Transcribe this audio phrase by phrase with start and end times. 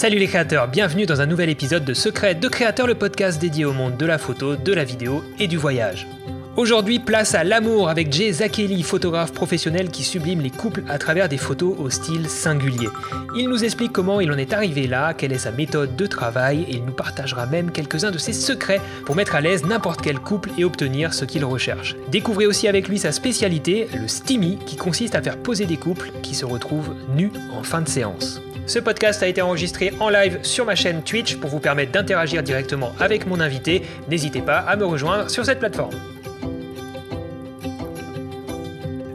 [0.00, 3.66] Salut les créateurs, bienvenue dans un nouvel épisode de Secret de Créateurs, le podcast dédié
[3.66, 6.06] au monde de la photo, de la vidéo et du voyage.
[6.56, 11.28] Aujourd'hui, place à l'amour avec Jay Zakeli, photographe professionnel qui sublime les couples à travers
[11.28, 12.88] des photos au style singulier.
[13.36, 16.64] Il nous explique comment il en est arrivé là, quelle est sa méthode de travail
[16.66, 20.18] et il nous partagera même quelques-uns de ses secrets pour mettre à l'aise n'importe quel
[20.18, 21.94] couple et obtenir ce qu'il recherche.
[22.08, 26.10] Découvrez aussi avec lui sa spécialité, le STIMI, qui consiste à faire poser des couples
[26.22, 28.40] qui se retrouvent nus en fin de séance.
[28.70, 32.40] Ce podcast a été enregistré en live sur ma chaîne Twitch pour vous permettre d'interagir
[32.44, 33.82] directement avec mon invité.
[34.08, 35.90] N'hésitez pas à me rejoindre sur cette plateforme.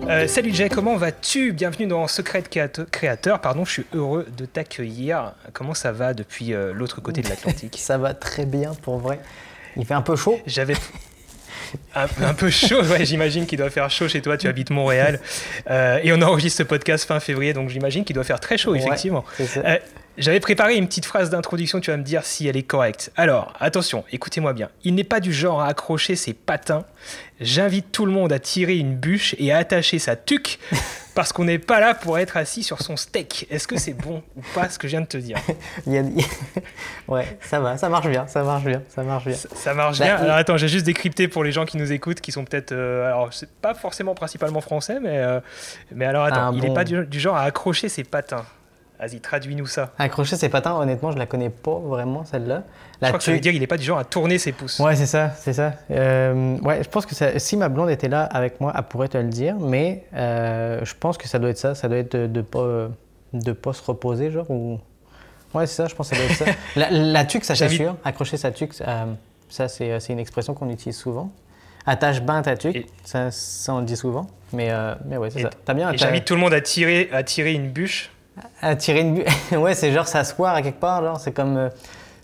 [0.10, 1.54] Euh, salut Jay, comment vas-tu?
[1.54, 2.44] Bienvenue dans Secret
[2.92, 3.40] Créateur.
[3.40, 5.32] Pardon, je suis heureux de t'accueillir.
[5.54, 7.78] Comment ça va depuis euh, l'autre côté de l'Atlantique?
[7.80, 9.22] Ça va très bien pour vrai.
[9.78, 10.38] Il fait un peu chaud?
[10.46, 10.76] J'avais
[11.96, 15.20] un, peu chaud, ouais, j'imagine qu'il doit faire chaud chez toi, tu habites Montréal.
[15.70, 18.76] Euh, et on enregistre ce podcast fin février, donc j'imagine qu'il doit faire très chaud,
[18.76, 19.26] effectivement.
[20.18, 23.12] J'avais préparé une petite phrase d'introduction, tu vas me dire si elle est correcte.
[23.18, 24.70] Alors, attention, écoutez-moi bien.
[24.86, 26.86] Il n'est pas du genre à accrocher ses patins.
[27.42, 30.60] J'invite tout le monde à tirer une bûche et à attacher sa tuque
[31.16, 33.48] parce qu'on n'est pas là pour être assis sur son steak.
[33.50, 35.38] Est-ce que c'est bon ou pas ce que je viens de te dire
[37.08, 39.36] Ouais, ça va, ça marche bien, ça marche bien, ça marche bien.
[39.36, 40.18] Ça, marche bien.
[40.18, 42.74] Bah, alors attends, j'ai juste décrypté pour les gens qui nous écoutent, qui sont peut-être,
[42.74, 45.40] euh, alors c'est pas forcément principalement français, mais euh,
[45.94, 48.46] mais alors attends, il n'est pas du genre à accrocher ses patins.
[49.06, 49.92] Vas-y, traduis-nous ça.
[50.00, 52.64] Accrocher ses patins, honnêtement, je la connais pas vraiment, celle-là.
[53.00, 54.80] Je crois que ça veut dire qu'il n'est pas du genre à tourner ses pouces.
[54.80, 55.74] Ouais, c'est ça, c'est ça.
[55.92, 59.20] Euh, ouais, je pense que si ma blonde était là avec moi, elle pourrait te
[59.20, 61.76] le dire, mais euh, je pense que ça doit être ça.
[61.76, 62.88] Ça doit être de ne pas,
[63.34, 64.80] de pas se reposer, genre, ou...
[65.54, 66.46] Ouais, c'est ça, je pense que ça doit être ça.
[66.76, 67.96] la, la tuque, ça, c'est sûr.
[68.04, 69.06] Accrocher sa tuque, euh,
[69.50, 71.30] ça, c'est une expression qu'on utilise souvent.
[71.86, 74.26] Attache bien ta tuque, ça, ça, on le dit souvent.
[74.52, 74.72] Mais,
[75.06, 75.52] mais ouais, c'est ça.
[75.64, 75.96] T'as bien.
[75.96, 78.10] J'invite tout le monde à tirer, à tirer une bûche
[78.62, 79.52] à tirer une bûche.
[79.52, 81.20] ouais, c'est genre s'asseoir à quelque part, genre.
[81.20, 81.58] C'est comme.
[81.58, 81.70] Euh,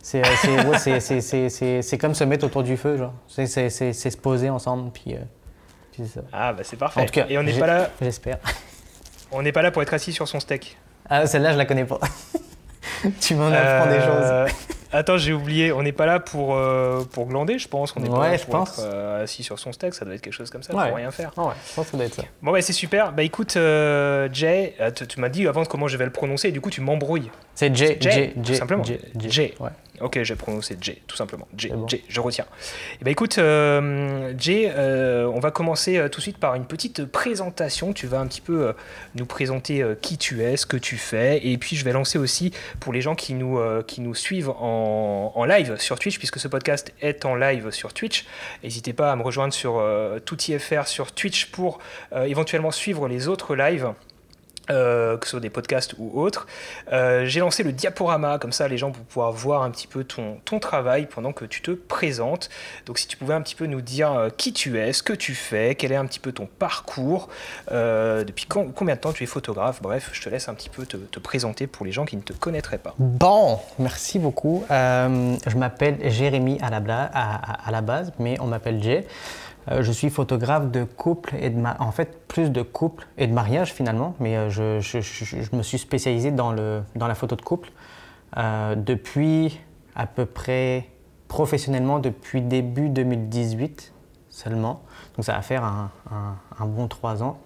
[0.01, 3.13] c'est ouais, comme se mettre autour du feu, genre.
[3.27, 5.15] C'est se poser ensemble, puis.
[5.15, 6.21] Euh, ça.
[6.33, 7.01] Ah, bah c'est parfait.
[7.01, 7.89] En tout cas, Et on n'est pas là.
[8.01, 8.39] J'espère.
[9.33, 10.77] On n'est pas là pour être assis sur son steak.
[11.09, 11.99] Ah, celle-là, je la connais pas.
[13.19, 14.55] tu m'en apprends des euh, choses.
[14.93, 17.93] Attends, j'ai oublié, on n'est pas là pour, euh, pour glander, je pense.
[17.95, 20.33] On n'est pas là pour être euh, assis sur son steak, ça doit être quelque
[20.33, 21.31] chose comme ça, pour rien faire.
[21.37, 22.23] ouais, je pense que ça doit être ça.
[22.41, 23.13] Bon, ouais, c'est super.
[23.13, 24.75] Bah écoute, Jay,
[25.07, 27.31] tu, m'as dit avant comment je vais le prononcer, et du coup, tu m'embrouilles.
[27.55, 28.83] C'est Jay, Jay, Jay, simplement.
[28.83, 28.99] Jay.
[29.15, 29.55] Jay.
[29.59, 29.69] Ouais.
[30.01, 31.47] Ok, j'ai prononcé J, tout simplement.
[31.55, 32.45] J, J je retiens.
[32.99, 36.65] Eh ben, écoute, euh, J, euh, on va commencer euh, tout de suite par une
[36.65, 37.93] petite présentation.
[37.93, 38.73] Tu vas un petit peu
[39.15, 42.51] nous présenter qui tu es, ce que tu fais, et puis je vais lancer aussi
[42.79, 46.47] pour les gens qui nous, qui nous suivent en, en, live sur Twitch, puisque ce
[46.47, 48.25] podcast est en live sur Twitch.
[48.63, 49.83] N'hésitez pas à me rejoindre sur
[50.25, 51.79] tout.ifr sur Twitch pour
[52.13, 53.93] éventuellement suivre les autres lives.
[54.71, 56.45] Euh, que ce des podcasts ou autres.
[56.91, 60.03] Euh, j'ai lancé le diaporama, comme ça les gens vont pouvoir voir un petit peu
[60.03, 62.49] ton, travail pendant que tu te présentes.
[62.85, 65.13] Donc si tu pouvais un petit peu nous dire euh, qui tu es, ce que
[65.13, 67.29] tu fais, quel est un petit peu ton parcours,
[67.71, 70.97] depuis combien de temps tu es photographe, bref, je te laisse un petit peu te,
[70.97, 72.93] te présenter pour les gens qui ne te connaîtraient pas.
[72.99, 74.63] Bon, merci beaucoup.
[74.69, 79.07] je m'appelle Jérémy à la, à la base, mais on m'appelle Jay.
[79.71, 83.33] Euh, je suis photographe de couple et de en fait plus de couple et de
[83.33, 87.71] mariage finalement, mais euh, je, me suis spécialisé dans, le, dans la photo de couple
[88.37, 89.59] euh, depuis
[89.95, 90.89] à peu près
[91.27, 93.93] professionnellement depuis début 2018
[94.29, 94.81] seulement.
[95.15, 95.91] Donc ça va faire un,
[96.65, 97.39] bon trois ans.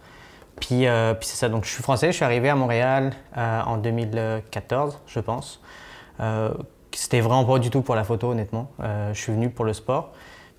[0.59, 0.85] Puis,
[1.19, 5.19] puis c'est ça, donc je suis français, je suis arrivé à Montréal en 2014 je
[5.19, 5.61] pense.
[6.91, 10.13] C'était vraiment pas du tout pour la photo honnêtement, je suis venu pour le sport.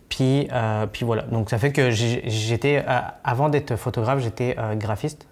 [0.08, 5.26] Puis, euh, voilà, donc ça fait que j'étais, euh, avant d'être photographe, j'étais euh, graphiste,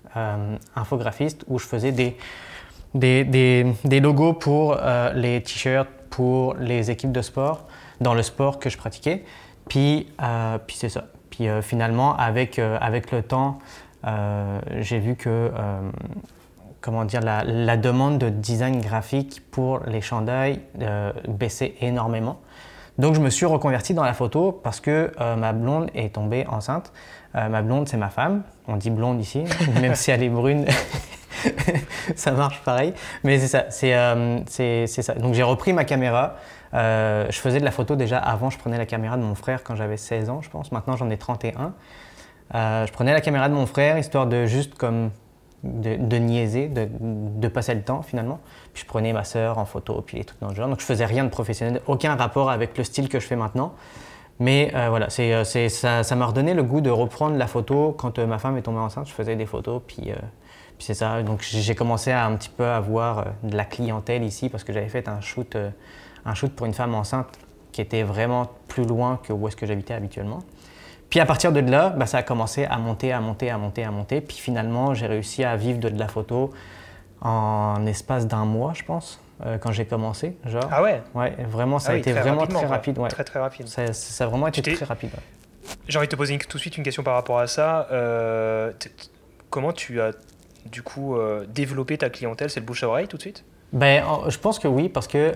[0.76, 2.16] infographiste, où je faisais des,
[2.94, 4.78] des, des, des logos pour
[5.12, 7.66] les t-shirts, pour les équipes de sport,
[8.00, 9.24] dans le sport que je pratiquais.
[9.68, 10.06] Puis,
[10.68, 11.06] puis c'est ça.
[11.30, 13.58] Puis finalement, avec, avec le temps,
[14.78, 15.50] j'ai vu que
[16.80, 20.60] comment dire, la, la, demande de design graphique pour les chandails
[21.26, 22.38] baissait énormément.
[22.98, 26.46] Donc je me suis reconverti dans la photo parce que euh, ma blonde est tombée
[26.46, 26.92] enceinte.
[27.34, 28.42] Euh, ma blonde, c'est ma femme.
[28.68, 29.44] On dit blonde ici,
[29.80, 30.64] même si elle est brune.
[32.16, 32.94] ça marche pareil.
[33.24, 35.14] Mais c'est ça, c'est euh, ça.
[35.14, 36.36] Donc j'ai repris ma caméra.
[36.72, 39.74] je faisais de la photo déjà avant, je prenais la caméra de mon frère quand
[39.74, 40.70] j'avais 16 ans, je pense.
[40.70, 41.74] Maintenant j'en ai 31.
[42.52, 45.10] je prenais la caméra de mon frère histoire de juste comme
[45.64, 48.40] de, niaiser, de, passer le temps finalement.
[48.72, 50.68] Puis je prenais ma sœur en photo, puis les trucs dans le genre.
[50.68, 53.72] Donc je faisais rien de professionnel, aucun rapport avec le style que je fais maintenant.
[54.40, 57.46] Mais euh, voilà, c'est, euh, c'est, ça, ça m'a redonné le goût de reprendre la
[57.46, 57.94] photo.
[57.96, 60.02] Quand euh, ma femme est tombée enceinte, je faisais des photos, puis,
[60.76, 61.22] Puis c'est ça.
[61.22, 64.88] Donc j'ai commencé à un petit peu avoir de la clientèle ici parce que j'avais
[64.88, 65.56] fait un shoot,
[66.24, 67.28] un shoot pour une femme enceinte
[67.72, 70.40] qui était vraiment plus loin que où est-ce que j'habitais habituellement.
[71.10, 73.84] Puis à partir de là, bah, ça a commencé à monter, à monter, à monter,
[73.84, 74.20] à monter.
[74.20, 76.52] Puis finalement, j'ai réussi à vivre de, de la photo
[77.20, 79.20] en espace d'un mois, je pense.
[79.44, 80.36] Euh, quand j'ai commencé.
[80.46, 80.68] Genre.
[80.70, 81.02] Ah ouais?
[81.12, 82.98] Ouais, vraiment, ça ah a été vraiment très rapide.
[82.98, 83.08] Ouais.
[83.08, 83.66] Très très rapide.
[83.66, 85.10] Ça, ça a vraiment été très rapide.
[85.88, 87.88] J'ai envie de te poser tout de suite une question par rapport à ça.
[87.90, 88.72] Euh,
[89.50, 90.12] comment tu as
[90.66, 92.48] du coup euh, développé ta clientèle?
[92.48, 93.44] C'est le bouche à oreille tout de suite?
[93.72, 95.32] Ben, Je pense que oui, parce que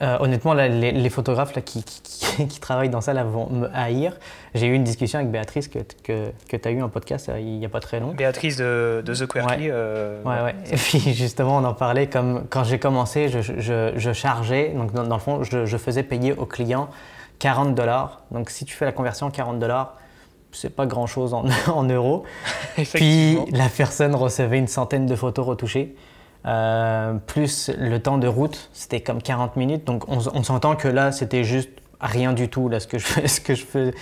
[0.00, 1.82] euh, honnêtement, les, photographes là, qui,
[2.48, 4.16] qui, travaillent dans ça là, vont me haïr.
[4.54, 7.40] J'ai eu une discussion avec Béatrice que, que, que tu as eu en podcast euh,
[7.40, 8.12] il n'y a pas très long.
[8.12, 9.62] Béatrice de, de The Quirky.
[9.64, 9.68] Ouais.
[9.72, 10.54] Euh, ouais, ouais.
[10.70, 14.92] Et puis justement, on en parlait comme quand j'ai commencé, je, je, je, chargeais, donc
[14.92, 16.88] dans, le fond, je, faisais payer aux clients
[17.40, 18.22] 40 dollars.
[18.30, 19.96] Donc si tu fais la conversion 40 dollars,
[20.52, 22.22] c'est pas grand chose en, en euros.
[22.94, 25.96] puis la personne recevait une centaine de photos retouchées.
[26.46, 29.84] Euh, plus le temps de route, c'était comme 40 minutes.
[29.84, 31.70] Donc on, s'entend que là, c'était juste
[32.00, 32.68] rien du tout.
[32.68, 33.92] Là, ce que je, ce que je, fais,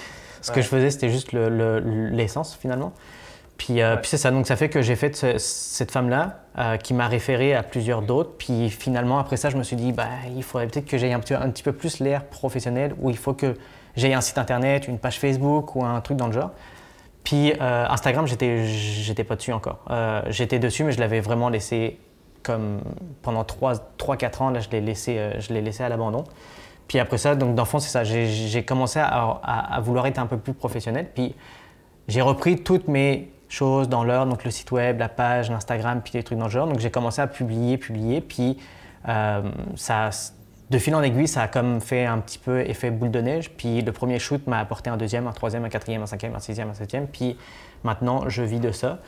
[0.42, 2.92] ce que je faisais, c'était juste l'essence finalement.
[3.56, 6.92] Puis, euh, puis c'est ça, donc ça fait que j'ai fait cette femme-là euh, qui
[6.92, 8.32] m'a référé à plusieurs d'autres.
[8.36, 11.20] Puis finalement, après ça, je me suis dit, bah, il faudrait peut-être que j'aie un
[11.20, 13.56] petit, un petit peu plus l'air professionnel, où il faut que
[13.96, 16.50] j'aie un site internet, une page Facebook ou un truc dans le genre.
[17.24, 19.84] Puis Instagram, j'étais, j'étais pas dessus encore.
[20.28, 21.98] j'étais dessus, mais je l'avais vraiment laissé
[22.46, 22.80] comme
[23.22, 26.24] pendant 3-4 ans, là, je l'ai laissé, euh, laissé à l'abandon.
[26.86, 30.54] Puis après ça, donc d'enfant, c'est ça, j'ai commencé à, vouloir être un peu plus
[30.54, 31.08] professionnel.
[31.12, 31.34] Puis
[32.06, 36.12] j'ai repris toutes mes choses dans l'heure, donc le site web, la page, l'Instagram, puis
[36.12, 36.68] des trucs dans le genre.
[36.68, 38.20] Donc j'ai commencé à publier, publier.
[38.20, 38.56] Puis
[39.08, 39.42] euh,
[39.74, 40.10] ça,
[40.70, 43.50] de fil en aiguille, ça a comme fait un petit peu effet boule de neige.
[43.50, 46.40] Puis le premier shoot m'a apporté un deuxième, un troisième, un quatrième, un cinquième, un
[46.40, 47.08] sixième, un septième.
[47.08, 47.36] Puis
[47.82, 49.00] maintenant, je vis de ça.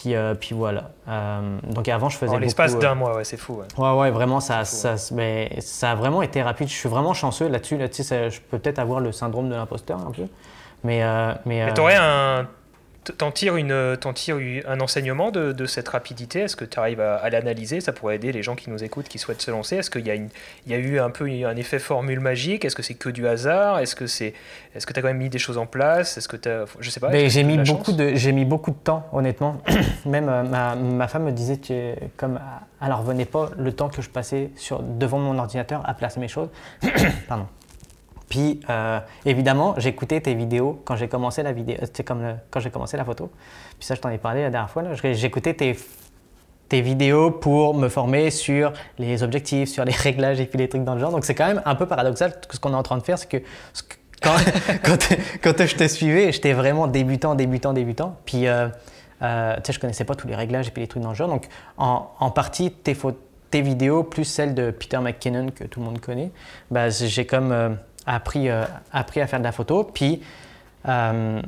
[0.00, 0.92] Puis, euh, puis voilà.
[1.08, 2.34] Euh, donc avant, je faisais.
[2.34, 3.60] En l'espace d'un euh, mois, ouais, c'est fou.
[3.76, 6.68] Ouais, ouais, vraiment, ça, ça, mais ça a vraiment été rapide.
[6.68, 7.76] Je suis vraiment chanceux là-dessus.
[7.76, 10.22] Là, je peux peut-être avoir le syndrome de l'imposteur un peu.
[10.84, 11.00] Mais,
[11.44, 12.48] mais, mais tu aurais un
[13.16, 16.40] T'en tires, une, un enseignement de, cette rapidité?
[16.40, 17.80] Est-ce que tu arrives à, l'analyser?
[17.80, 19.76] Ça pourrait aider les gens qui nous écoutent, qui souhaitent se lancer.
[19.76, 22.64] Est-ce qu'il y, a y a eu un peu un effet formule magique?
[22.64, 23.78] Est-ce que c'est que du hasard?
[23.78, 24.34] Est-ce que c'est,
[24.74, 26.18] est-ce que tu as quand même mis des choses en place?
[26.18, 27.10] Est-ce que as, je sais pas.
[27.28, 29.62] j'ai mis beaucoup de, j'ai mis beaucoup de temps, honnêtement.
[30.04, 32.38] même euh, ma, ma, femme me disait que comme
[32.82, 36.28] elle revenait pas le temps que je passais sur devant mon ordinateur à placer mes
[36.28, 36.48] choses.
[37.28, 37.46] Pardon.
[38.30, 42.70] Puis euh, évidemment, j'écoutais tes vidéos quand j'ai commencé la vidéo, c'est comme quand j'ai
[42.70, 43.28] commencé la photo.
[43.76, 44.84] Puis ça, je t'en ai parlé la dernière fois.
[44.94, 50.68] J'écoutais tes, vidéos pour me former sur les objectifs, sur les réglages et puis les
[50.68, 51.10] trucs dans le genre.
[51.10, 53.28] Donc c'est quand même un peu paradoxal ce qu'on est en train de faire, c'est
[53.28, 53.38] que
[54.22, 54.36] quand,
[55.66, 58.16] je te suivais, j'étais vraiment débutant, débutant, débutant.
[58.26, 58.68] Puis euh,
[59.22, 61.16] euh, tu sais, je connaissais pas tous les réglages et puis les trucs dans le
[61.16, 61.28] genre.
[61.28, 61.48] Donc
[61.78, 62.94] en, partie, tes,
[63.60, 66.30] vidéos plus celles de Peter McKinnon que tout le monde connaît,
[66.70, 67.76] bah, j'ai comme
[68.10, 69.84] appris, euh, appris à faire de la photo.
[69.84, 70.22] Puis,
[70.88, 71.40] euh,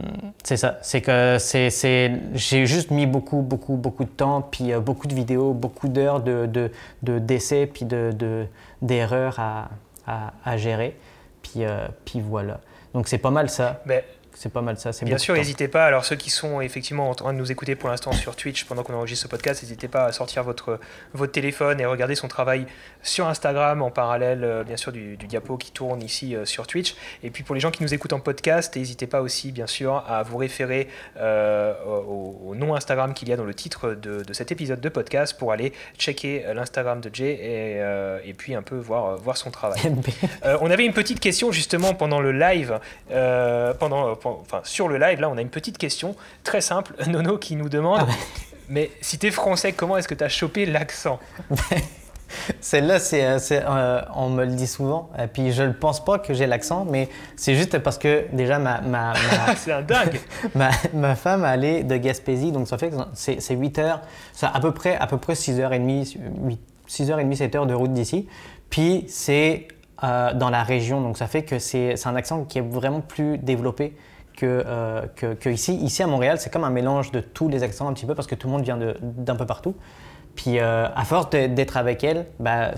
[0.45, 4.81] c'est ça, c'est que c'est, j'ai juste mis beaucoup, beaucoup, beaucoup de temps, puis euh,
[4.81, 6.71] beaucoup de vidéos, beaucoup d'heures de, de,
[7.03, 8.47] de d'essais, puis de, de,
[8.83, 9.71] d'erreurs à,
[10.07, 10.97] à, à, gérer.
[11.43, 11.63] Puis,
[12.05, 12.61] puis voilà.
[12.95, 13.83] Donc c'est pas mal ça.
[13.87, 14.05] Mais
[14.35, 14.93] c'est pas mal ça.
[14.93, 15.85] C'est Bien sûr, n'hésitez pas.
[15.85, 18.83] Alors ceux qui sont effectivement en train de nous écouter pour l'instant sur Twitch pendant
[18.83, 20.81] qu'on enregistre ce podcast, n'hésitez pas à sortir votre,
[21.13, 22.67] votre téléphone et regarder son travail
[23.03, 26.95] sur Instagram en parallèle, euh, bien sûr, du, diapo qui tourne ici euh, sur Twitch.
[27.23, 30.05] Et puis pour les gens qui nous écoutent en podcast, n'hésitez pas aussi, bien sûr,
[30.09, 34.33] à vous référer euh, au, nom Instagram qu'il y a dans le titre de, de,
[34.33, 38.77] cet épisode de podcast pour aller checker l'Instagram de Jay et, et, puis un peu
[38.77, 39.81] voir, voir son travail.
[40.61, 42.79] on avait une petite question justement pendant le live,
[43.79, 46.95] pendant enfin, sur le live, là, on a une petite question très simple.
[47.07, 48.13] Nono qui nous demande ah
[48.69, 51.19] Mais si tu es français, comment est-ce que tu as chopé l'accent?
[52.61, 55.11] Celle-là, c'est, euh, on me le dit souvent.
[55.23, 58.59] Et puis, je ne pense pas que j'ai l'accent, mais c'est juste parce que déjà,
[58.59, 58.81] ma.
[58.81, 59.13] ma,
[59.57, 60.21] c'est un dingue
[60.55, 64.01] ma, ma, femme allait de Gaspésie, donc ça fait que c'est, 8 heures,
[64.33, 66.19] c'est à peu près, à peu près 6h30,
[66.89, 68.29] 6h30, 7 heures de route d'ici.
[68.71, 69.69] Puis, c'est
[70.05, 73.01] euh, dans la région, donc ça fait que c'est, c'est un accent qui est vraiment
[73.01, 73.95] plus développé
[74.37, 75.77] que, euh, que, ici.
[75.77, 78.27] Ici à Montréal, c'est comme un mélange de tous les accents un petit peu parce
[78.27, 79.75] que tout le monde vient d'un peu partout.
[80.37, 82.73] Puis euh, à force d'être avec elle, bah,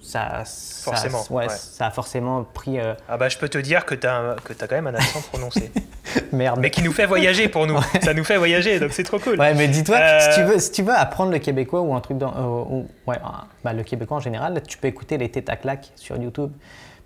[0.00, 2.78] ça, forcément, ouais, ça a forcément pris.
[2.78, 5.70] Euh, ah bah je peux te dire que tu as, quand même un accent prononcé.
[6.32, 6.58] Merde.
[6.60, 7.78] Mais qui nous fait voyager pour nous.
[8.02, 9.38] Ça nous fait voyager, donc c'est trop cool.
[9.38, 12.18] Ouais, mais dis-toi, si, tu veux, si tu veux apprendre le québécois ou un truc
[12.18, 12.86] dans.
[13.06, 13.16] ouais,
[13.62, 16.50] bah, le québécois en général, tu peux écouter les têtes à claques sur YouTube.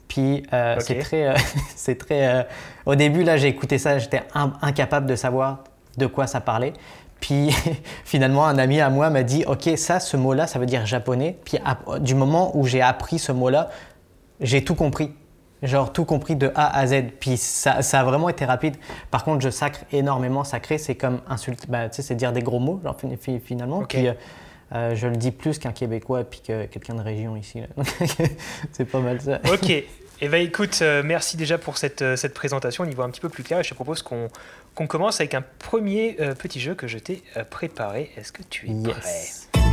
[0.08, 1.34] Puis euh, c'est très, euh,
[1.76, 2.28] c'est très.
[2.28, 2.42] Euh,
[2.87, 4.23] au début là, j'ai écouté ça, j'étais
[4.62, 5.64] incapable de savoir
[5.96, 6.73] de quoi ça parlait.
[7.25, 7.49] Puis
[8.04, 11.38] finalement, un ami à moi m'a dit, OK, ça, ce mot-là, ça veut dire japonais.
[11.43, 11.57] Puis
[12.00, 13.71] du moment où j'ai appris ce mot-là,
[14.40, 15.11] j'ai tout compris.
[15.62, 17.04] Genre tout compris de A à Z.
[17.19, 18.76] Puis ça, ça, a vraiment été rapide.
[19.11, 20.45] Par contre, je sacre énormément.
[20.45, 22.95] Sacré, c'est comme insulte, bah, tu sais, c'est dire des gros mots, genre,
[23.43, 23.85] finalement.
[23.85, 24.12] Puis euh,
[24.75, 27.62] euh, je le dis plus qu'un Québécois puis que quelqu'un de région ici.
[28.73, 29.40] c'est pas mal ça.
[29.50, 29.73] Ok.
[30.21, 33.28] Eh bien, écoute, euh, merci déjà pour cette, cette présentation au niveau un petit peu
[33.28, 33.61] plus clair.
[33.61, 34.30] Et je te propose qu'on
[34.87, 38.11] commence avec un premier petit jeu que je t'ai préparé.
[38.16, 39.64] Est-ce que tu es prêt?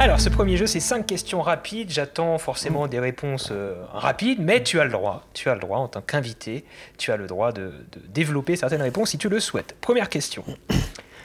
[0.00, 1.90] Alors, ce premier jeu, c'est 5 questions rapides.
[1.90, 5.76] J'attends forcément des réponses euh, rapides, mais tu as le droit, tu as le droit
[5.76, 6.64] en tant qu'invité,
[6.96, 7.70] tu as le droit de,
[8.08, 9.76] développer certaines réponses si tu le souhaites.
[9.82, 10.42] Première question.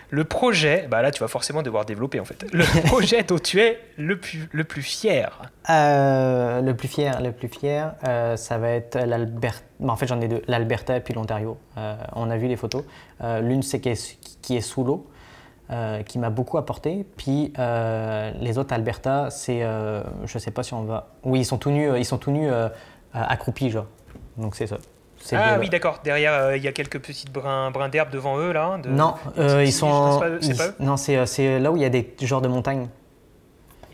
[0.09, 2.45] Le projet, bah là tu vas forcément devoir développer en fait.
[2.53, 7.31] Le projet dont tu es le plus, le plus fier euh, Le plus fier, le
[7.31, 9.63] plus fier, euh, ça va être l'Alberta.
[9.79, 11.57] Bah, en fait j'en ai deux, l'Alberta et puis l'Ontario.
[12.13, 12.83] on a vu les photos.
[13.21, 15.09] L'une c'est qui est sous l'eau.
[15.71, 17.07] Euh, qui m'a beaucoup apporté.
[17.17, 21.07] Puis euh, les autres Alberta, c'est, euh, je sais pas si on va.
[21.23, 22.49] Oui, ils sont tout nus, ils sont tout nus
[23.13, 23.87] accroupis, genre.
[24.37, 24.77] Donc c'est ça.
[25.31, 25.99] Ah oui, d'accord.
[26.03, 28.79] Derrière, il y a quelques petites brins, brins d'herbe devant eux, là.
[28.87, 30.21] non, ils sont.
[30.79, 32.87] non, c'est là où il y a des genres de montagnes.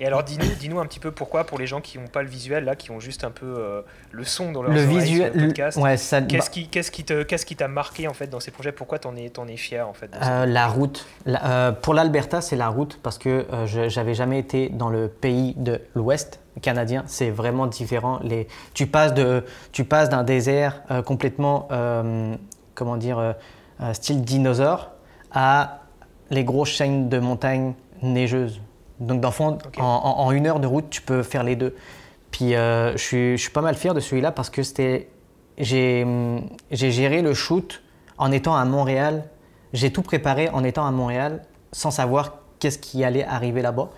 [0.02, 2.64] Et alors, dis-nous un petit peu pourquoi, pour les gens qui n'ont pas le visuel,
[2.64, 5.96] là, qui ont juste un peu euh, le son dans leur le visuel, podcast, ouais,
[6.28, 8.72] qu'est-ce qui, qu'est-ce qui, qu'est-ce qui t'a marqué en fait dans ces projets?
[8.72, 11.06] Pourquoi t'en es, t'en es fier en fait euh, La route.
[11.28, 15.80] Euh, pour l'Alberta, c'est la route parce que j'avais jamais été dans le pays de
[15.94, 17.04] l'Ouest canadien.
[17.08, 18.20] C'est vraiment différent.
[18.24, 21.68] Les, tu passes de, tu passes d'un désert complètement,
[22.76, 23.36] comment dire,
[23.94, 24.92] style dinosaure
[25.32, 25.82] à
[26.30, 28.62] les grosses chaînes de montagnes neigeuses.
[29.00, 31.76] Donc, dans fond, en, une heure de route, tu peux faire les deux.
[32.32, 35.10] Puis, euh, je, suis, pas mal fier de celui-là parce que c'était.
[35.58, 36.06] J'ai
[36.72, 37.84] géré le shoot
[38.18, 39.26] en étant à Montréal.
[39.74, 43.90] J'ai tout préparé en étant à Montréal sans savoir qu'est-ce qui allait arriver là-bas.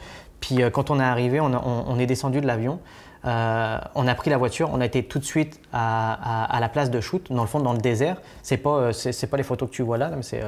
[0.44, 2.80] Puis, euh, quand on est arrivé, on, est descendu de l'avion.
[3.26, 6.92] Euh, on a pris la voiture, on a été tout de suite à, la place
[6.92, 8.18] de shoot, dans le fond, dans le désert.
[8.42, 10.44] C'est pas, c'est, pas les photos que tu vois là, mais c'est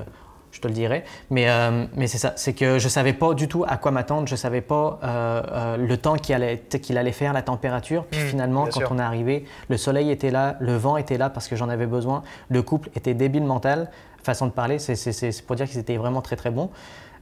[0.55, 1.03] je te le dirai.
[1.29, 3.91] Mais, euh, mais c'est ça, c'est que je ne savais pas du tout à quoi
[3.91, 7.41] m'attendre, je ne savais pas euh, euh, le temps qu'il allait, qu'il allait faire, la
[7.41, 8.05] température.
[8.05, 11.29] Puis mmh, finalement, quand on est arrivé, le soleil était là, le vent était là
[11.29, 13.91] parce que j'en avais besoin, le couple était débile mental,
[14.23, 16.71] façon de parler, c'est pour dire qu'ils étaient vraiment très très bons.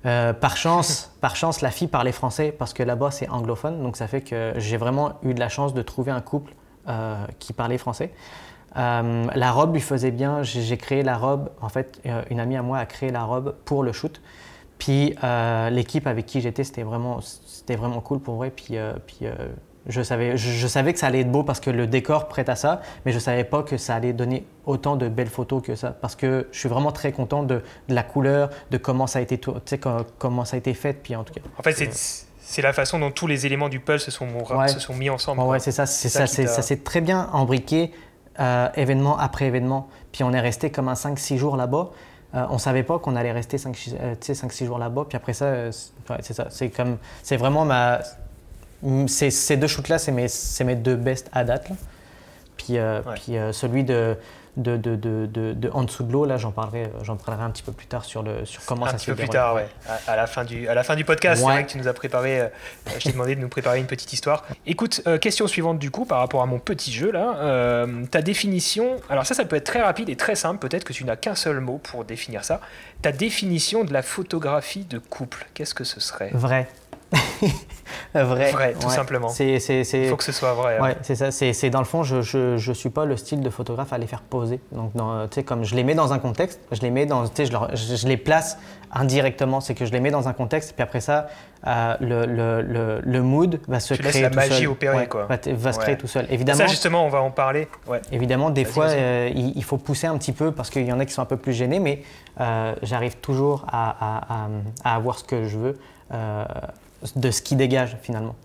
[0.03, 4.07] Par chance, par chance, la fille parlait français parce que là-bas c'est anglophone, donc ça
[4.07, 6.53] fait que j'ai vraiment eu de la chance de trouver un couple
[7.39, 8.11] qui parlait français.
[8.75, 10.43] Euh, la robe lui faisait bien.
[10.43, 11.49] J'ai créé la robe.
[11.61, 14.21] En fait, euh, une amie à moi a créé la robe pour le shoot.
[14.77, 18.51] Puis euh, l'équipe avec qui j'étais, c'était vraiment, c'était vraiment cool pour vrai.
[18.51, 19.27] Puis, puis
[19.87, 22.55] je, savais, je, savais que ça allait être beau parce que le décor prête à
[22.55, 25.75] ça, mais je ne savais pas que ça allait donner autant de belles photos que
[25.75, 25.91] ça.
[25.91, 29.39] Parce que je suis vraiment très content de, la couleur, de comment ça a été,
[30.17, 30.93] comment ça a été fait.
[30.93, 31.41] Puis en tout cas.
[31.57, 31.89] En fait,
[32.45, 34.27] c'est la façon dont tous les éléments du puzzle se sont,
[34.67, 35.41] se sont mis ensemble.
[35.41, 37.91] Ouais, c'est ça, c'est ça, ça, ça s'est très bien embriqué
[38.39, 39.89] euh, événement après événement.
[40.11, 41.91] Puis on est resté comme un 5-6 jours là-bas.
[42.33, 45.05] Euh, on savait pas qu'on allait rester 5-6 euh, jours là-bas.
[45.07, 46.47] Puis après ça, c'est ça.
[46.49, 47.99] C'est comme, c'est vraiment ma.
[49.07, 50.27] Ces, deux shoots-là, c'est mes,
[50.65, 51.69] mes deux best à date.
[52.57, 52.77] Puis,
[53.15, 54.17] puis celui de
[54.57, 56.25] de, de, de, de, en dessous de l'eau.
[56.25, 58.91] Là, j'en parlerai, j'en parlerai un petit peu plus tard sur, le, sur comment ça
[58.91, 58.95] se.
[58.95, 59.67] Un petit peu plus tard, ouais.
[60.07, 61.93] À, la fin du, à la fin du podcast, c'est vrai que tu nous as
[61.93, 62.47] préparé, euh,
[62.97, 64.45] je t'ai demandé de nous préparer une petite histoire.
[64.65, 67.35] Écoute, euh, question suivante du coup, par rapport à mon petit jeu là.
[67.37, 70.93] Euh, ta définition, alors ça, ça peut être très rapide et très simple, peut-être que
[70.93, 72.61] tu n'as qu'un seul mot pour définir ça.
[73.01, 76.29] Ta définition de la photographie de couple, qu'est-ce que ce serait?
[76.33, 76.67] Vrai.
[78.13, 78.51] vrai.
[78.51, 79.29] Vrai, tout simplement.
[79.39, 80.77] Il faut que ce soit vrai.
[80.77, 80.83] Hein.
[80.83, 81.31] Ouais, c'est ça.
[81.31, 84.21] C'est dans le fond, je, je, suis pas le style de photographe à les faire
[84.21, 84.59] poser.
[84.71, 87.45] Donc, tu sais, comme je les mets dans un contexte, je les mets dans, tu
[87.45, 88.57] sais, je, je, les place
[88.91, 89.61] indirectement.
[89.61, 91.27] C'est que je les mets dans un contexte, puis après ça,
[91.65, 95.27] euh, le, le, le, mood va se créer la tout magie opérer, quoi.
[95.27, 96.27] Va, se créer tout seul.
[96.29, 96.59] Évidemment.
[96.59, 97.67] Ça, justement, on va en parler.
[98.11, 101.05] Évidemment, des fois, euh, il, faut pousser un petit peu parce qu'il y en a
[101.05, 102.03] qui sont un peu plus gênés, mais
[102.41, 104.47] euh, j'arrive toujours à, à,
[104.83, 105.77] à, avoir ce que je veux
[107.15, 108.35] de ce qui dégage finalement.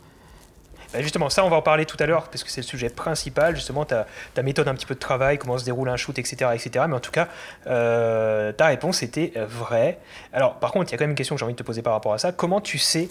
[0.93, 2.89] Bah, justement, ça, on va en parler tout à l'heure, parce que c'est le sujet
[2.89, 6.19] principal, justement, ta, ta, méthode un petit peu de travail, comment se déroule un shoot,
[6.19, 6.51] etc.
[6.55, 6.87] etc.
[6.89, 7.29] Mais en tout cas,
[7.67, 9.99] euh, ta réponse était vraie.
[10.33, 11.63] Alors, par contre, il y a quand même une question que j'ai envie de te
[11.63, 12.33] poser par rapport à ça.
[12.33, 13.11] Comment tu sais,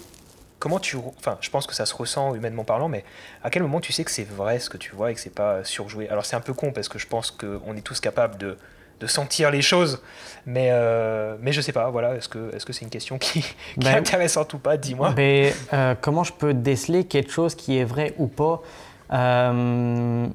[0.58, 0.96] comment tu.
[0.96, 3.04] Enfin, je pense que ça se ressent humainement parlant, mais
[3.44, 5.34] à quel moment tu sais que c'est vrai ce que tu vois et que c'est
[5.34, 6.08] pas surjoué?
[6.08, 8.58] Alors, c'est un peu con, parce que je pense qu'on est tous capables de
[9.00, 10.00] de sentir les choses.
[10.46, 13.40] Mais, euh, mais je sais pas, voilà, est-ce que c'est -ce c'est une question qui,
[13.40, 15.10] est ben, intéressante ou pas Dis-moi.
[15.10, 18.62] Ben, euh, comment je peux déceler quelque chose qui est vrai ou pas
[19.12, 20.26] euh,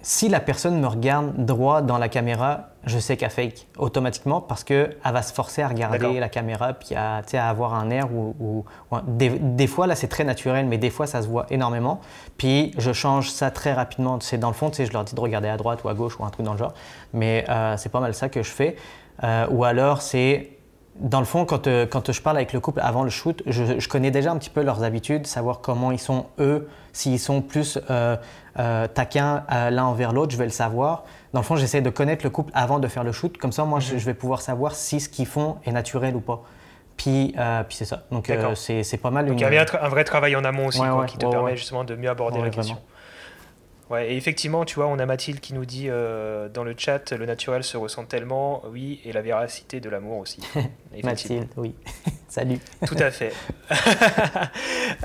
[0.00, 4.64] si la personne me regarde droit dans la caméra, je sais qu'elle fake automatiquement parce
[4.64, 8.64] qu'elle va se forcer à regarder la caméra puis à, à avoir un air où,
[9.06, 12.00] des, fois là c'est très naturel mais des fois ça se voit énormément.
[12.36, 14.18] Puis je change ça très rapidement.
[14.20, 16.24] C'est dans le fond je leur dis de regarder à droite ou à gauche ou
[16.24, 16.74] un truc dans le genre.
[17.12, 18.76] Mais euh, c'est pas mal ça que je fais.
[19.24, 20.50] Euh, ou alors c'est
[21.00, 23.78] dans le fond, quand, euh, quand, je parle avec le couple avant le shoot, je,
[23.78, 27.40] je, connais déjà un petit peu leurs habitudes, savoir comment ils sont eux, s'ils sont
[27.40, 27.78] plus
[28.94, 31.04] taquin euh, l'un envers l'autre, je vais le savoir.
[31.32, 33.36] Dans le fond, j'essaie de connaître le couple avant de faire le shoot.
[33.36, 34.00] Comme ça, moi, je, mhm.
[34.00, 36.42] vais pouvoir savoir si ce qu'ils font est naturel ou pas.
[36.96, 38.04] Puis, euh, puis c'est ça.
[38.10, 39.26] Donc, c'est pas mal.
[39.26, 41.94] Donc, il y a un vrai travail en amont aussi qui te permet justement de
[41.94, 42.78] mieux aborder la question.
[43.90, 47.10] Ouais, et effectivement, tu vois, on a Mathilde qui nous dit euh, dans le chat,
[47.12, 50.40] le naturel se ressent tellement, oui, et la véracité de l'amour aussi.
[51.04, 51.74] Mathilde, oui.
[52.28, 52.58] Salut.
[52.86, 53.32] Tout à fait.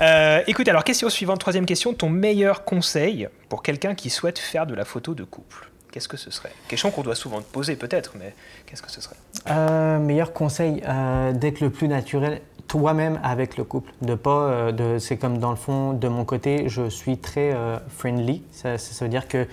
[0.00, 4.66] euh, écoute, alors question suivante, troisième question, ton meilleur conseil pour quelqu'un qui souhaite faire
[4.66, 5.70] de la photo de couple?
[5.94, 6.50] Qu'est-ce que ce serait?
[6.66, 8.34] Question qu'on doit souvent te poser peut-être, mais
[8.66, 9.14] qu'est-ce que ce serait?
[9.48, 13.92] Euh, Meilleur conseil, euh, d'être le plus naturel toi-même avec le couple.
[14.02, 17.54] De pas, euh, de, c'est comme dans le fond, de mon côté, je suis très
[17.54, 18.42] euh, friendly.
[18.50, 19.46] Ça, ça, veut dire que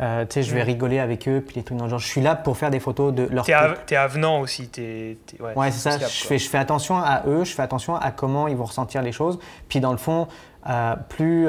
[0.00, 0.66] euh, tu sais, je vais mm.
[0.66, 1.98] rigoler avec eux, puis les trucs dans le genre.
[1.98, 3.78] Je suis là pour faire des photos de leur couple.
[3.86, 4.70] T'es avenant aussi.
[4.76, 5.98] ouais, c'est ça.
[5.98, 9.00] Je fais, je fais attention à eux, je fais attention à comment ils vont ressentir
[9.00, 9.38] les choses.
[9.70, 10.28] Puis dans le fond,
[11.08, 11.48] plus,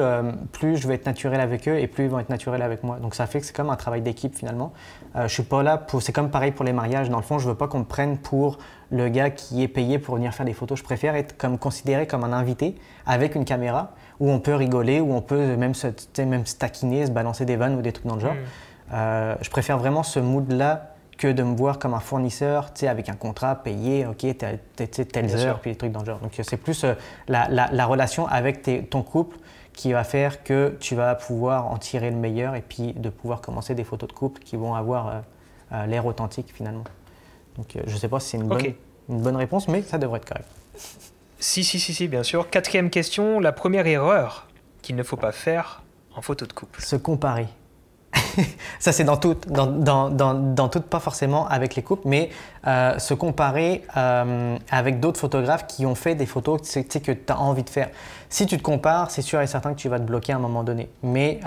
[0.52, 2.98] plus je vais être naturel avec eux et plus ils vont être naturels avec moi.
[3.00, 4.72] Donc ça fait que c'est comme un travail d'équipe finalement.
[5.16, 6.02] je suis pas là pour.
[6.02, 7.10] C'est comme pareil pour les mariages.
[7.10, 8.58] Dans le fond, je veux pas qu'on me prenne pour
[8.90, 10.78] le gars qui est payé pour venir faire des photos.
[10.78, 15.00] Je préfère être comme, considéré comme un invité avec une caméra où on peut rigoler,
[15.00, 15.88] où on peut même se,
[16.20, 18.34] même se taquiner, se balancer des vannes ou des trucs dans le genre.
[18.34, 18.38] Mm.
[18.94, 23.16] Euh, je préfère vraiment ce mood-là que de me voir comme un fournisseur, avec un
[23.16, 26.20] contrat payé, ok, telles heures, puis des trucs dans le genre.
[26.20, 26.94] Donc c'est plus euh,
[27.26, 29.36] la, la, relation avec ton couple
[29.72, 33.40] qui va faire que tu vas pouvoir en tirer le meilleur et puis de pouvoir
[33.40, 35.22] commencer des photos de couple qui vont avoir
[35.72, 36.84] euh, l'air authentique finalement.
[37.56, 38.74] Donc euh, je ne sais pas si c'est une, bonne,
[39.08, 40.48] une bonne réponse, mais ça devrait être correct.
[41.40, 42.48] Si, si, si, si, bien sûr.
[42.48, 44.48] Quatrième question, la première erreur
[44.82, 45.82] qu'il ne faut pas faire
[46.14, 46.80] en photo de couple.
[46.80, 47.46] Se comparer.
[48.78, 52.30] ça, c'est dans tout, dans, dans, dans, dans tout, pas forcément avec les couples, mais
[52.66, 57.40] euh, se comparer euh, avec d'autres photographes qui ont fait des photos que tu as
[57.40, 57.90] envie de faire.
[58.28, 60.40] Si tu te compares, c'est sûr et certain que tu vas te bloquer à un
[60.40, 60.88] moment donné.
[61.02, 61.40] Mais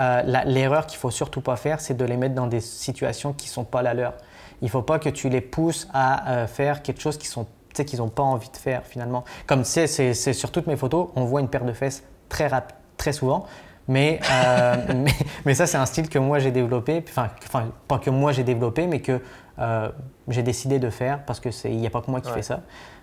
[0.44, 3.64] l'erreur qu'il faut surtout pas faire, c'est de les mettre dans des situations qui sont
[3.64, 4.14] pas la leur.
[4.62, 8.00] Il faut pas que tu les pousses à euh, faire quelque chose qu'ils sont qu'ils
[8.00, 9.24] n'ont pas envie de faire finalement.
[9.46, 12.50] Comme c'est, sur toutes mes photos, on voit une paire de fesses très
[12.98, 13.46] très souvent.
[13.88, 15.06] Mais, euh,
[15.44, 17.30] mais, ça, c'est un style que moi j'ai développé, enfin,
[17.88, 19.20] pas que moi j'ai développé, mais que
[19.58, 19.90] euh,
[20.28, 22.62] j'ai décidé de faire parce qu'il n'y a pas que moi qui fais ça.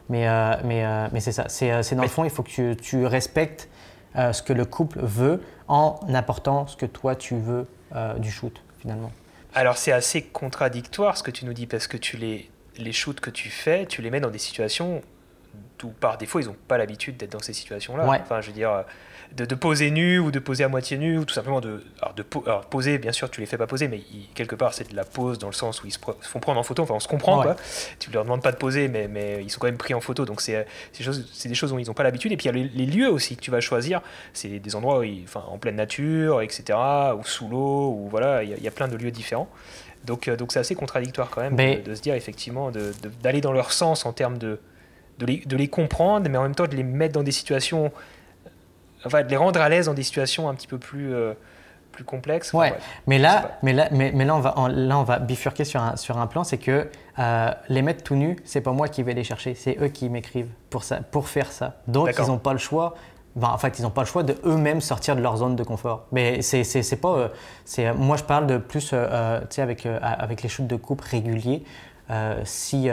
[0.10, 0.26] Mais,
[0.64, 3.70] mais, mais c'est ça, c'est, dans le fond, il faut que tu, tu respectes
[4.16, 7.68] ce que le couple veut en apportant ce que toi tu veux
[8.18, 9.12] du shoot finalement.
[9.54, 13.20] Alors c'est assez contradictoire ce que tu nous dis parce que tu les, les shoots
[13.20, 15.02] que tu fais, tu les mets dans des situations
[15.84, 18.06] où par défaut ils n'ont pas l'habitude d'être dans ces situations-là.
[18.22, 18.84] Enfin je veux dire,
[19.36, 22.24] de, poser nu ou de poser à moitié nu ou tout simplement de, alors de
[22.24, 24.02] poser, bien sûr, tu les fais pas poser, mais
[24.34, 26.64] quelque part c'est de la pose dans le sens où ils se, font prendre en
[26.64, 26.84] photo.
[26.84, 27.56] Enfin, on se comprend quoi.
[28.00, 30.26] Tu leur demandes pas de poser, mais, mais ils sont quand même pris en photo.
[30.26, 30.66] Donc c'est
[30.98, 32.32] des choses dont ils n'ont pas l'habitude.
[32.32, 34.02] Et puis il y a les, lieux aussi que tu vas choisir.
[34.34, 36.78] C'est des endroits où enfin, en pleine nature, etc.
[37.18, 39.50] Ou sous l'eau, ou voilà, il y, a plein de lieux différents.
[40.06, 42.72] Donc euh, donc c'est assez contradictoire quand même de, se dire effectivement
[43.22, 44.60] d'aller dans leur sens en termes de
[45.20, 47.92] de les, de les, comprendre, mais en même temps de les mettre dans des situations
[49.06, 51.34] enfin, de les rendre à l'aise dans des situations un petit peu plus, euh,
[51.92, 52.54] plus complexes.
[52.54, 52.74] ouais.
[53.08, 55.96] mais, là, mais, là, mais, mais, là, on va, là, on va bifurquer sur un,
[55.96, 56.88] sur un plan, c'est que
[57.20, 60.10] euh, les mettre tout nus, c'est pas moi qui vais les chercher, c'est eux qui
[60.10, 61.76] m'écrivent pour, ça, pour faire ça.
[61.88, 62.96] Donc, ils n'ont pas le choix.
[63.36, 65.64] Ben, en fait, ils n'ont pas le choix de eux-mêmes sortir de leur zone de
[65.64, 66.08] confort.
[66.12, 67.10] Mais c'est, pas.
[67.10, 67.28] Euh,
[67.64, 71.64] c'est, moi, je parle de plus avec, avec les shoots de coupe réguliers.
[72.44, 72.90] si,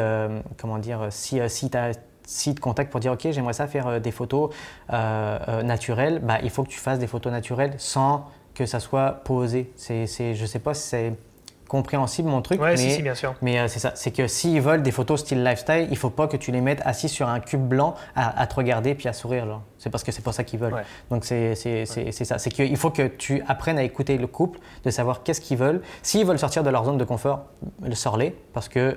[0.58, 1.92] comment dire, si, si tu as
[2.26, 4.50] si te contactent pour dire ok j'aimerais ça faire euh, des photos
[4.92, 8.80] euh, euh, naturelles, bah, il faut que tu fasses des photos naturelles sans que ça
[8.80, 9.70] soit posé.
[9.76, 11.12] C'est, c'est, je sais pas si c'est
[11.68, 13.34] compréhensible mon truc, mais, si, bien sûr.
[13.42, 13.92] mais c'est ça.
[13.96, 16.80] C'est que s'ils veulent des photos style lifestyle, il faut pas que tu les mettes
[16.84, 19.60] assis sur un cube blanc à, te regarder puis à sourire.
[19.78, 20.84] C'est parce que c'est pas ça qu'ils veulent.
[21.10, 22.38] Donc c'est, c'est, c'est, ça.
[22.38, 25.82] C'est qu'il faut que tu apprennes à écouter le couple, de savoir qu'est-ce qu'ils veulent.
[26.02, 27.46] S'ils veulent sortir de leur zone de confort,
[27.92, 28.96] sors-les parce que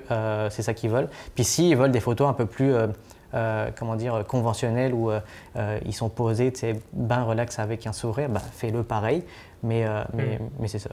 [0.51, 1.09] c'est ça qu'ils veulent.
[1.33, 2.87] Puis s'ils veulent des photos un peu plus euh,
[3.31, 5.19] comment dire, conventionnels où euh,
[5.55, 9.23] euh, ils sont posés, tu sais, ben relax avec un sourire, bah, fais-le pareil.
[9.63, 10.49] Mais, mais, mm.
[10.59, 10.89] mais c'est ça.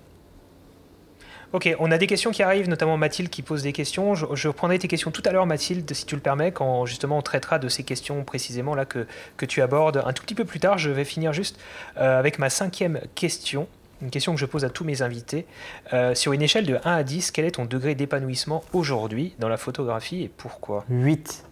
[1.53, 4.15] Ok, on a des questions qui arrivent, notamment Mathilde qui pose des questions.
[4.15, 7.23] Je, reprendrai tes questions tout à l'heure, Mathilde, si tu le permets, quand justement on
[7.23, 10.59] traitera de ces questions précisément là que, que tu abordes un tout petit peu plus
[10.59, 10.77] tard.
[10.77, 11.59] Je vais finir juste
[11.95, 13.69] avec ma cinquième question.
[14.03, 15.47] une question que je pose à tous mes invités.
[15.93, 19.49] Euh, sur une échelle de 1 à 10, quel est ton degré d'épanouissement aujourd'hui dans
[19.49, 20.85] la photographie et pourquoi?
[20.91, 21.46] 8.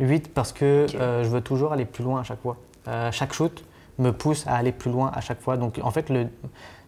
[0.00, 2.56] 8 parce que euh, je veux toujours aller plus loin à chaque fois.
[2.86, 3.64] Euh, chaque shoot
[3.98, 5.56] me pousse à aller plus loin à chaque fois.
[5.56, 6.28] Donc en fait, le,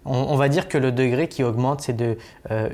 [0.04, 2.16] on, va dire que le degré qui augmente, c'est de...
[2.48, 2.68] là,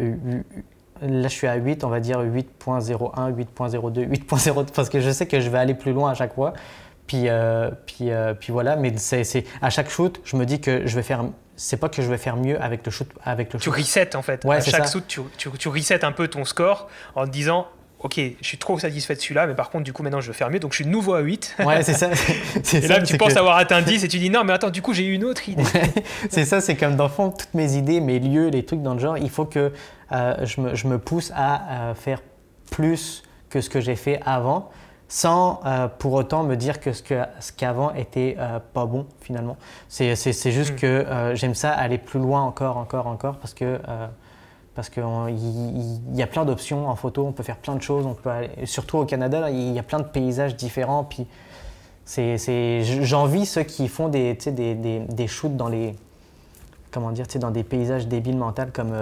[1.00, 5.40] je suis à 8, on va dire 8.01, 8.02, 8.0, parce que je sais que
[5.40, 6.52] je vais aller plus loin à chaque fois.
[7.06, 7.28] Puis,
[7.86, 11.24] puis, puis voilà, mais c'est à chaque shoot, je me dis que je vais faire
[11.56, 13.08] c'est pas que je vais faire mieux avec le shoot.
[13.24, 14.44] Avec le tu resets en fait.
[14.44, 17.66] à chaque shoot, tu, tu, tu resets un peu ton score en te disant
[18.00, 20.34] Ok, je suis trop satisfait de celui-là, mais par contre, du coup, maintenant, je veux
[20.34, 21.56] faire mieux, donc je suis nouveau à 8.
[21.64, 22.10] Ouais, c'est ça.
[22.74, 24.92] et là, tu penses avoir atteint 10 et tu dis non, mais attends, du coup,
[24.92, 25.62] j'ai eu une autre idée.
[26.28, 28.92] c'est ça, c'est comme dans le fond, toutes mes idées, mes lieux, les trucs dans
[28.92, 29.72] le genre, il faut que
[30.12, 32.20] euh, je, me, je, me, pousse à euh, faire
[32.70, 34.70] plus que ce que j'ai fait avant
[35.08, 37.02] sans euh, pour autant me dire que ce
[37.56, 38.36] qu'avant ce était
[38.74, 39.56] pas bon finalement.
[39.88, 40.14] C'est
[40.50, 40.76] juste mm.
[40.76, 43.78] que j'aime ça aller plus loin encore, encore, encore parce que
[44.76, 45.02] parce qu'il
[46.14, 48.30] y, a plein d'options en photo, on peut faire plein de choses, on peut
[48.64, 51.02] surtout au Canada, il y a plein de paysages différents.
[51.02, 51.26] Puis
[52.06, 55.96] j'envie ceux qui font des, des, des, des, shoots dans les
[56.90, 58.94] comment dire, dans des paysages débiles mentales comme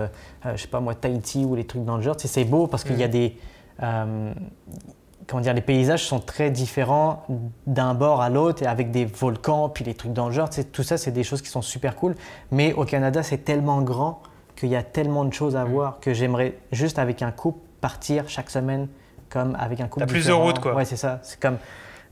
[0.45, 2.17] je sais pas moi Tahiti ou les trucs dans le genre.
[2.19, 3.11] C'est beau parce qu'il y a mm.
[3.11, 3.37] des
[5.27, 7.25] comment dire, les paysages sont très différents
[7.67, 10.49] d'un bord à l'autre, et avec des volcans, puis les trucs dans le genre.
[10.73, 12.15] Tout ça, c'est des choses qui sont super cool.
[12.51, 14.21] Mais au Canada, c'est tellement grand
[14.57, 15.69] qu'il y a tellement de choses à mm.
[15.69, 18.89] voir que j'aimerais juste avec un couple partir chaque semaine
[19.29, 20.07] comme avec un couple.
[20.07, 20.75] T'as plus de route, quoi.
[20.75, 21.21] Ouais, c'est ça.
[21.23, 21.59] C'est comme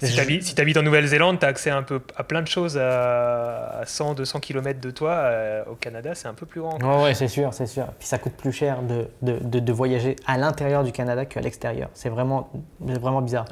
[0.06, 3.82] si tu habites en Nouvelle-Zélande, tu as accès un peu à plein de choses à
[3.84, 5.10] 100, 200 km de toi.
[5.10, 6.78] Euh, au Canada, c'est un peu plus grand.
[6.82, 7.86] Oui, ouais, c'est sûr, c'est sûr.
[7.98, 11.88] Puis ça coûte plus cher de, de, de, voyager à l'intérieur du Canada qu'à l'extérieur.
[11.94, 12.50] C'est vraiment,
[12.80, 13.46] vraiment bizarre.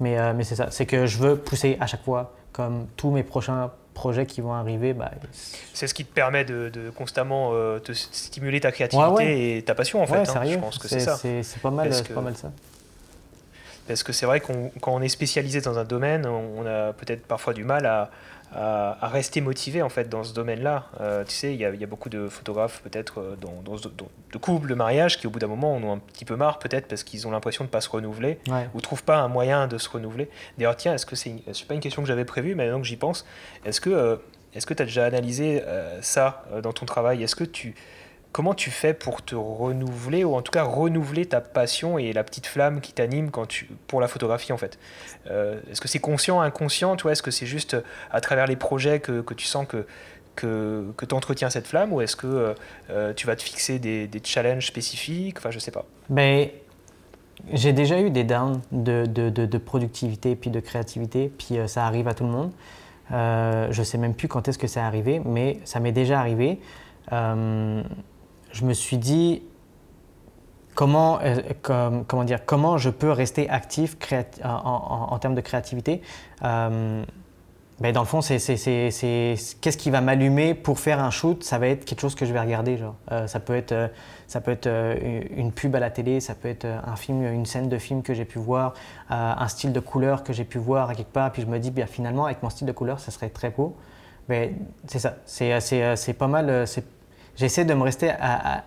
[0.00, 3.10] Mais, euh, mais c'est ça, c'est que je veux pousser à chaque fois, comme tous
[3.10, 4.92] mes prochains projets qui vont arriver.
[4.92, 5.10] Bah,
[5.74, 10.00] c'est ce qui te permet de, constamment euh, te stimuler ta créativité et ta passion,
[10.02, 10.18] en fait.
[10.18, 10.24] Hein.
[10.24, 11.16] Sérieux, je pense que c'est ça.
[11.16, 12.52] C'est pas, mal, pas mal ça.
[13.88, 17.26] Parce que c'est vrai qu'on quand on est spécialisé dans un domaine, on a peut-être
[17.26, 18.10] parfois du mal à,
[18.54, 20.86] à, rester motivé en fait dans ce domaine-là.
[21.00, 24.38] Euh, tu sais, il y, y, a beaucoup de photographes peut-être euh, dans, dans, de
[24.38, 26.86] couples, de mariage, qui au bout d'un moment en ont un petit peu marre peut-être
[26.86, 28.38] parce qu'ils ont l'impression de ne pas se renouveler
[28.74, 30.28] ou trouvent pas un moyen de se renouveler.
[30.58, 32.86] D'ailleurs, tiens, est-ce que c'est, c'est pas une question que j'avais prévue, mais maintenant que
[32.86, 33.26] j'y pense,
[33.64, 34.16] est-ce que euh,
[34.54, 35.62] est-ce que tu as déjà analysé
[36.00, 37.22] ça dans ton travail?
[37.22, 37.74] Est-ce que tu
[38.36, 42.22] comment tu fais pour te renouveler, ou en tout cas renouveler ta passion et la
[42.22, 44.78] petite flamme qui t'anime quand tu, pour la photographie en fait
[45.30, 47.78] euh, Est-ce que c'est conscient, inconscient Est-ce que c'est juste
[48.10, 49.86] à travers les projets que, que tu sens que,
[50.34, 52.54] que, que tu entretiens cette flamme ou est-ce que
[52.90, 55.38] euh, tu vas te fixer des, des, challenges spécifiques?
[55.38, 55.86] Enfin, je sais pas.
[56.10, 56.52] Mais
[57.42, 61.68] ben, j'ai déjà eu des downs de, de, de, productivité puis de créativité, puis euh,
[61.68, 62.52] ça arrive à tout le monde.
[63.72, 66.60] je sais même plus quand est-ce que c'est arrivé, mais ça m'est déjà arrivé
[68.56, 69.42] je me suis dit
[70.74, 71.36] comment, euh,
[72.06, 73.96] comment, dire, comment je peux rester actif
[74.42, 76.00] en, termes de créativité.
[76.42, 77.04] Euh,
[77.78, 81.68] ben dans le fond, c'est qu'est-ce qui va m'allumer pour faire un shoot Ça va
[81.68, 82.78] être quelque chose que je vais regarder.
[82.78, 82.94] Genre.
[83.12, 83.90] Euh, ça peut être,
[84.26, 84.68] ça peut être
[85.36, 88.14] une pub à la télé, ça peut être un film, une scène de film que
[88.14, 88.72] j'ai pu voir,
[89.10, 91.32] un style de couleur que j'ai pu voir à quelque part.
[91.32, 93.76] Puis je me dis, bien, finalement, avec mon style de couleur, ça serait très beau.
[94.28, 95.16] Mais ben, c'est ça,
[95.96, 96.66] c'est pas mal,
[97.36, 98.10] j'essaie de me rester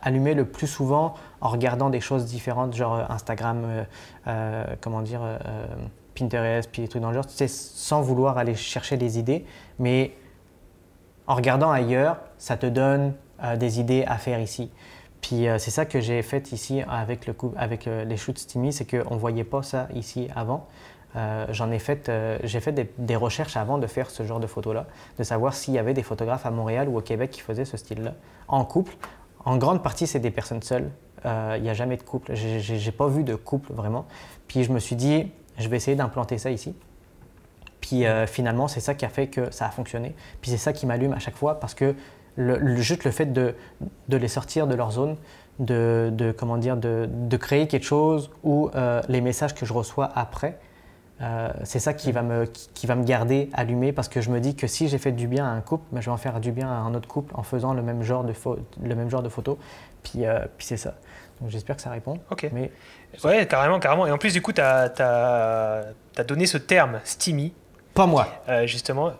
[0.01, 3.83] allumé le plus souvent en regardant des choses différentes, genre euh, Instagram, euh,
[4.27, 5.21] euh, comment dire,
[6.15, 9.45] Pinterest, puis des trucs dans le genre, sans vouloir aller chercher des idées,
[9.77, 10.13] mais
[11.27, 13.13] en regardant ailleurs, ça te donne
[13.57, 14.71] des idées à faire ici.
[15.21, 19.13] Puis c'est ça que j'ai fait ici avec, le avec les shoots Steamy, c'est qu'on
[19.13, 20.67] ne voyait pas ça ici avant.
[21.15, 24.45] Euh, j'en ai fait, euh, j'ai fait des, recherches avant de faire ce genre de
[24.45, 24.85] photos-là,
[25.17, 27.77] de savoir s'il y avait des photographes à Montréal ou au Québec qui faisaient ce
[27.77, 28.13] style-là.
[28.47, 28.93] En couple,
[29.43, 30.89] en grande partie, c'est des personnes seules.
[31.25, 32.33] Euh, il n'y a jamais de couple.
[32.35, 34.05] J'ai pas vu de couple vraiment.
[34.47, 36.75] Puis je me suis dit, je vais essayer d'implanter ça ici.
[37.81, 40.13] Puis finalement, c'est ça qui a fait que ça a fonctionné.
[40.41, 41.95] Puis c'est ça qui m'allume à chaque fois parce que
[42.35, 43.55] le, juste le fait de,
[44.09, 45.15] les sortir de leur zone,
[45.59, 48.69] de, comment dire, de, créer quelque chose ou
[49.07, 50.59] les messages que je reçois après,
[51.21, 54.39] euh, c'est ça qui va, me, qui, va me garder allumé parce que je me
[54.39, 56.39] dis que si j'ai fait du bien à un couple, ben, je vais en faire
[56.39, 58.33] du bien à un autre couple en faisant le même genre de,
[58.81, 59.57] le même genre de photos.
[60.03, 60.95] Puis, euh, puis c'est ça.
[61.41, 62.19] Donc j'espère que ça répond.
[62.31, 62.49] Ok.
[62.53, 62.71] Mais...
[63.23, 64.07] Ouais, carrément, carrément.
[64.07, 64.91] Et en plus, du coup, tu as,
[66.17, 67.53] as, donné ce terme, Steamy.
[67.93, 68.27] Pas moi.
[68.47, 69.11] Euh, justement.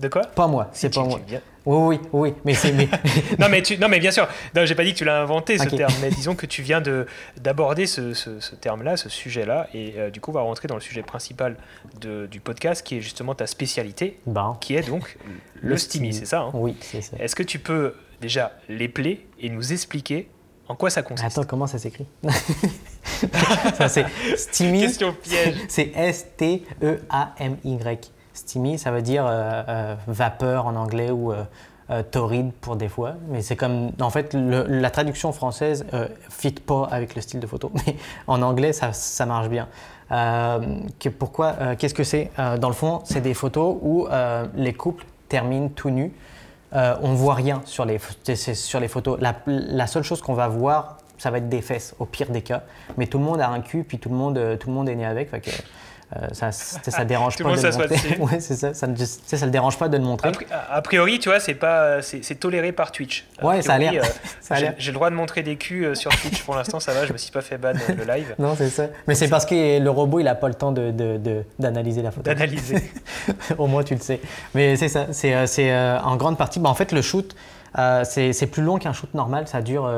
[0.00, 1.20] De quoi Pas moi, c'est pas moi.
[1.64, 2.72] Oui, oui, oui, mais c'est.
[3.38, 4.26] non, mais tu, non, mais bien sûr.
[4.56, 6.80] Non, j'ai pas dit que tu l'as inventé ce terme, mais disons que tu viens
[6.80, 7.06] de
[7.40, 10.80] d'aborder ce, ce, terme-là, ce sujet-là, et euh, du coup, on va rentrer dans le
[10.80, 11.56] sujet principal
[12.00, 15.16] de, du podcast, qui est justement ta spécialité, ben, qui est donc
[15.60, 16.50] le, le c'est ça hein?
[16.54, 17.16] Oui, c'est ça.
[17.18, 18.52] Est-ce que tu peux déjà
[18.92, 20.28] plaies et nous expliquer
[20.68, 21.38] en quoi ça consiste?
[21.38, 22.06] Attends, comment ça s'écrit?
[23.76, 24.80] Ça c'est Steamy.
[24.86, 25.54] Question piège.
[25.68, 26.72] C'est S-T-E-A-M-Y.
[28.42, 33.14] Steamy, ça veut dire euh, euh, vapeur en anglais ou euh, torride pour des fois.
[33.28, 37.46] Mais c'est comme, en fait, la traduction française ne fit pas avec le style de
[37.46, 37.70] photo.
[37.86, 39.68] Mais en anglais, ça, ça marche bien.
[40.10, 42.30] Que, pourquoi Qu'est-ce que c'est?
[42.60, 44.06] Dans le fond, c'est des photos où
[44.54, 46.12] les couples terminent tout nus
[46.74, 47.98] euh, on voit rien sur les,
[48.54, 49.18] sur les photos.
[49.46, 52.62] La, seule chose qu'on va voir, ça va être des fesses, au pire des cas.
[52.96, 54.94] Mais tout le monde a un cul, puis tout le monde, tout le monde est
[54.94, 55.30] né avec.
[56.16, 58.18] Euh, ça, ça, dérange pas de le montrer.
[58.20, 58.74] ouais, c'est ça.
[58.74, 60.30] Ça, ça, le dérange pas de le montrer.
[60.70, 63.26] A, priori, tu vois, c'est pas, c'est toléré par Twitch.
[63.42, 64.04] ouais, ça a l'air.
[64.78, 67.06] J'ai le droit de montrer des culs sur Twitch pour l'instant, ça va.
[67.06, 68.34] Je me suis pas fait ban le live.
[68.38, 68.86] Non, c'est ça.
[69.06, 72.10] Mais c'est parce que le robot, il a pas le temps d'analyser de, de, la
[72.10, 72.22] photo.
[72.22, 72.90] D'analyser.
[73.58, 74.20] Au moins, tu le sais.
[74.54, 75.06] Mais c'est ça.
[75.12, 76.60] C'est en grande partie.
[76.60, 77.34] Bah, en fait, le shoot,
[78.04, 79.48] c'est plus long qu'un shoot normal.
[79.48, 79.90] Ça dure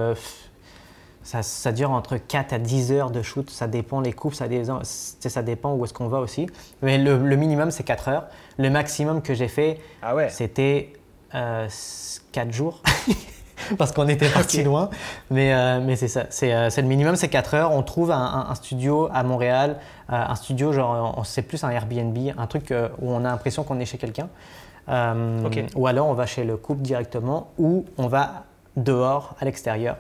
[1.25, 3.49] ça, dure entre 4 à 10 heures de shoot.
[3.51, 4.47] Ça dépend les coupes, ça,
[4.83, 6.47] ça dépend où est-ce qu'on va aussi.
[6.83, 8.27] Mais le, minimum, c'est 4 heures.
[8.59, 10.29] Le maximum que j'ai fait, ah ouais.
[10.29, 10.93] c'était
[11.31, 12.83] 4 euh, jours.
[13.79, 14.91] Parce qu'on était parti loin.
[15.31, 16.27] Mais, euh, mais c'est ça.
[16.43, 17.73] Euh, c'est, le minimum, c'est 4 heures.
[17.73, 19.79] On trouve un, studio à Montréal.
[20.09, 23.87] un studio, genre, c'est plus un Airbnb, un truc où on a l'impression qu'on est
[23.87, 24.29] chez quelqu'un.
[24.89, 28.45] Ou alors, on va chez le couple directement, ou on va
[28.77, 29.97] dehors, à l'extérieur.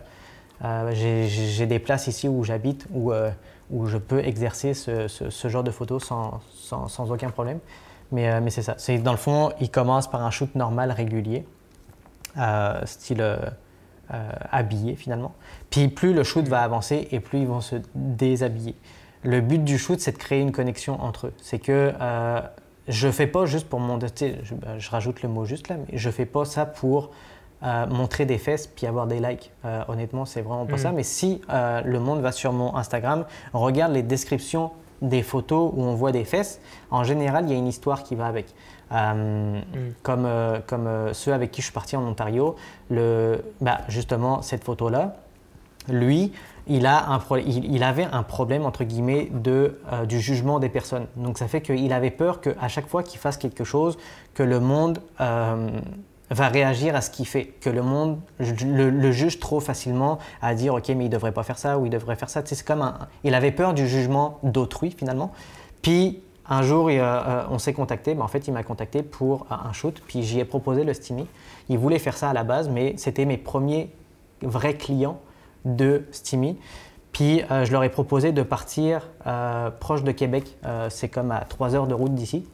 [0.64, 3.30] Euh, j'ai des places ici où j'habite où, euh,
[3.70, 7.58] où je peux exercer ce, ce, genre de photos sans, sans, sans aucun problème.
[8.12, 8.76] Mais, euh, mais c'est ça.
[8.98, 11.46] Dans le fond, il commence par un shoot normal, régulier,
[12.84, 13.38] style
[14.50, 15.34] habillé finalement.
[15.70, 18.74] Puis plus le shoot va avancer et plus ils vont se déshabiller.
[19.22, 21.32] Le but du shoot, c'est de créer une connexion entre eux.
[21.40, 21.92] C'est que
[22.88, 23.98] je fais pas juste pour mon.
[24.00, 24.26] Je,
[24.78, 27.10] je, rajoute le mot juste là, mais je fais pas ça pour
[27.88, 29.50] montrer des fesses puis avoir des likes.
[29.64, 30.92] Euh, honnêtement, c'est vraiment pas ça.
[30.92, 30.96] Mm.
[30.96, 34.70] Mais si euh, le monde va sur mon Instagram, regarde les descriptions
[35.02, 38.14] des photos où on voit des fesses, en général, il y a une histoire qui
[38.14, 38.54] va avec.
[38.92, 39.62] Euh, mm.
[40.02, 40.28] Comme,
[40.66, 42.54] comme ceux avec qui je suis parti en Ontario,
[42.90, 45.16] le, bah, justement, cette photo-là,
[45.88, 46.32] lui,
[46.66, 51.06] il, a un il, avait un problème, entre guillemets, de, du jugement des personnes.
[51.16, 53.98] Donc ça fait qu'il avait peur qu'à chaque fois qu'il fasse quelque chose,
[54.34, 55.00] que le monde
[56.30, 60.74] va réagir à ce qu'il fait, que le monde le, juge trop facilement à dire
[60.74, 62.42] ok mais il devrait pas faire ça ou il devrait faire ça.
[62.44, 65.32] c'est comme un, il avait peur du jugement d'autrui finalement.
[65.82, 69.72] Puis un jour euh, on s'est contacté, ben, en fait il m'a contacté pour un
[69.72, 71.26] shoot, puis j'y ai proposé le Steamy.
[71.68, 73.90] Il voulait faire ça à la base, mais c'était mes premiers
[74.42, 75.20] vrais clients
[75.64, 76.58] de Steamy.
[77.12, 80.56] Puis euh, je leur ai proposé de partir euh, proche de Québec,
[80.88, 82.46] c'est comme à 3 heures de route d'ici.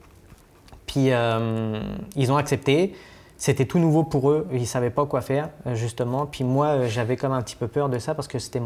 [0.86, 1.10] Puis
[2.16, 2.94] ils ont accepté.
[3.40, 6.26] C'était tout nouveau pour eux, ils ne savaient pas quoi faire, euh, justement.
[6.26, 8.60] Puis moi, euh, j'avais comme un petit peu peur de ça parce que c'était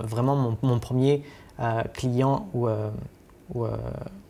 [0.00, 1.22] vraiment mon, premier
[1.60, 2.68] euh, client où,
[3.54, 3.66] où,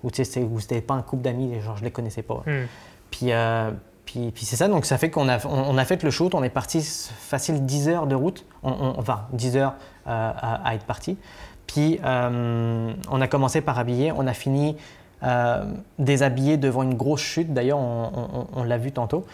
[0.05, 2.43] où, c'était pas un couple d'amis, genre je les connaissais pas.
[2.47, 2.67] Hmm.
[3.11, 3.31] Puis,
[4.05, 6.43] puis, puis c'est ça, donc ça fait qu'on a, on, a fait le shoot, on
[6.43, 11.17] est parti facile 10 heures de route, enfin 10 heures à, être parti.
[11.67, 14.77] Puis on a commencé par habiller, on a fini
[15.99, 19.25] déshabillé devant une grosse chute, d'ailleurs on l'a vu tantôt.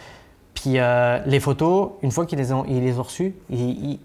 [0.67, 3.99] Puis euh, les photos, une fois qu'ils les ont, ils les ont reçues, ils,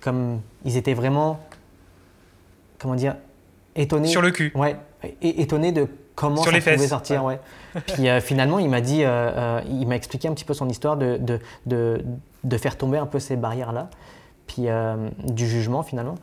[0.00, 1.40] comme, ils étaient vraiment,
[2.78, 3.16] comment dire,
[3.74, 4.06] étonnés.
[4.06, 4.52] Sur le cul.
[4.54, 4.76] Ouais,
[5.20, 7.24] étonnés de comment ça pouvait sortir.
[7.24, 7.40] Ouais.
[7.88, 10.96] Puis euh, finalement, il m'a dit, euh, il m'a expliqué un petit peu son histoire
[10.96, 12.04] de, de, de,
[12.44, 13.90] de faire tomber un peu ces barrières-là,
[14.46, 14.66] puis
[15.24, 16.14] du jugement finalement.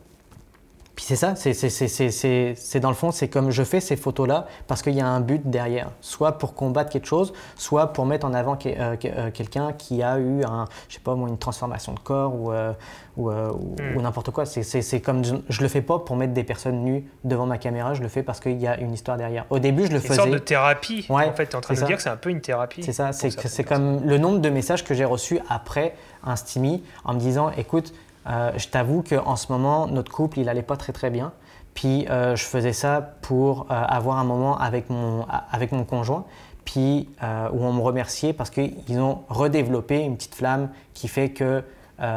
[0.94, 4.94] Puis c'est ça, c'est dans le fond, c'est comme je fais ces photos-là parce qu'il
[4.94, 8.56] y a un but derrière, soit pour combattre quelque chose, soit pour mettre en avant
[8.66, 12.34] euh, euh, quelqu'un qui a eu un, je sais pas moi, une transformation de corps
[12.34, 12.72] ou, euh,
[13.16, 14.00] ou, hmm.
[14.02, 14.44] n'importe quoi.
[14.46, 17.94] C'est comme je, je, le fais pas pour mettre des personnes nues devant ma caméra,
[17.94, 19.46] je le fais parce qu'il y a une histoire derrière.
[19.50, 20.14] Au début, je le faisais.
[20.14, 21.06] Une sorte de thérapie.
[21.08, 22.84] en fait, tu es en train de dire que c'est un peu une thérapie.
[22.84, 27.14] C'est ça, c'est comme le nombre de messages que j'ai reçus après un STIMI en
[27.14, 27.92] me disant, écoute,
[28.26, 31.32] euh, je t'avoue qu'en ce moment, notre couple, il allait pas très très bien.
[31.74, 36.24] Puis euh, je faisais ça pour euh, avoir un moment avec mon, avec mon conjoint,
[36.64, 41.62] puis où on me remerciait parce qu'ils ont redéveloppé une petite flamme qui fait que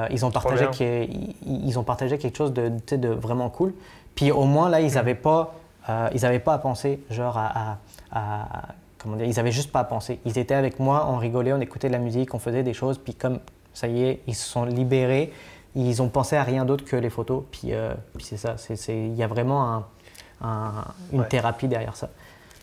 [0.09, 1.09] ils ont partagé
[1.45, 3.73] ils, ont partagé quelque chose de, de, vraiment cool.
[4.15, 5.53] Puis au moins là, ils n'avaient pas
[6.13, 7.77] ils avaient pas à penser genre à,
[8.97, 10.19] comment dire, ils avaient juste pas à penser.
[10.25, 12.97] Ils étaient avec moi, on rigolait, on écoutait de la musique, on faisait des choses,
[12.97, 13.39] puis comme
[13.73, 15.33] ça y est, ils se sont libérés
[15.75, 17.43] ils ont pensé à rien d'autre que les photos.
[17.51, 18.55] Puis, euh, puis c'est ça,
[18.89, 19.85] il y a vraiment
[20.41, 20.73] un,
[21.13, 22.09] une thérapie derrière ça.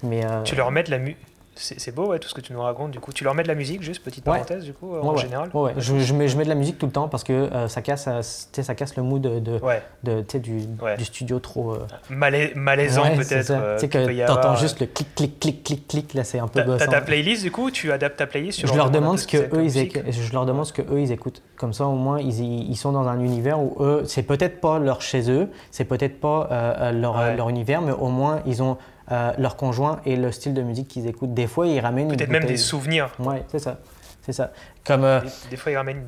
[0.02, 1.18] Mais, euh, tu leur mets de la musique
[1.56, 2.90] c'est beau, ouais, tout ce que tu nous racontes.
[2.90, 5.50] Du coup, tu leur mets de la musique, juste petite parenthèse, du coup, en général?
[5.76, 7.82] Je, je, mets, je, mets, de la musique tout le temps parce que euh, ça
[7.82, 9.60] casse, euh, ça casse le mood de, de,
[10.02, 10.66] de du,
[10.98, 13.78] du, studio trop euh, malaisant peut-être.
[13.78, 16.14] tu que t'entends juste le clic, clic, clic, clic, clic.
[16.14, 16.62] Là, c'est un peu.
[16.76, 18.68] T'as ta playlist, du coup, tu adaptes ta playlist sur.
[18.68, 20.10] Je leur demande ce que eux ils écoutent.
[20.10, 21.42] Je leur demande ce que eux ils écoutent.
[21.56, 24.78] Comme ça, au moins, ils, ils sont dans un univers où eux, c'est peut-être pas
[24.78, 28.76] leur chez eux, c'est peut-être pas leur, leur univers, mais au moins ils ont
[29.12, 31.34] euh, leur conjoint et le style de musique qu'ils écoutent.
[31.34, 33.10] Des fois, ils ramènent Peut-être même des souvenirs.
[33.18, 33.76] Oui, c'est ça.
[34.22, 34.50] C'est ça.
[34.82, 36.06] Comme, euh, des, fois, ils ramènent.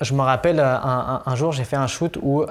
[0.00, 2.46] Je me rappelle, euh, un, jour, j'ai fait un shoot où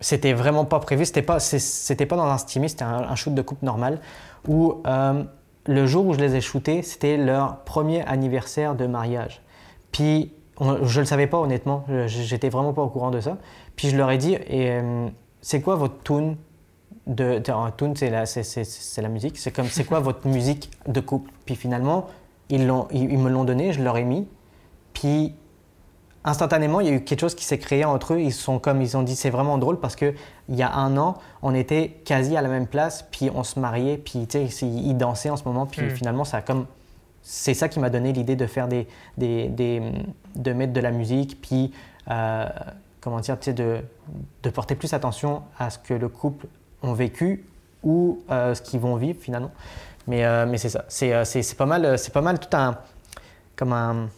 [0.00, 1.04] c'était vraiment pas prévu.
[1.04, 4.00] C'était pas, c'était pas dans un steamy, c'était un, shoot de coupe normal.
[4.48, 4.82] Où
[5.66, 9.42] le jour où je les ai shootés, c'était leur premier anniversaire de mariage.
[9.92, 13.36] Puis, je le savais pas honnêtement, j'étais vraiment pas au courant de ça.
[13.76, 14.80] Puis je leur ai dit, et
[15.42, 16.36] c'est quoi votre tune
[17.06, 19.36] de, de tune, c'est la, c'est, la musique.
[19.38, 21.30] C'est comme, c'est quoi votre musique de couple?
[21.44, 22.06] Puis finalement,
[22.48, 24.26] ils, l'ont, ils, me l'ont donné, je leur ai mis.
[24.92, 25.34] Puis
[26.24, 28.20] instantanément, il y a eu quelque chose qui s'est créé entre eux.
[28.20, 30.14] Ils sont comme, ils ont dit, c'est vraiment drôle parce que
[30.48, 33.60] il y a un an, on était quasi à la même place, puis on se
[33.60, 35.90] mariait, puis tu sais, ils dansaient en ce moment, puis hmm.
[35.90, 36.66] finalement, ça a comme
[37.22, 38.86] c'est ça qui m'a donné l'idée de faire des,
[39.16, 39.82] des, des,
[40.36, 41.72] de mettre de la musique, puis
[42.10, 42.46] euh,
[43.00, 43.80] comment dire, tu sais, de,
[44.42, 46.46] de porter plus attention à ce que le couple
[46.84, 47.44] ont vécu
[47.82, 49.50] ou euh, ce qu'ils vont vivre finalement.
[50.06, 52.76] Mais, euh, mais c'est ça, euh, c'est pas, mal, pas mal tout un,
[53.56, 54.08] comme un,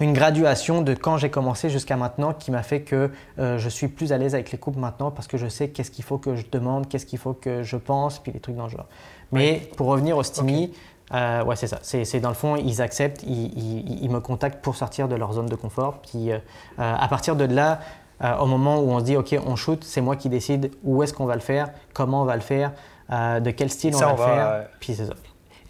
[0.00, 4.12] une graduation de quand j'ai commencé jusqu'à maintenant qui m'a fait que je suis plus
[4.12, 6.44] à l'aise avec les couples maintenant parce que je sais qu'est-ce qu'il faut que je
[6.50, 8.88] demande, qu'est-ce qu'il faut que je pense, puis les trucs dans le genre.
[9.30, 10.72] Mais pour revenir au STIMI,
[11.12, 11.78] ouais, c'est ça.
[11.82, 15.46] C'est dans le fond, ils acceptent, ils, ils, me contactent pour sortir de leur zone
[15.46, 16.00] de confort.
[16.02, 16.30] Puis
[16.76, 17.78] à partir de là,
[18.22, 21.02] euh, au moment où on se dit, OK, on shoot, c'est moi qui décide où
[21.02, 22.72] est-ce qu'on va le faire, comment on va le faire,
[23.10, 24.66] euh, de quel style on va le faire.
[24.80, 25.14] Puis c'est ça.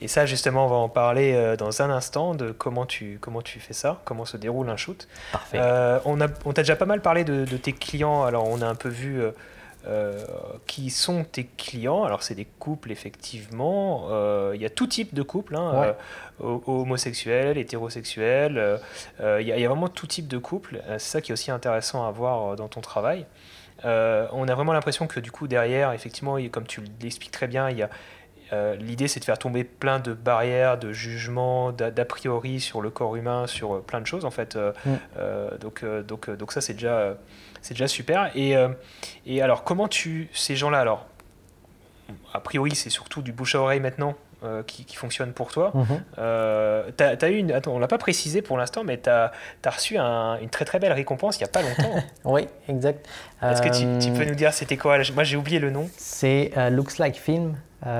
[0.00, 3.40] Et ça, justement, on va en parler euh, dans un instant de comment tu, comment
[3.40, 5.08] tu fais ça, comment se déroule un shoot.
[5.32, 5.58] Parfait.
[6.04, 8.24] on t'a on déjà pas mal parlé de, de, tes clients.
[8.24, 9.22] Alors, on a un peu vu
[9.86, 10.24] euh,
[10.66, 12.04] qui sont tes clients.
[12.04, 14.06] Alors, c'est des couples, effectivement.
[14.08, 15.94] Euh, il y a tout type de couples, hein,
[16.42, 18.80] euh, homosexuels, hétérosexuels.
[19.20, 20.82] Il y, a vraiment tout type de couples.
[20.92, 23.26] c'est ça qui est aussi intéressant à voir dans ton travail.
[23.84, 27.76] on a vraiment l'impression que, du coup, derrière, effectivement, comme tu l'expliques très bien, il
[27.78, 27.90] y a.
[28.78, 33.16] L'idée, c'est de faire tomber plein de barrières, de jugements, d'a priori sur le corps
[33.16, 34.56] humain, sur plein de choses en fait.
[34.56, 35.58] Mm.
[35.60, 37.16] donc, donc, donc ça, c'est déjà
[37.64, 38.30] c'est déjà super.
[38.36, 38.68] Et, euh,
[39.24, 40.28] et alors, comment tu.
[40.34, 41.06] Ces gens-là, alors,
[42.34, 44.14] a priori, c'est surtout du bouche à oreille maintenant.
[44.44, 45.72] Euh, qui, fonctionne pour toi.
[45.74, 45.84] Mhm.
[46.18, 49.32] Euh, as, eu une, attends, on l'a pas précisé pour l'instant, mais tu as,
[49.64, 52.02] as, reçu une très très belle récompense il n'y a pas longtemps.
[52.24, 53.06] oui, exact.
[53.42, 54.98] Est-ce que tu, peux nous dire c'était quoi?
[55.14, 55.88] Moi j'ai oublié le nom.
[55.96, 57.56] C'est Looks Like Film.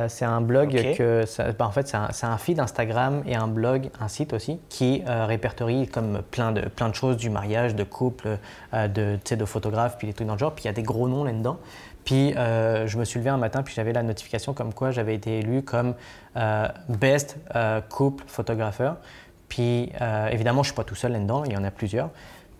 [0.09, 3.90] c'est un blog que, bah, en fait, c'est un, un, feed Instagram et un blog,
[4.00, 8.38] un site aussi, qui répertorie comme plein de, plein de choses du mariage, de couple,
[8.72, 10.54] de, de photographes, puis des trucs dans le genre.
[10.54, 11.59] Puis il y a des gros noms là-dedans.
[12.04, 15.14] Puis euh, je me suis levé un matin, puis j'avais la notification comme quoi j'avais
[15.14, 15.94] été élu comme
[16.36, 18.96] euh, best euh, couple photographeur.
[19.48, 19.92] Puis
[20.30, 22.10] évidemment, je ne suis pas tout seul là-dedans, il y en a plusieurs.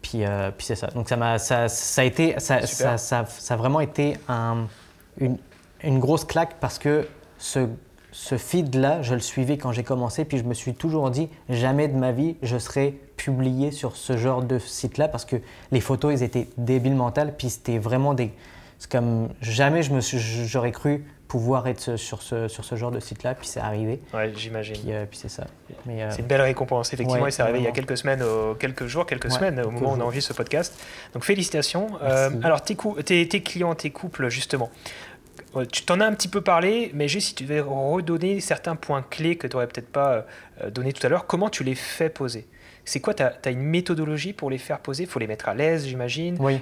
[0.01, 0.23] Puis,
[0.57, 0.89] puis c'est ça.
[0.89, 4.67] Donc ça, m'a, ça, ça, a été, ça, ça, ça, a vraiment été un,
[5.19, 5.39] une,
[5.83, 7.67] une, grosse claque parce que ce,
[8.13, 11.89] ce feed-là, je le suivais quand j'ai commencé, puis je me suis toujours dit, jamais
[11.89, 15.37] de ma vie, je serais publié sur ce genre de site-là parce que
[15.73, 18.31] les photos, ils étaient débiles mentales, puis c'était vraiment des
[18.79, 23.01] c'est comme jamais je me j'aurais cru pouvoir être sur ce, sur ce genre de
[23.01, 24.01] site-là, puis c'est arrivé.
[24.13, 24.77] Ouais, j'imagine.
[24.77, 25.47] Puis, euh, puis c'est ça.
[25.89, 28.23] Euh, c'est une belle récompense, effectivement, et c'est arrivé il y a quelques semaines,
[28.59, 30.81] quelques jours, quelques semaines, au moment où on a enregistré ce podcast.
[31.13, 31.89] Donc félicitations.
[32.03, 34.71] Euh, alors, tes, tes, tes, clients, tes couples, justement,
[35.73, 39.03] tu t'en as un petit peu parlé, mais juste si tu devais redonner certains points
[39.03, 40.27] clés que tu n'aurais peut-être pas
[40.69, 42.47] donné tout à l'heure, comment tu les fais poser?
[42.85, 45.05] C'est quoi Tu as, une méthodologie pour les faire poser?
[45.05, 46.37] Il faut les mettre à l'aise, j'imagine.
[46.39, 46.61] Oui.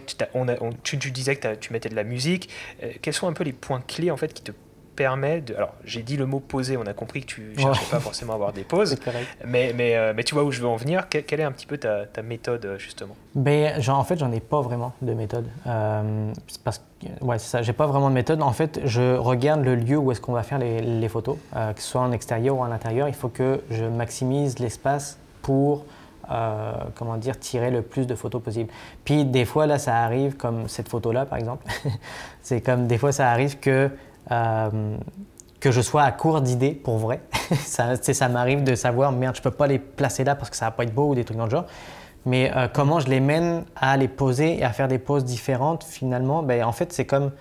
[0.82, 2.48] Tu, tu, disais que tu mettais de la musique.
[2.82, 4.52] Euh, quels sont un peu les points clés en fait qui te
[4.94, 5.54] permettent de...
[5.54, 8.34] Alors, j'ai dit le mot poser, on a compris que tu ne cherchais pas forcément
[8.34, 8.96] à avoir des pauses.
[9.46, 11.08] mais, mais, euh, mais tu vois où je veux en venir.
[11.08, 13.16] quelle est un petit peu ta, méthode, euh, justement?
[13.34, 15.46] Ben, genre, En fait, j'en ai pas vraiment de méthode.
[15.64, 18.42] parce que, ouais, c'est ça, j'ai pas vraiment de méthode.
[18.42, 21.80] En fait, je regarde le lieu où est-ce qu'on va faire les, les photos, que
[21.80, 23.08] ce soit en extérieur ou en intérieur.
[23.08, 25.84] Il faut que je maximise l'espace pour
[26.32, 28.70] euh, comment dire, tirer le plus de photos possible.
[29.04, 31.66] Puis des fois, là, ça arrive, comme cette photo-là, par exemple,
[32.42, 33.90] c'est comme des fois, ça arrive que,
[34.30, 34.96] euh,
[35.60, 37.20] que je sois à court d'idées pour vrai.
[37.58, 40.66] ça ça m'arrive de savoir, merde, je peux pas les placer là parce que ça
[40.66, 41.66] va pas être beau ou des trucs dans le genre.
[42.24, 45.84] Mais euh, comment je les mène à les poser et à faire des poses différentes,
[45.84, 47.32] finalement, ben, en fait, c'est comme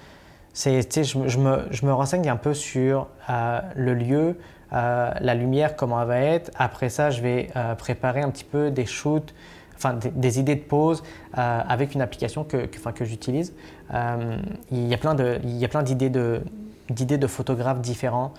[0.53, 4.35] je, je, me, je, me, renseigne un peu sur le lieu,
[4.71, 6.51] la lumière, comment elle va être.
[6.55, 9.33] Après ça, je vais préparer un petit peu des shoots,
[9.75, 11.03] enfin des, idées de pause
[11.33, 13.53] avec une application que, que, que j'utilise.
[13.91, 16.41] il y a plein d'idées de,
[16.89, 18.33] d'idées de photographes différents.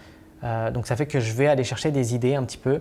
[0.72, 2.80] donc ça fait que je vais aller chercher des idées un petit peu.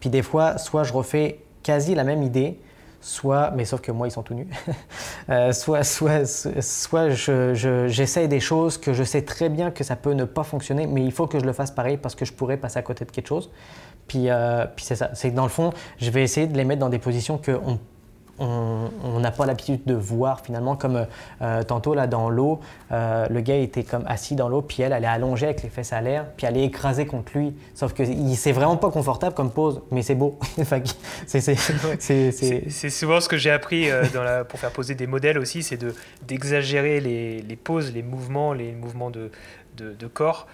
[0.00, 2.58] Puis des fois, soit je refais quasi la même idée,
[3.00, 4.48] soit, mais sauf que moi ils sont tout nus,
[5.30, 7.08] euh, soit, soit, soit
[7.88, 11.02] j'essaye des choses que je sais très bien que ça peut ne pas fonctionner, mais
[11.04, 13.10] il faut que je le fasse pareil parce que je pourrais passer à côté de
[13.10, 13.50] quelque chose.
[14.06, 16.64] Puis, euh, puis c'est ça, c'est que dans le fond, je vais essayer de les
[16.64, 17.78] mettre dans des positions qu'on
[18.40, 21.06] on n'a pas l'habitude de voir finalement, comme
[21.42, 22.60] euh, tantôt là dans l'eau,
[22.90, 25.68] euh, le gars était comme assis dans l'eau, puis elle, elle est allongée avec les
[25.68, 27.54] fesses à l'air, puis elle est écrasée contre lui.
[27.74, 28.02] Sauf que
[28.34, 30.38] c'est vraiment pas confortable comme pose, mais c'est beau.
[31.26, 31.54] c'est
[32.90, 35.78] souvent ce que j'ai appris euh, dans la, pour faire poser des modèles aussi, c'est
[36.26, 39.30] d'exagérer les, les, poses, les mouvements, les mouvements de,
[39.76, 40.46] de, de corps.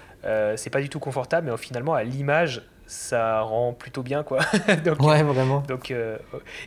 [0.56, 4.40] c'est pas du tout confortable, mais finalement à l'image, ça rend plutôt bien quoi.
[4.84, 5.60] donc, ouais, vraiment.
[5.60, 6.18] Donc, euh,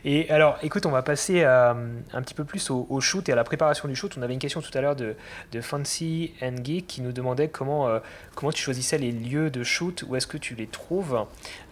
[0.04, 1.76] et alors, écoute, on va passer à,
[2.12, 4.14] un petit peu plus au, shoot et à la préparation du shoot.
[4.18, 5.16] On avait une question tout à l'heure de,
[5.52, 8.00] de, Fancy and Geek qui nous demandait comment, euh,
[8.34, 11.24] comment tu choisissais les lieux de shoot, où est-ce que tu les trouves.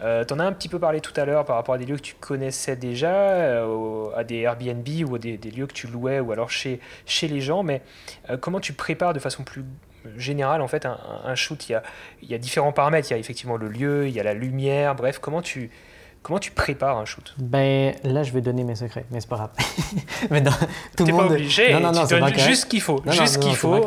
[0.02, 1.84] Euh, tu en as un petit peu parlé tout à l'heure par rapport à des
[1.84, 3.62] lieux que tu connaissais déjà,
[4.16, 7.28] à des Airbnb ou à des, des, lieux que tu louais ou alors chez, chez
[7.28, 7.82] les gens, mais
[8.40, 9.64] comment tu prépares de façon plus
[10.16, 11.82] général, en fait, un, shoot, il y, a,
[12.22, 13.08] il y, a, différents paramètres.
[13.10, 15.70] Il y a effectivement le lieu, il y a la lumière, bref, comment tu,
[16.22, 17.34] comment tu prépares un shoot?
[17.38, 19.50] Ben là, je vais donner mes secrets, mais c'est pas grave.
[20.30, 20.42] mais
[20.96, 21.28] tout le monde...
[21.28, 23.02] pas obligé, non, non, non, tu donnes juste ce qu'il faut.
[23.06, 23.84] juste ce qu'il faut.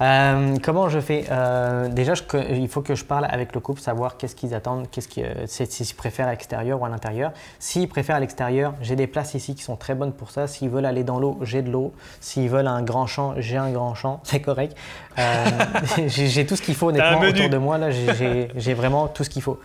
[0.00, 2.14] Euh, comment je fais euh, Déjà,
[2.48, 5.46] il faut que je parle avec le couple, savoir qu'est-ce qu'ils attendent, qu'est-ce qu'ils, euh,
[5.46, 7.32] s'ils préfèrent à l'extérieur ou à l'intérieur.
[7.58, 10.46] S'ils préfèrent à l'extérieur, j'ai des places ici qui sont très bonnes pour ça.
[10.46, 11.92] S'ils veulent aller dans l'eau, j'ai de l'eau.
[12.20, 14.20] S'ils veulent un grand champ, j'ai un grand champ.
[14.24, 14.76] C'est correct.
[16.06, 17.78] j'ai, tout ce qu'il faut honnêtement autour de moi.
[17.78, 19.60] Là, j'ai, vraiment tout ce qu'il faut.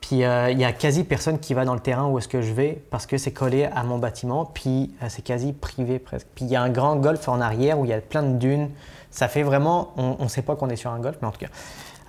[0.00, 2.52] Puis il n'y a quasi personne qui va dans le terrain où est-ce que je
[2.52, 4.44] vais parce que c'est collé à mon bâtiment.
[4.44, 6.28] Puis c'est quasi privé presque.
[6.34, 8.36] Puis il y a un grand golf en arrière où il y a plein de
[8.36, 8.68] dunes.
[9.14, 11.38] Ça fait vraiment, on ne sait pas qu'on est sur un golf, mais en tout
[11.38, 11.46] cas.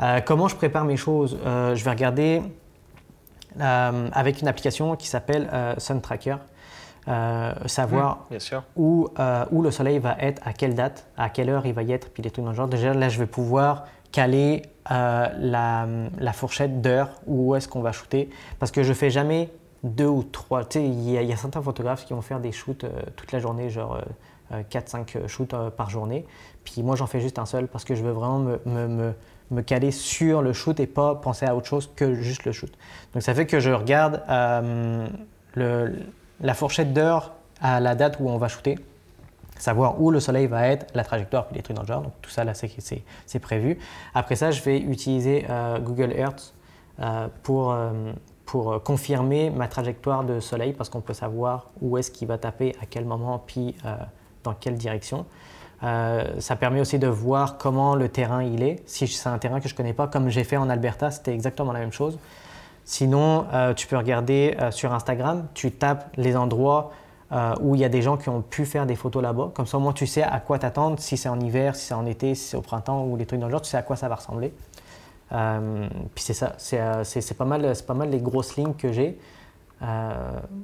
[0.01, 1.37] Euh, comment je prépare mes choses?
[1.45, 2.41] Euh, Je vais regarder
[3.61, 5.47] euh, avec une application qui s'appelle
[5.77, 6.37] Sun Tracker.
[7.67, 9.07] savoir mmh, Où,
[9.51, 12.09] où le soleil va être, à quelle date, à quelle heure il va y être,
[12.09, 12.67] puis des trucs dans le genre.
[12.67, 15.85] Déjà, là, je vais pouvoir caler la,
[16.17, 18.31] la, fourchette d'heure où est-ce qu'on va shooter.
[18.57, 19.51] Parce que je fais jamais
[19.83, 20.65] deux ou trois.
[20.65, 22.83] Tu sais, il y, a certains photographes qui vont faire des shoots
[23.15, 24.01] toute la journée, genre
[24.51, 26.25] 4-5 shoots par journée.
[26.66, 30.41] Puis moi, j'en fais juste un seul parce que je veux vraiment me, caler sur
[30.41, 32.72] le shoot et pas penser à autre chose que juste le shoot.
[33.13, 35.07] Donc ça fait que je regarde euh,
[35.55, 38.78] la fourchette d'heure à la date où on va shooter,
[39.57, 42.01] savoir où le soleil va être, la trajectoire, puis les trucs dans le genre.
[42.01, 43.78] Donc tout ça, là, c'est prévu.
[44.13, 46.53] Après ça, je vais utiliser euh, Google Earth
[46.99, 52.38] euh, pour confirmer ma trajectoire de soleil parce qu'on peut savoir où est-ce qu'il va
[52.39, 53.76] taper, à quel moment, puis
[54.43, 55.26] dans quelle direction.
[55.84, 58.82] Euh, ça permet aussi de voir comment le terrain il est.
[58.88, 61.34] Si c'est un terrain que je ne connais pas, comme j'ai fait en Alberta, c'était
[61.34, 62.17] exactement la même chose.
[62.84, 66.91] Sinon, euh, tu peux regarder euh, sur Instagram, tu tapes les endroits
[67.59, 69.51] où il y a des gens qui ont pu faire des photos là-bas.
[69.53, 71.93] Comme ça, au moins, tu sais à quoi t'attendre, si c'est en hiver, si c'est
[71.93, 73.82] en été, si c'est au printemps ou des trucs dans le genre, tu sais à
[73.82, 74.53] quoi ça va ressembler.
[75.30, 79.19] puis c'est ça, c'est pas, mal, pas mal les grosses lignes que j'ai.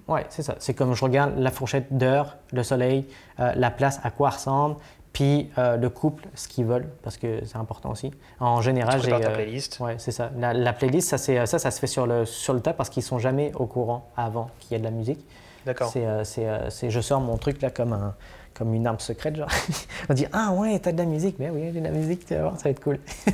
[0.08, 0.56] ouais, c'est ça.
[0.60, 3.06] C'est comme je regarde la fourchette d'heure, le soleil,
[3.38, 4.78] la place, à quoi ressemble,
[5.14, 8.12] puis euh, le couple, ce qu'ils veulent, parce que c'est important aussi.
[8.40, 9.10] En général, j'ai.
[9.10, 9.80] ta euh, playlist.
[9.82, 10.32] ouais, c'est ça.
[10.38, 13.20] La, playlist, ça, ça, ça se fait sur le, sur le tas parce qu'ils sont
[13.20, 15.26] jamais au courant avant qu'il y ait de la musique.
[15.66, 15.92] D'accord.
[15.92, 16.06] C'est,
[16.48, 18.16] euh, je sors mon truc là comme un,
[18.54, 19.50] comme une arme secrète, genre.
[20.10, 22.36] on dit Ah ouais, t'as de la musique, mais oui, j'ai de la musique, tu
[22.36, 23.00] vas voir, ça va être cool.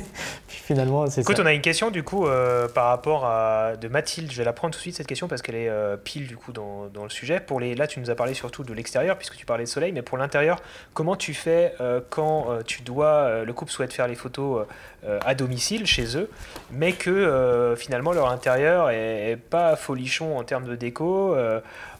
[0.48, 3.88] Puis finalement, c'est Écoute, on a une question du coup euh, par rapport à de
[3.88, 4.30] Mathilde.
[4.30, 6.36] Je vais la prendre tout de suite cette question parce qu'elle est euh, pile du
[6.36, 7.40] coup dans, dans, le sujet.
[7.40, 9.92] Pour les, là, tu nous as parlé surtout de l'extérieur puisque tu parlais de soleil,
[9.92, 10.60] mais pour l'intérieur,
[10.94, 14.66] comment tu fais euh, quand tu dois, le couple souhaite faire les photos
[15.06, 16.30] à domicile chez eux,
[16.70, 21.36] mais que finalement leur intérieur est, est, pas folichon en termes de déco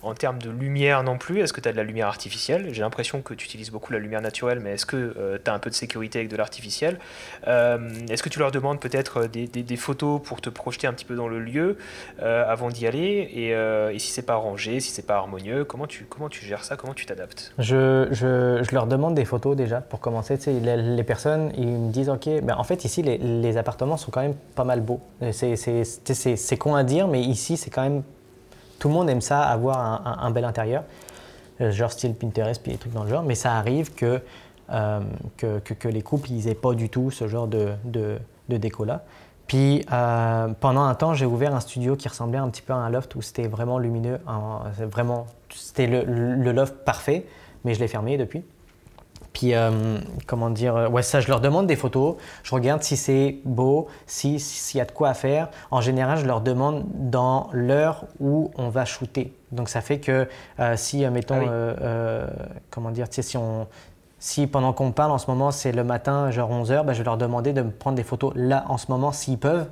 [0.08, 2.68] en termes de lumière non plus, est-ce que tu as de la lumière artificielle?
[2.72, 5.54] J'ai l'impression que tu utilises beaucoup la lumière naturelle, mais est-ce que euh, tu as
[5.54, 6.98] un peu de sécurité avec de l'artificiel?
[7.46, 7.78] Euh,
[8.08, 11.14] Est-ce que tu leur demandes peut-être euh, des, photos pour te projeter un petit peu
[11.14, 11.76] dans le lieu
[12.20, 13.30] avant d'y aller?
[13.92, 16.76] Et, si c'est pas rangé, si c'est pas harmonieux, comment tu, comment tu gères ça?
[16.76, 17.52] Comment tu t'adaptes?
[17.58, 20.38] Je, je, leur demande des photos déjà pour commencer.
[20.46, 24.10] Les, les, personnes, ils me disent Ok, ben, en fait, ici, les, les appartements sont
[24.10, 25.00] quand même pas mal beaux.
[25.32, 28.02] C'est con à dire, mais ici, c'est quand même
[28.78, 30.84] tout le monde aime ça, avoir un, bel intérieur,
[31.60, 34.20] euh, genre style Pinterest, puis des trucs dans le genre, mais ça arrive que
[35.38, 38.18] que, que, les couples, ils n'aient pas du tout ce genre de, de,
[38.50, 39.02] de déco-là.
[39.48, 42.90] Puis pendant un temps, j'ai ouvert un studio qui ressemblait un petit peu à un
[42.90, 44.20] loft où c'était vraiment lumineux,
[44.78, 47.26] vraiment, c'était le, loft parfait,
[47.64, 48.44] mais je l'ai fermé depuis.
[49.38, 52.16] Puis, euh, comment dire, euh, ouais, ça, je leur demande des photos.
[52.42, 54.40] Je regarde si c'est beau, s'il
[54.74, 55.48] y a de quoi à faire.
[55.70, 59.32] En général, je leur demande dans l'heure où on va shooter.
[59.52, 60.26] Donc, ça fait que
[60.58, 62.26] euh, si, mettons, ah
[62.70, 63.68] comment dire, si on.
[64.20, 67.04] Si pendant qu'on parle en ce moment c'est le matin, genre 11h, ben, je vais
[67.04, 69.68] leur demander de me prendre des photos là en ce moment s'ils peuvent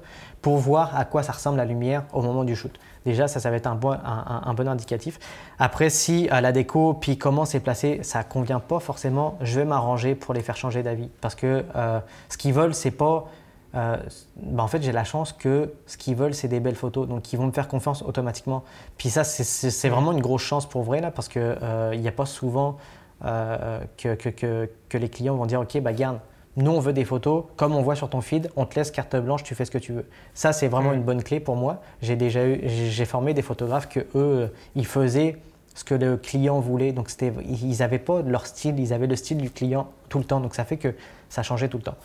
[0.46, 2.70] pour voir à quoi ça ressemble la lumière au moment du shoot.
[3.04, 5.18] Déjà, ça, ça va être un bon, indicatif.
[5.58, 10.14] Après, si la déco, puis comment c'est placé, ça convient pas forcément, je vais m'arranger
[10.14, 11.08] pour les faire changer d'avis.
[11.20, 13.26] Parce que euh, ce qu'ils veulent, c'est pas.
[13.74, 13.96] Euh,
[14.36, 17.08] ben, en fait, j'ai la chance que ce qu'ils veulent, c'est des belles photos.
[17.08, 18.62] Donc, ils vont me faire confiance automatiquement.
[18.98, 22.12] Puis ça, c'est vraiment une grosse chance pour vrai, là, parce qu'il euh, n'y a
[22.12, 22.76] pas souvent
[23.20, 26.20] que, que, que, que, les clients vont dire Ok, bah, garde
[26.56, 29.14] nous, on veut des photos, comme on voit sur ton feed, on te laisse carte
[29.16, 30.06] blanche, tu fais ce que tu veux.
[30.32, 31.82] Ça, c'est vraiment une bonne clé pour moi.
[32.00, 35.36] J'ai déjà eu, j'ai formé des photographes que eux, euh, ils faisaient
[35.74, 36.92] ce que le client voulait.
[36.92, 40.24] Donc, c'était, ils n'avaient pas leur style, ils avaient le style du client tout le
[40.24, 40.40] temps.
[40.40, 40.94] Donc, ça fait que
[41.28, 41.96] ça changeait tout le temps.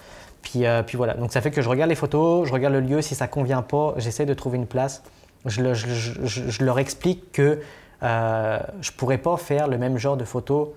[0.41, 1.13] Puis, euh, puis voilà.
[1.13, 3.01] Donc, ça fait que je regarde les photos, je regarde le lieu.
[3.01, 5.01] Si ça convient pas, j'essaie de trouver une place.
[5.45, 7.61] Je, je, leur explique que
[8.03, 10.69] euh, je ne pourrais pas faire le même genre de photos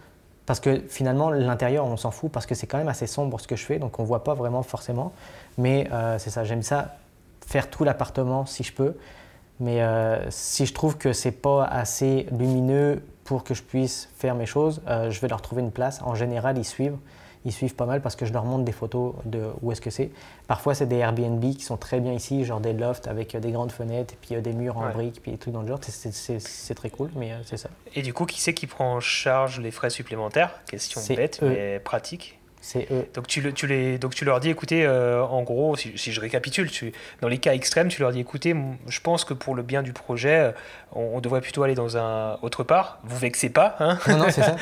[0.47, 3.49] parce que finalement, l'intérieur, on s'en fout parce que c'est quand même assez sombre ce
[3.49, 5.13] que je fais, donc on ne voit pas vraiment forcément.
[5.57, 6.97] Mais euh, c'est ça, j'aime ça,
[7.47, 8.95] faire tout l'appartement si je peux.
[9.61, 14.35] Mais euh, si je trouve que c'est pas assez lumineux pour que je puisse faire
[14.35, 16.03] mes choses, euh, je vais leur trouver une place.
[16.03, 16.99] En général, ils suivent
[17.45, 19.91] ils suivent pas mal parce que je leur montre des photos de où est-ce que
[19.91, 20.11] c'est.
[20.47, 23.73] Parfois, c'est des Airbnb qui sont très bien ici, genre des lofts avec des grandes
[23.73, 25.81] fenêtres et puis euh, des murs en briques, puis des trucs dans le genre.
[25.83, 27.71] C'est très cool, mais euh, c'est ça.
[27.95, 30.61] Et du coup, qui c'est qui prend en charge les frais supplémentaires?
[30.67, 32.39] Question bête, mais pratique.
[32.65, 33.07] C'est eux.
[33.13, 36.19] Donc tu, le, tu les, donc tu leur dis, écoutez, euh, en gros, si, je
[36.19, 38.57] récapitule, tu, dans les cas extrêmes, tu leur dis, écoutez,
[38.89, 40.53] je pense que pour le bien du projet, euh,
[40.93, 43.01] on, devrait plutôt aller dans un autre part.
[43.05, 44.57] Vous vexez pas, hein Non, non, c'est ça.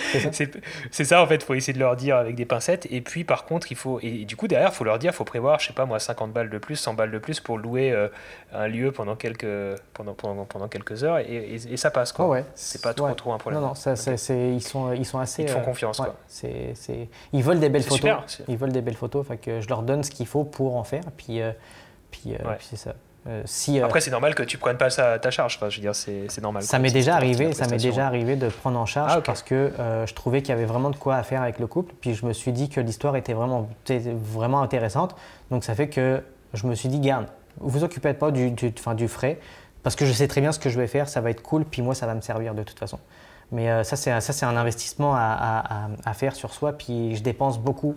[0.91, 1.23] C'est ça.
[1.23, 2.89] en fait, il faut essayer de leur dire avec des pincettes.
[2.91, 5.17] Et puis, par contre, il faut, et, du coup, derrière, il faut leur dire, il
[5.17, 7.57] faut prévoir, je sais pas moi, 50 balles de plus, 100 balles de plus pour
[7.57, 8.09] louer euh,
[8.53, 9.47] un lieu pendant quelques,
[9.95, 12.27] pendant, pendant, pendant quelques heures, et, et, ça passe, quoi.
[12.27, 12.45] ouais.
[12.57, 13.61] C'est pas trop, trop un problème.
[13.61, 15.45] Non, non, ça, ils, sont, ils sont assez.
[15.45, 16.17] Ils font confiance, quoi.
[17.33, 17.85] Ils veulent des belles
[18.49, 20.85] ils veulent des belles photos, fait que je leur donne ce qu'il faut pour en
[20.85, 21.05] faire.
[21.17, 21.53] Puis, euh,
[22.11, 22.95] puis, euh, puis c'est ça.
[23.29, 25.57] Euh, si, Après, c'est normal que tu prennes pas ça à ta charge.
[25.57, 26.63] Enfin, je veux dire, c'est normal.
[26.65, 27.53] Ça m'est déjà arrivé.
[27.53, 30.53] Ça m'est déjà arrivé de prendre en charge ah, parce que je trouvais qu'il y
[30.53, 31.95] avait vraiment de quoi à faire avec le couple.
[32.01, 33.69] Puis je me suis dit que l'histoire était vraiment,
[34.05, 35.15] vraiment intéressante.
[35.51, 36.21] Donc ça fait que
[36.53, 37.27] je me suis dit, garde,
[37.61, 39.39] vous occupez pas du, du, du frais
[39.83, 41.09] parce que je sais très bien ce que je vais faire.
[41.09, 41.65] Ça va être cool.
[41.65, 42.99] Puis moi, ça va me servir de toute façon.
[43.53, 46.73] Mais ça, c'est un investissement à, à, à, faire sur soi.
[46.73, 47.95] Puis je dépense beaucoup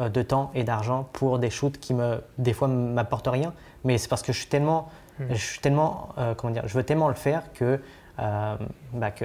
[0.00, 3.54] euh, de temps et d'argent pour des shoots qui me des fois m'apportent rien.
[3.84, 5.24] Mais c'est parce que je suis tellement hmm.
[5.30, 7.80] je suis tellement euh, comment dire je veux tellement le faire que
[8.18, 8.56] euh,
[8.92, 9.24] bah que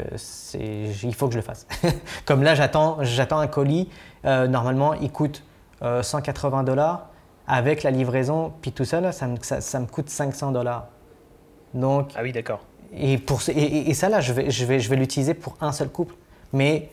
[0.58, 1.68] il faut que je le fasse.
[2.26, 3.90] Comme là j'attends un colis
[4.24, 5.44] normalement il coûte
[5.82, 7.08] 180 dollars.
[7.48, 10.88] Avec la livraison puis tout ça ça me, ça, me coûte 500 dollars.
[11.74, 12.62] Donc ah oui d'accord
[12.94, 15.72] et pour et, et, ça là je vais je vais je vais l'utiliser pour un
[15.72, 16.16] seul couple
[16.54, 16.90] mais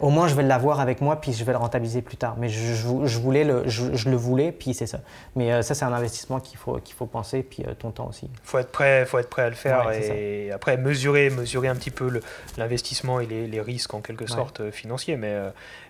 [0.00, 2.36] au moins, je vais l'avoir avec moi, puis je vais le rentabiliser plus tard.
[2.38, 5.00] Mais je, je voulais le, je, le voulais, puis c'est ça.
[5.36, 8.08] Mais euh, ça, c'est un investissement qu'il faut, qu'il faut penser, puis euh, ton temps
[8.08, 8.26] aussi.
[8.32, 11.76] Il faut être prêt, faut être prêt à le faire et après mesurer, mesurer un
[11.76, 12.20] petit peu
[12.56, 15.16] l'investissement et les, les, risques en quelque sorte euh, financiers.
[15.16, 15.34] Mais,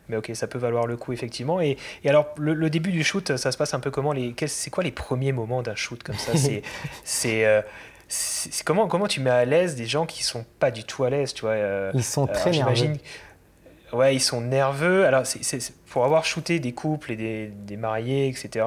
[0.08, 1.60] mais ok, ça peut valoir le coup effectivement.
[1.60, 4.12] Et, et alors, le, début du shoot, ça se passe un peu comment
[4.46, 6.32] C'est quoi les premiers moments d'un shoot comme ça?
[7.04, 7.64] C'est
[8.64, 11.34] comment, comment tu mets à l'aise des gens qui sont pas du tout à l'aise,
[11.34, 11.56] tu vois
[11.94, 12.92] Ils sont très nerveux.
[13.92, 15.06] Ouais, ils sont nerveux.
[15.06, 15.22] Alors,
[15.86, 18.66] pour avoir shooté des couples et des, des, mariés, etc.,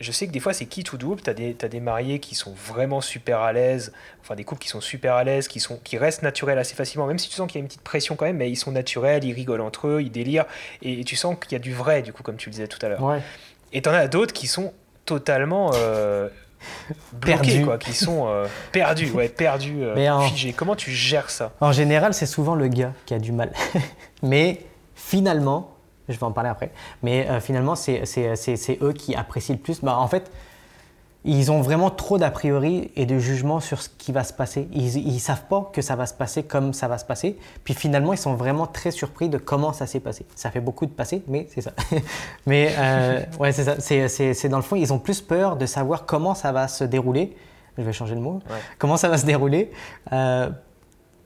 [0.00, 1.20] je sais que des fois, c'est qui tout double.
[1.20, 3.92] Tu as des, as des mariés qui sont vraiment super à l'aise,
[4.22, 7.06] enfin des couples qui sont super à l'aise, qui, sont, qui restent naturels assez facilement,
[7.06, 8.72] même si tu sens qu'il y a une petite pression quand même, mais ils sont
[8.72, 10.46] naturels, ils rigolent entre eux, ils délirent,
[10.80, 12.78] et, tu sens qu'il y a du vrai, du coup, comme tu le disais tout
[12.80, 13.02] à l'heure.
[13.02, 13.20] Ouais.
[13.74, 14.72] Et tu en as d'autres qui sont
[15.04, 15.72] totalement.
[15.74, 16.28] Euh,
[17.12, 20.52] bloqués, quoi, qui sont euh, perdus, ouais, perdus, euh, figés.
[20.52, 23.52] Comment tu gères ça En général, c'est souvent le gars qui a du mal.
[24.22, 24.60] mais
[24.94, 25.74] finalement,
[26.08, 29.80] je vais en parler après, mais euh, finalement, c'est eux qui apprécient le plus.
[29.80, 30.30] Bah, en fait,
[31.24, 34.68] ils ont vraiment trop d'a priori et de jugement sur ce qui va se passer.
[34.72, 37.36] Ils ne savent pas que ça va se passer comme ça va se passer.
[37.62, 40.24] Puis finalement, ils sont vraiment très surpris de comment ça s'est passé.
[40.34, 41.72] Ça fait beaucoup de passer, mais c'est ça.
[42.46, 43.76] mais euh, ouais, c'est ça.
[43.80, 47.36] C'est dans le fond, ils ont plus peur de savoir comment ça va se dérouler.
[47.76, 48.40] Je vais changer le mot.
[48.78, 49.70] Comment ça va se dérouler.
[50.12, 50.48] Euh,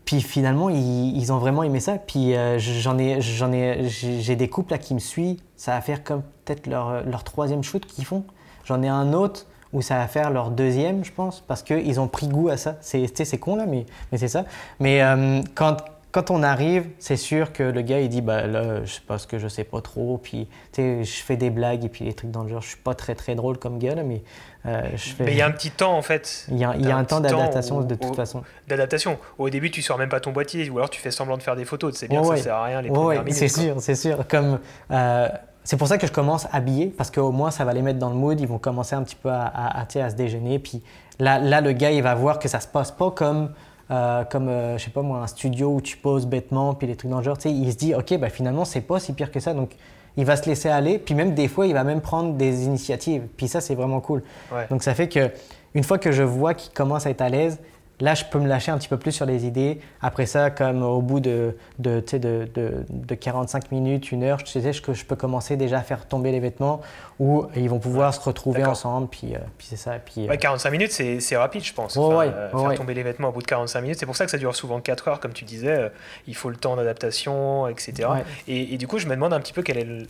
[0.05, 1.99] Puis finalement, ils, ont vraiment aimé ça.
[1.99, 5.41] Puis euh, j'en ai, j'en ai, j'ai des couples là qui me suivent.
[5.57, 8.25] Ça va faire comme peut-être leur, leur troisième shoot qu'ils font.
[8.65, 12.09] J'en ai un autre où ça va faire leur deuxième, je pense, parce qu'ils ont
[12.09, 12.77] pris goût à ça.
[12.81, 14.45] C'est, con là, mais, mais c'est ça.
[14.81, 15.77] Mais euh, quand,
[16.15, 19.19] quand on arrive, c'est sûr que le gars il dit bah là je sais pas
[19.19, 22.05] ce que je sais pas trop, puis tu sais je fais des blagues et puis
[22.05, 24.23] les trucs dans le genre, je suis pas très très drôle comme gars là, mais
[24.65, 25.25] euh, je fais.
[25.25, 26.47] Mais il y a un petit temps en fait.
[26.53, 28.45] Il y a, un, temps d'adaptation de toute façon.
[28.69, 29.19] D'adaptation.
[29.39, 31.57] Au début tu sors même pas ton boîtier ou alors tu fais semblant de faire
[31.57, 33.37] des photos, c'est bien ça sert à rien les premières minutes.
[33.37, 34.25] C'est sûr, c'est sûr.
[34.29, 34.61] Comme
[34.93, 35.29] euh,
[35.65, 38.11] c'est pour ça que je commence habillé, parce qu'au moins ça va les mettre dans
[38.11, 40.59] le mood, ils vont commencer un petit peu à, à, à, se déjeuner.
[40.59, 40.83] Puis
[41.19, 43.51] là, là, le gars, il va voir que ça se passe pas comme,
[43.91, 46.97] euh, comme euh, je sais pas moi, un studio où tu poses bêtement, puis les
[46.97, 47.39] trucs dans le genre.
[47.47, 49.55] il se dit, ok, bah, finalement, c'est pas si pire que ça.
[49.55, 49.71] Donc
[50.19, 53.23] il va se laisser aller, puis même des fois, il va même prendre des initiatives.
[53.37, 54.23] Puis ça, c'est vraiment cool.
[54.71, 55.31] Donc ça fait que
[55.75, 57.59] une fois que je vois qu'il commence à être à l'aise,
[58.01, 59.81] Là, je peux me lâcher un petit peu plus sur les idées.
[60.03, 62.49] Après ça, comme au bout de, de, de,
[62.89, 66.33] de 45 minutes, une heure, je sais que je peux commencer déjà à faire tomber
[66.33, 66.81] les vêtements
[67.21, 69.09] où ils vont pouvoir se retrouver ensemble.
[69.09, 69.93] Puis, euh, puis c'est ça.
[70.05, 71.97] Puis, 45 euh, minutes, c'est rapide, je pense.
[71.97, 73.99] Euh, faire tomber les vêtements au bout de 45 minutes.
[73.99, 75.91] C'est pour ça que ça dure souvent 4 heures, comme tu disais.
[76.27, 78.09] il faut le temps d'adaptation, etc.
[78.49, 80.07] Et, et, du coup, je me demande un petit peu quel est le,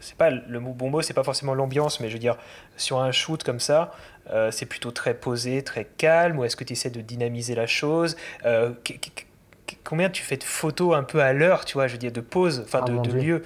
[0.00, 2.36] c'est pas le bon mot, c'est pas forcément l'ambiance, mais je veux dire,
[2.76, 3.92] sur un shoot comme ça,
[4.30, 7.66] euh, c'est plutôt très posé, très calme, ou est-ce que tu essaies de dynamiser la
[7.66, 8.16] chose?
[8.44, 8.70] Euh,
[9.82, 12.20] Combien tu fais de photos un peu à l'heure, tu vois, je veux dire, de
[12.20, 13.44] pause, enfin ah, de, lieux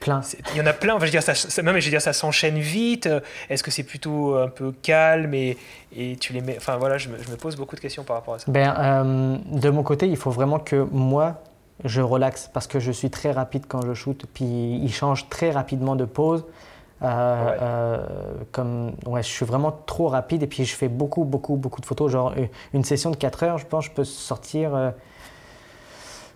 [0.00, 0.20] Plein.
[0.52, 2.58] Il y en a plein, enfin, je veux dire, ça, je veux dire, ça s'enchaîne
[2.58, 3.08] vite.
[3.48, 5.56] Est-ce que c'est plutôt un peu calme et,
[5.94, 6.56] et, tu les mets.
[6.58, 8.44] Enfin voilà, je me, je me, pose beaucoup de questions par rapport à ça.
[8.48, 11.42] Ben, euh, de mon côté, il faut vraiment que moi,
[11.84, 15.50] je relaxe parce que je suis très rapide quand je shoot, puis il change très
[15.50, 16.44] rapidement de pause.
[17.02, 17.06] Euh,
[17.60, 18.06] euh,
[18.52, 21.86] comme, ouais, je suis vraiment trop rapide et puis je fais beaucoup, beaucoup, beaucoup de
[21.86, 22.10] photos.
[22.10, 22.34] Genre
[22.72, 24.90] une session de 4 heures, je pense, je peux sortir euh,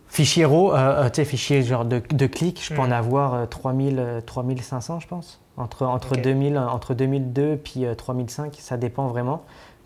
[0.08, 0.76] fichier RAW, tu
[1.14, 2.92] sais, fichier genre de, de clics, je peux en hmm.
[2.92, 5.40] avoir 3000, 3500, je pense.
[5.56, 9.42] Entre, entre, 2000, entre 2002 puis 3005, ça dépend vraiment.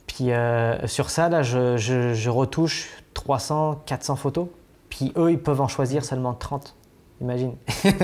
[0.07, 0.31] Puis
[0.87, 4.49] sur ça, là, je, je, je retouche 300, 400 photos.
[4.91, 6.77] Puis eux, ils peuvent en choisir seulement 30.
[7.21, 7.55] Imagine.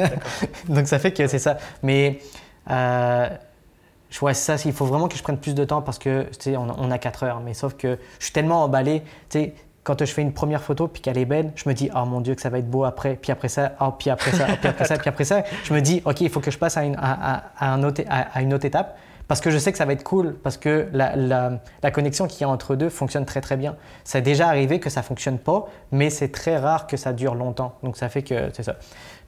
[0.68, 1.59] Donc ça fait que c'est ça.
[1.83, 2.25] Mais euh,
[2.69, 6.51] je vois ça, il faut vraiment que je prenne plus de temps parce que tu
[6.51, 7.41] sais, on, a 4 heures.
[7.41, 9.03] Mais sauf que je suis tellement emballé.
[9.29, 11.91] Tu sais, quand je fais une première photo puis qu'elle est belle, je me dis
[11.95, 14.33] oh mon dieu que ça va être beau après, puis après ça, oh, puis après
[14.33, 16.59] ça, puis après ça, puis après ça, je me dis ok il faut que je
[16.59, 18.99] passe à une, à, un autre, à une autre étape
[19.31, 22.41] parce que je sais que ça va être cool, parce que la, la, connexion qu'il
[22.41, 23.77] y a entre deux fonctionne très très bien.
[24.03, 27.37] Ça a déjà arrivé que ça fonctionne pas, mais c'est très rare que ça dure
[27.37, 27.77] longtemps.
[27.85, 28.75] Donc ça fait que c'est ça.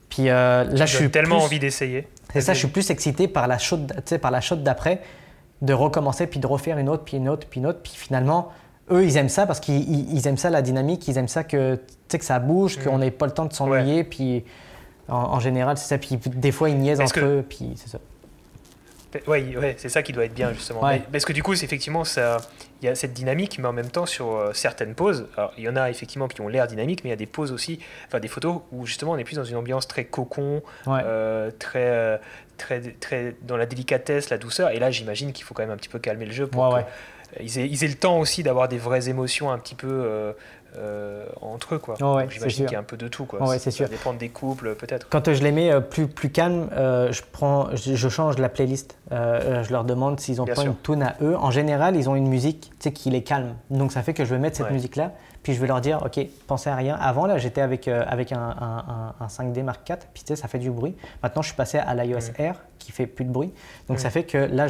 [0.09, 2.09] Puis euh, là, je suis tellement envie d'essayer.
[2.33, 3.77] C'est ça, je suis plus excité par la shot,
[4.21, 5.01] par la d'après,
[5.61, 8.49] de recommencer puis de refaire une autre, puis une autre, puis une autre, puis finalement,
[8.91, 11.79] eux, ils aiment ça parce qu'ils aiment ça la dynamique, ils aiment ça que,
[12.09, 13.01] que ça bouge, qu'on mm.
[13.01, 14.43] n'ait pas le temps de s'ennuyer, puis
[15.07, 15.97] en, général, c'est ça.
[15.97, 17.99] Puis des fois, ils niaisent entre eux, puis c'est ça.
[19.27, 20.81] Oui, ouais, c'est ça qui doit être bien justement.
[21.11, 22.03] parce que du coup, effectivement,
[22.81, 25.27] il y a cette dynamique, mais en même temps sur euh, certaines poses.
[25.57, 27.51] Il y en a effectivement qui ont l'air dynamiques, mais il y a des poses
[27.51, 31.51] aussi, enfin des photos où justement on est plus dans une ambiance très cocon, euh,
[31.57, 32.17] très, euh,
[32.57, 34.71] très, très dans la délicatesse, la douceur.
[34.71, 36.77] Et là, j'imagine qu'il faut quand même un petit peu calmer le jeu pour
[37.37, 40.33] qu'ils aient, aient, le temps aussi d'avoir des vraies émotions un petit peu euh,
[41.41, 41.79] entre eux.
[41.79, 41.95] Quoi.
[42.29, 43.25] J'imagine qu'il y a un peu de tout.
[43.25, 43.57] Quoi.
[43.57, 43.85] c'est sûr.
[43.85, 45.07] Ça dépend des couples, peut-être.
[45.09, 48.97] Quand je les mets euh, plus, plus calmes, euh, je, prends, je, change la playlist.
[49.11, 51.35] je leur demande s'ils ont pas une tune à eux.
[51.37, 53.55] En général, ils ont une musique qui les calme.
[53.69, 55.11] Donc ça fait que je vais mettre cette musique-là.
[55.43, 56.95] Puis je vais leur dire, OK, pensez à rien.
[56.95, 60.47] Avant, là, j'étais avec, avec un, un, un, 5D Mark IV, puis tu sais, ça
[60.47, 60.95] fait du bruit.
[61.21, 62.51] Maintenant, je suis passé à l'iOS mm.
[62.51, 63.51] R, qui fait plus de bruit.
[63.89, 64.11] Donc ça mm.
[64.11, 64.67] fait que là,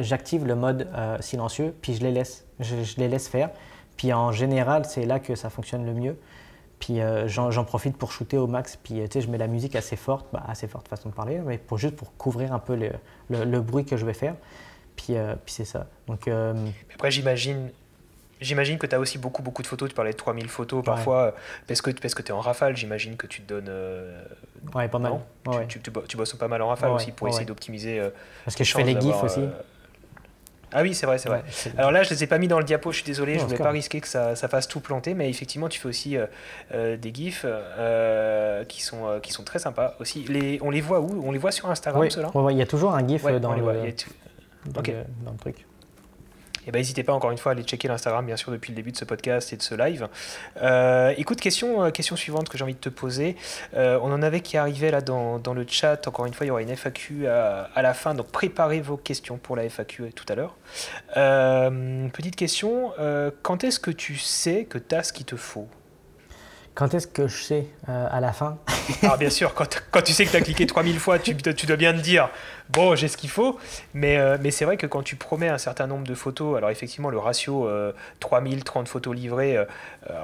[0.00, 0.88] j'active le mode
[1.20, 2.44] silencieux, puis je les laisse.
[2.58, 3.50] Je, je les laisse faire.
[3.96, 6.16] Puis en général, c'est là que ça fonctionne le mieux.
[6.78, 8.76] Puis euh, j'en profite pour shooter au max.
[8.76, 11.38] Puis tu sais, je mets la musique assez forte, bah, assez forte façon de parler,
[11.38, 12.90] mais pour, juste pour couvrir un peu le,
[13.30, 14.34] le, bruit que je vais faire.
[14.94, 15.86] Puis, euh, puis c'est ça.
[16.06, 16.54] Donc, euh,
[16.94, 17.70] Après, j'imagine.
[18.38, 19.88] J'imagine que tu as aussi beaucoup, beaucoup de photos.
[19.88, 21.34] Tu parlais de 3000 photos parfois.
[21.66, 23.72] Parce que, parce que tu es en rafale, j'imagine que tu te donnes.
[24.74, 25.20] ouais, pas mal.
[25.68, 28.02] Tu, tu, bosses pas mal en rafale aussi pour essayer d'optimiser.
[28.44, 29.48] parce que je fais les GIFs aussi.
[30.72, 31.44] Ah oui, c'est vrai, c'est vrai.
[31.78, 33.44] Alors là, je les ai pas mis dans le diapo, je suis désolé, je je
[33.44, 36.26] voulais pas risquer que ça, ça, fasse tout planter, mais effectivement, tu fais aussi euh,
[36.74, 40.24] euh, des gifs euh, qui, sont, qui sont très sympas aussi.
[40.28, 41.22] Les, on les voit où?
[41.24, 42.30] On les voit sur Instagram, ceux-là?
[42.50, 43.52] Il y a toujours un gif dans, le, dans,
[44.82, 45.65] dans le truc
[46.66, 48.76] eh ben, n'hésitez pas encore une fois à aller checker l'Instagram, bien sûr, depuis le
[48.76, 50.08] début de ce podcast et de ce live.
[50.62, 53.36] Euh, écoute, question, euh, question suivante que j'ai envie de te poser.
[53.74, 56.08] Euh, on en avait qui arrivait là dans, dans, le chat.
[56.08, 58.96] Encore une fois, il y aura une FAQ à, à la fin, donc préparez vos
[58.96, 60.56] questions pour la FAQ tout à l'heure.
[62.12, 62.92] petite question,
[63.42, 65.68] quand est-ce que tu sais que tu as ce qu'il te faut?
[66.76, 68.58] Quand est-ce que je sais euh, À la fin?
[69.02, 71.34] Alors ah, bien sûr, quand, quand tu sais que tu as cliqué 3000 fois, tu,
[71.34, 72.28] tu, dois bien te dire,
[72.70, 73.58] bon, j'ai ce qu'il faut.
[73.94, 76.70] Mais, euh, mais c'est vrai que quand tu promets un certain nombre de photos, alors
[76.70, 77.68] effectivement, le ratio
[78.20, 79.58] 3000, 30 photos livrées,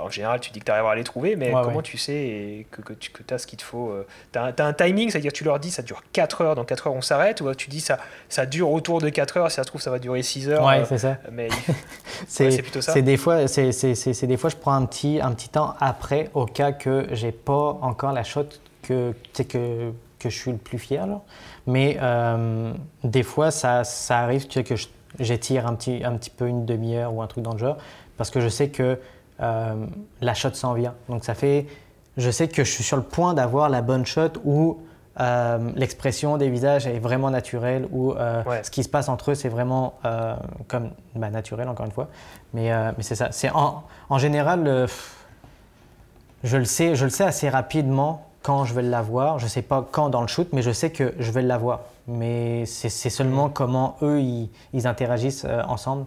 [0.00, 2.82] en général, tu dis que tu arriveras à les trouver, mais comment tu sais que,
[2.82, 3.94] que tu que as ce qu'il te faut
[4.32, 6.86] Tu as, as, un timing, c'est-à-dire tu leur dis, ça dure 4 heures, dans 4
[6.86, 9.62] heures on s'arrête, ou tu dis, ça, ça dure autour de 4 heures, si ça
[9.62, 10.64] se trouve, ça va durer 6 heures.
[10.64, 11.18] Ouais, c'est ça.
[11.30, 11.48] Mais
[12.26, 12.92] c'est plutôt ça.
[12.92, 16.72] C'est des, fois, des fois, je prends un petit, un petit temps après au cas
[16.72, 18.48] que j'ai pas encore la shot
[18.82, 21.06] que, que, que je suis le plus fier.
[21.66, 22.72] Mais euh,
[23.04, 24.74] des fois, ça, ça arrive que
[25.18, 27.76] j'étire un petit, un petit peu une demi-heure ou un truc dans le genre
[28.16, 28.98] parce que je sais que
[29.40, 29.86] euh,
[30.20, 30.94] la shot s'en vient.
[31.08, 31.66] Donc ça fait,
[32.16, 34.80] je sais que je suis sur le point d'avoir la bonne shot où
[35.20, 39.48] euh, l'expression des visages est vraiment naturelle, où ce qui se passe entre eux, c'est
[39.48, 39.94] vraiment
[40.68, 42.08] comme bah, naturel, encore une fois.
[42.54, 43.28] Mais, mais c'est ça.
[43.30, 44.86] C'est en, en général,
[46.44, 49.38] je le sais, je le sais assez rapidement quand je vais l'avoir.
[49.38, 51.80] Je ne sais pas quand dans le shoot, mais je sais que je vais l'avoir.
[52.08, 53.52] Mais c'est seulement mm.
[53.52, 56.06] comment eux, ils, interagissent euh, ensemble.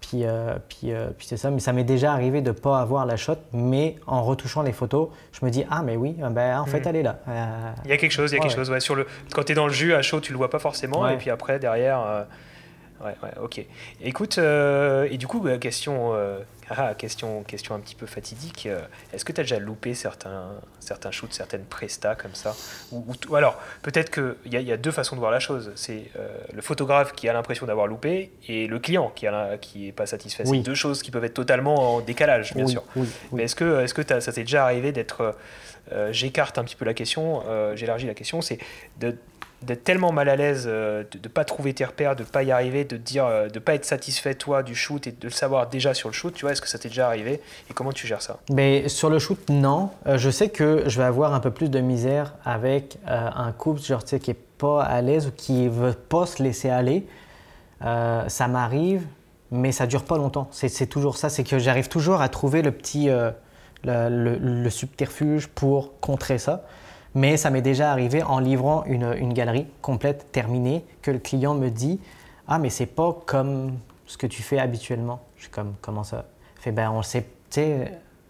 [0.00, 1.50] Puis, euh, puis, euh, puis c'est ça.
[1.50, 4.72] Mais ça m'est déjà arrivé de ne pas avoir la shot, mais en retouchant les
[4.72, 6.88] photos, je me dis Ah, mais oui, ben, en fait, mm.
[6.88, 7.18] elle est là.
[7.84, 8.70] il y a quelque chose, il y a quelque chose.
[8.70, 9.06] Ouais, sur le...
[9.32, 11.08] Quand tu es dans le jus à chaud, tu le vois pas forcément.
[11.08, 12.26] Et puis après, derrière.
[13.00, 13.64] Ouais, ouais, ok.
[14.02, 16.14] Écoute, et du coup, question
[16.72, 18.66] ah, question, question un petit peu fatidique.
[18.66, 18.80] Euh,
[19.12, 22.54] est-ce que tu as déjà loupé certains, certains shoots, certaines prestas comme ça?
[22.92, 25.72] Ou, alors, peut-être qu'il y, y, a deux façons de voir la chose.
[25.74, 29.90] C'est euh, le photographe qui a l'impression d'avoir loupé et le client qui n'est qui
[29.90, 30.44] pas satisfait.
[30.46, 32.84] C'est deux choses qui peuvent être totalement en décalage, bien sûr.
[33.32, 35.36] Mais est-ce que, est-ce que ça t'est déjà arrivé d'être...
[35.92, 37.42] Euh, j'écarte un petit peu la question,
[37.74, 38.58] j'élargis la question, c'est
[39.62, 42.42] d'être tellement mal à l'aise, euh, de ne pas trouver tes repères, de ne pas
[42.42, 45.30] y arriver, de dire, euh, de pas être satisfait toi du shoot et de le
[45.30, 47.92] savoir déjà sur le shoot, tu vois, est-ce que ça t'est déjà arrivé et comment
[47.92, 48.38] tu gères ça?
[48.50, 49.90] Mais sur le shoot, non.
[50.06, 53.80] Euh, je sais que je vais avoir un peu plus de misère avec un couple
[53.80, 57.06] genre, tu sais, qui est pas à l'aise ou qui veut pas se laisser aller.
[57.80, 59.06] ça m'arrive,
[59.50, 60.48] mais ça dure pas longtemps.
[60.52, 63.08] C'est toujours ça, c'est que j'arrive toujours à trouver le petit,
[63.84, 66.64] le subterfuge pour contrer ça.
[67.14, 71.68] Mais ça m'est déjà arrivé en livrant une, galerie complète, terminée, que le client me
[71.68, 72.00] dit
[72.46, 75.20] Ah, mais c'est pas comme ce que tu fais habituellement.
[75.36, 76.26] Je suis comme Comment ça?
[76.56, 77.26] Fait, ben, on sait,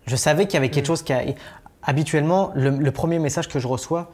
[0.07, 0.87] je savais qu'il y avait quelque mm.
[0.87, 1.23] chose qui a.
[1.83, 4.11] Habituellement, le, premier message que je reçois,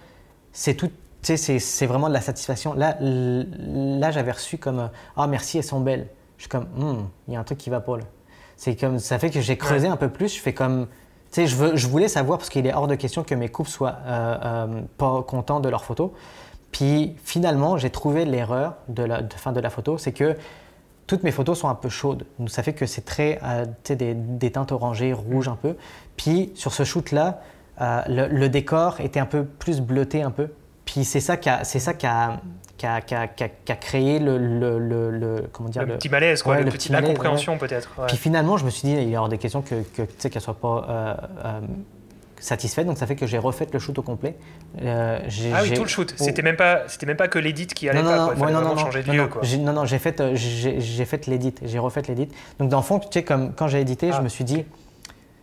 [0.52, 0.90] c'est tout.
[1.22, 2.74] C'est vraiment de la satisfaction.
[2.74, 6.08] Là, là j'avais reçu comme Ah, merci, elles sont belles.
[6.36, 8.04] Je suis comme hmm, il y a un truc qui va pas là.
[8.56, 10.36] C'est comme ça fait que j'ai creusé un peu plus.
[10.36, 10.86] Je fais comme
[11.34, 14.80] je, voulais savoir, parce qu'il est hors de question que mes couples soient euh, euh,
[14.96, 16.10] pas contents de leurs photos.
[16.72, 20.36] Puis finalement, j'ai trouvé l'erreur de la fin de la photo, c'est que
[21.06, 22.26] toutes mes photos sont un peu chaudes.
[22.48, 25.76] Ça fait que c'est très euh, des, teintes orangées, rouges un peu.
[26.16, 27.40] Puis sur ce shoot-là,
[28.08, 30.48] le, décor était un peu plus bleuté un peu.
[30.84, 32.40] Puis c'est ça qui a,
[32.76, 34.78] qui a, qui a, qui a, créé le, le,
[35.10, 37.90] le, comment dire, le, petit malaise, quoi, le, petit, l'incompréhension peut-être.
[38.08, 40.40] Puis finalement, je me suis dit, il est hors des questions que, que qu'elle ne
[40.40, 41.14] soit pas euh,
[41.44, 41.60] euh,
[42.38, 44.36] satisfaite, donc ça fait que j'ai refait le shoot au complet.
[44.82, 45.20] Euh,
[45.54, 46.14] ah oui, tout le shoot.
[46.16, 48.34] C'était même pas, c'était même pas que l'édit qui allait non, pas.
[48.34, 48.50] Quoi.
[48.50, 49.26] non, non, changer de lieu.
[49.26, 49.42] Quoi.
[49.58, 52.28] Non, non, j'ai fait, j'ai, j'ai fait l'édit, j'ai refait l'édit.
[52.58, 54.22] Donc dans le fond, tu sais, comme quand j'ai édité, je ah.
[54.22, 54.64] me suis dit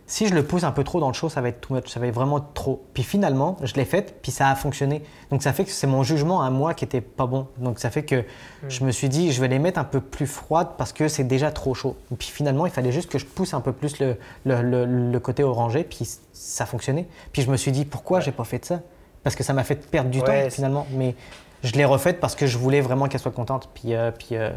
[0.06, 1.88] si je le pousse un peu trop dans le show, ça va être too much,
[1.88, 2.84] ça va être vraiment trop.
[2.92, 5.02] Puis finalement, je l'ai fait, puis ça a fonctionné.
[5.30, 7.46] Donc ça fait que c'est mon jugement à moi qui était pas bon.
[7.56, 8.68] Donc ça fait que hmm.
[8.68, 11.24] je me suis dit, je vais les mettre un peu plus froides parce que c'est
[11.24, 11.96] déjà trop chaud.
[12.12, 15.42] Et puis finalement, il fallait juste que je pousse un peu plus le, le, côté
[15.42, 17.06] orangé, puis ça fonctionnait.
[17.32, 18.80] Puis je me suis dit, pourquoi j'ai pas fait de ça?
[19.22, 20.86] Parce que ça m'a fait perdre du temps finalement.
[20.92, 21.14] Mais
[21.62, 23.70] je l'ai refaite parce que je voulais vraiment qu'elle soit contente.
[23.72, 24.50] Puis, euh, puis euh,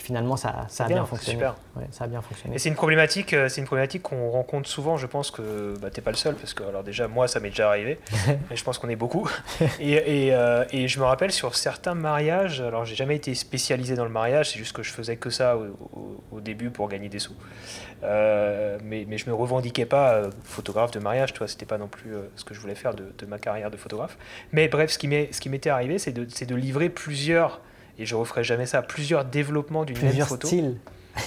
[0.00, 1.36] puis finalement, ça, ça a bien, fonctionné.
[1.36, 1.54] Super.
[1.90, 2.56] ça a bien fonctionné.
[2.56, 4.96] Et c'est une problématique, euh, c'est une problématique qu'on rencontre souvent.
[4.96, 7.50] Je pense que bah, t'es pas le seul, parce que alors déjà moi, ça m'est
[7.50, 9.30] déjà arrivé, mais je pense qu'on est beaucoup.
[9.78, 12.62] et, et, euh, et, je me rappelle sur certains mariages.
[12.62, 15.58] Alors j'ai jamais été spécialisé dans le mariage, c'est juste que je faisais que ça
[15.58, 17.34] au, début pour gagner des sous.
[18.02, 22.14] Euh, mais, mais je me revendiquais pas photographe de mariage, toi, c'était pas non plus
[22.36, 24.16] ce que je voulais faire de, de, ma carrière de photographe.
[24.52, 25.08] Mais bref, ce qui
[25.50, 27.60] m'était arrivé, c'est de, de livrer plusieurs
[28.00, 28.82] et je referai jamais ça.
[28.82, 30.48] Plusieurs développements d'une même photo.
[30.48, 30.76] Styles.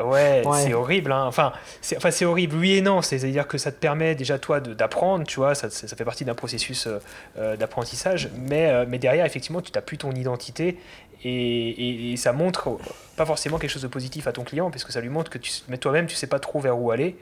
[0.00, 1.12] Ouais, c'est horrible.
[1.12, 1.24] Hein.
[1.26, 3.00] Enfin, c'est enfin, horrible, oui et non.
[3.00, 6.34] C'est-à-dire que ça te permet déjà, toi, d'apprendre, tu vois, ça, ça, fait partie d'un
[6.34, 6.98] processus euh,
[7.38, 8.28] euh, d'apprentissage.
[8.36, 10.78] Mais, euh, mais derrière, effectivement, tu n'as plus ton identité
[11.22, 12.76] et, et, ça montre
[13.16, 15.38] pas forcément quelque chose de positif à ton client, parce que ça lui montre que
[15.38, 17.16] tu, toi-même, tu sais pas trop vers où aller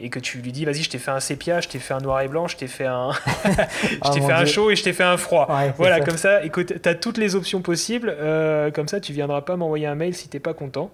[0.00, 2.00] et que tu lui dis vas-y je t'ai fait un sépia, je t'ai fait un
[2.00, 3.10] noir et blanc, je t'ai fait un
[3.44, 5.48] je oh t'ai fait un chaud et je t'ai fait un froid.
[5.76, 9.42] voilà, comme ça, écoute, tu as toutes les options possibles, euh, comme ça tu viendras
[9.42, 10.90] pas m'envoyer un mail si t'es pas content.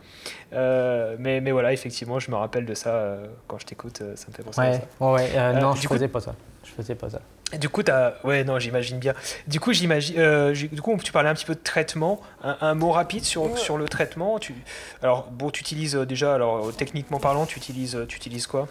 [0.53, 3.17] Euh, mais mais, voilà, effectivement, je me rappelle de ça
[3.49, 4.81] quand je t'écoute, ça me fait penser à ça.
[5.01, 6.35] Ouais, non, je faisais pas ça.
[6.65, 7.21] Je faisais pas ça.
[7.59, 8.15] Du coup, as...
[8.25, 9.13] ouais, non, j'imagine bien.
[9.47, 10.53] Du coup, j'imagine.
[10.53, 12.21] du coup, tu parlais un petit peu de traitement.
[12.43, 14.39] Un, mot rapide sur, sur le traitement.
[14.39, 14.55] Tu...
[15.03, 18.69] Alors, bon, tu utilises déjà, alors techniquement parlant, tu utilises, tu utilises quoi?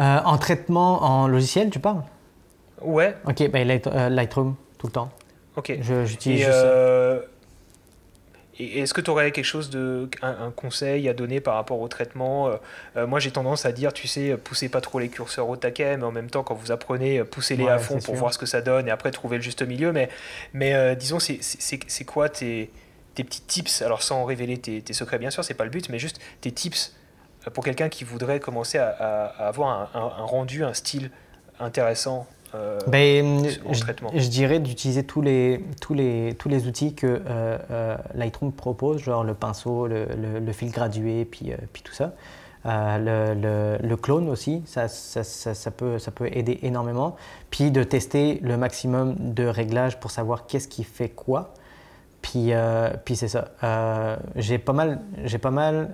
[0.00, 2.02] En traitement en logiciel, tu parles?
[2.80, 3.14] Ouais.
[3.26, 5.10] Ok, ben Lightroom, tout le temps.
[5.56, 5.78] Ok.
[5.80, 6.48] J'utilise
[8.60, 11.88] et est-ce que tu aurais quelque chose de un, conseil à donner par rapport au
[11.88, 12.48] traitement?
[12.48, 12.56] Euh,
[12.96, 15.96] euh, Moi, j'ai tendance à dire, tu sais, poussez pas trop les curseurs au taquet,
[15.96, 18.60] mais en même temps, quand vous apprenez, poussez-les à fond pour voir ce que ça
[18.60, 19.92] donne et après trouver le juste milieu.
[19.92, 20.10] Mais,
[20.52, 22.70] mais euh, disons, c'est quoi tes,
[23.14, 23.80] tes petits tips?
[23.80, 26.52] Alors, sans révéler tes, tes secrets, bien sûr, c'est pas le but, mais juste tes
[26.52, 26.94] tips
[27.52, 31.10] pour quelqu'un qui voudrait commencer à, avoir un, rendu, un style
[31.58, 37.58] intéressant euh, ben, je, dirais d'utiliser tous les, tous, les, tous les outils que euh,
[37.70, 40.06] euh, Lightroom propose, genre le pinceau, le,
[40.44, 42.12] le, fil gradué, puis, puis tout ça.
[42.64, 47.14] le, le, clone aussi, ça, ça, ça, peut, ça peut aider énormément.
[47.50, 51.54] Puis de tester le maximum de réglages pour savoir qu'est-ce qui fait quoi.
[52.20, 52.52] Puis,
[53.04, 53.48] puis c'est ça.
[54.34, 55.00] j'ai pas, mal,
[55.40, 55.90] pas mal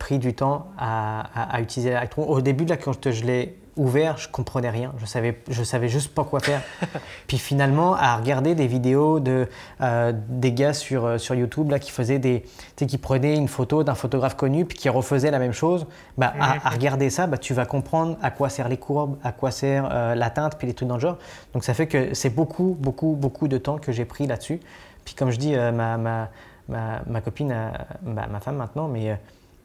[0.00, 2.26] pris du temps à, à, utiliser Lightroom.
[2.28, 4.92] Au début, là, quand je l'ai ouvert, je comprenais rien.
[4.98, 6.62] Je savais, je savais juste pas quoi faire.
[7.28, 9.46] Puis finalement, à regarder des vidéos de
[9.82, 12.44] euh, des gars sur, euh, sur YouTube là qui faisaient des,
[12.76, 15.86] qui prenaient une photo d'un photographe connu puis qui refaisaient la même chose.
[16.16, 16.60] Bah, à, mhm.
[16.72, 20.14] regarder ça, bah, tu vas comprendre à quoi servent les courbes, à quoi sert euh,
[20.14, 21.18] la teinte puis les trucs dans le genre.
[21.52, 24.60] Donc ça fait que c'est beaucoup, beaucoup, beaucoup de temps que j'ai pris là-dessus.
[25.04, 26.28] Puis comme je dis, ma, ma,
[26.68, 27.54] ma, ma, copine,
[28.02, 29.18] ma femme maintenant, mais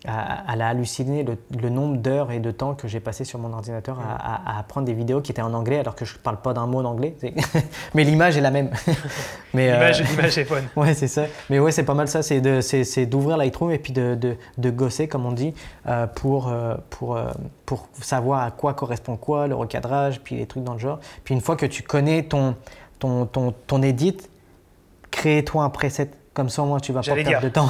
[0.07, 3.99] elle a halluciné le, nombre d'heures et de temps que j'ai passé sur mon ordinateur
[3.99, 6.67] à, apprendre des vidéos qui étaient en anglais alors que je ne parle pas d'un
[6.67, 7.15] mot d'anglais.
[7.93, 8.69] Mais l'image est la même.
[9.57, 10.65] Euh, l'image est bonne.
[10.75, 11.27] Ouais, c'est ça.
[11.49, 12.21] Mais ouais, c'est pas mal ça.
[12.21, 15.53] C'est d'ouvrir Lightroom et puis de, de, de, gosser, comme on dit,
[15.87, 17.17] euh, pour, euh, pour,
[17.65, 20.99] pour savoir à quoi correspond quoi, le recadrage, puis les trucs dans le genre.
[21.23, 22.55] Puis une fois que tu connais ton,
[22.99, 24.17] ton, ton, ton edit,
[25.09, 27.69] crée-toi un preset comme ça, moi, tu vas pas perdre de temps.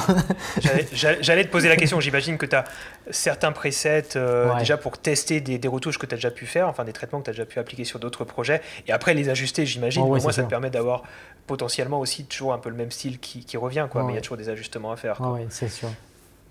[0.92, 2.00] J'allais te poser la question.
[2.00, 2.66] J'imagine que tu as
[3.12, 6.84] certains presets euh, déjà pour tester des, retouches que tu as déjà pu faire, enfin
[6.84, 9.68] des traitements que tu as déjà pu appliquer sur d'autres projets, et après les ajuster,
[9.68, 10.02] j'imagine.
[10.02, 11.04] Pour moi, ça te permet d'avoir
[11.46, 14.22] potentiellement aussi toujours un peu le même style qui, revient, quoi, mais il y a
[14.22, 15.22] toujours des ajustements à faire.
[15.22, 15.90] Oui, c'est sûr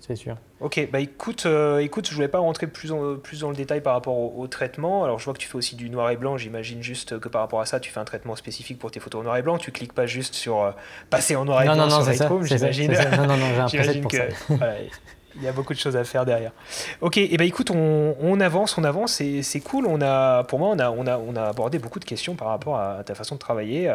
[0.07, 0.37] c'est sûr.
[0.61, 3.81] Ok, bah écoute, euh, écoute, je voulais pas rentrer plus, en, plus dans le détail
[3.81, 5.03] par rapport au, traitement.
[5.03, 6.37] Alors je vois que tu fais aussi du noir et blanc.
[6.37, 9.21] J'imagine juste que par rapport à ça, tu fais un traitement spécifique pour tes photos
[9.21, 9.57] en noir et blanc.
[9.57, 10.71] Tu cliques pas juste sur euh,
[11.09, 12.91] passer en noir et blanc non, non, sur Lightroom, j'imagine.
[12.91, 14.75] Non, non, non, j'ai un pour que, ça.
[15.35, 16.51] il y a beaucoup de choses à faire derrière.
[17.01, 19.87] Ok, et eh ben écoute, on, on, avance, on avance, c'est cool.
[19.87, 22.49] On a, pour moi, on a, on, a, on a abordé beaucoup de questions par
[22.49, 23.93] rapport à ta façon de travailler.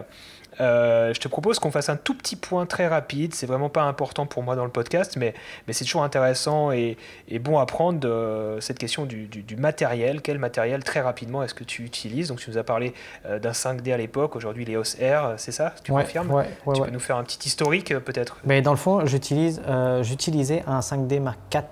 [0.61, 3.35] Euh, je te propose qu'on fasse un tout petit point très rapide.
[3.35, 5.35] C'est vraiment pas important pour moi dans le podcast, mais,
[5.67, 6.97] mais c'est toujours intéressant et,
[7.29, 10.23] et bon à prendre euh, cette question du, du, matériel.
[10.23, 12.29] Quel matériel très rapidement est-ce que tu utilises?
[12.29, 12.95] Donc, tu nous as parlé
[13.27, 15.75] euh, d'un 5D à l'époque, aujourd'hui les OS R, c'est ça?
[15.83, 16.31] Tu confirmes?
[16.31, 18.39] ouais, Tu peux nous faire un petit historique peut-être?
[18.45, 19.61] Mais dans le fond, j'utilise,
[20.03, 21.63] j'utilisais un 5D Mark IV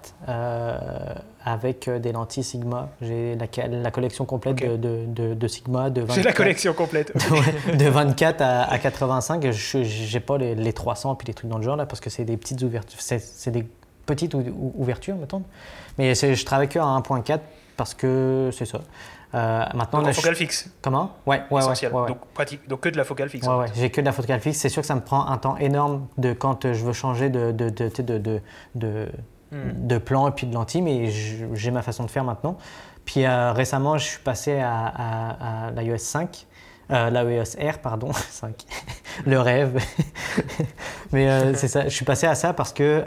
[1.53, 2.91] avec euh, des lentilles Sigma.
[3.01, 5.91] J'ai la, collection complète de, de, Sigma.
[5.91, 7.13] De J'ai la collection complète.
[7.79, 9.51] de 24 à, 85.
[9.51, 12.11] Je n'ai pas les, les, 300 puis les trucs dans le genre là parce que
[12.11, 13.01] c'est des petites ouvertures.
[13.01, 13.67] C'est des
[14.07, 15.43] petites ouvertures, mettons.
[15.97, 17.41] Mais je travaille que à 1.4
[17.77, 18.81] parce que c'est ça.
[19.35, 20.71] Euh, maintenant, donc, focale fixe.
[20.81, 21.17] Comment?
[21.27, 21.93] Ouais, ouais, Essentiel.
[21.93, 22.67] ouais, Donc, pratique.
[22.67, 23.47] Donc que de la focale fixe.
[23.47, 23.67] Ouais, ouais.
[23.75, 24.59] J'ai que de la focale fixe.
[24.59, 27.53] C'est sûr que ça me prend un temps énorme de quand je veux changer de,
[27.53, 28.41] de, de,
[28.75, 29.09] de,
[29.53, 32.57] de plans et puis de lentilles, mais j'ai ma façon de faire maintenant.
[33.05, 36.47] Puis euh, récemment, je suis passé à, l'iOS 5,
[36.91, 38.55] euh, l'iOS R, pardon, 5,
[39.25, 39.83] le rêve.
[41.13, 43.05] mais euh, c'est ça, je suis passé à ça parce que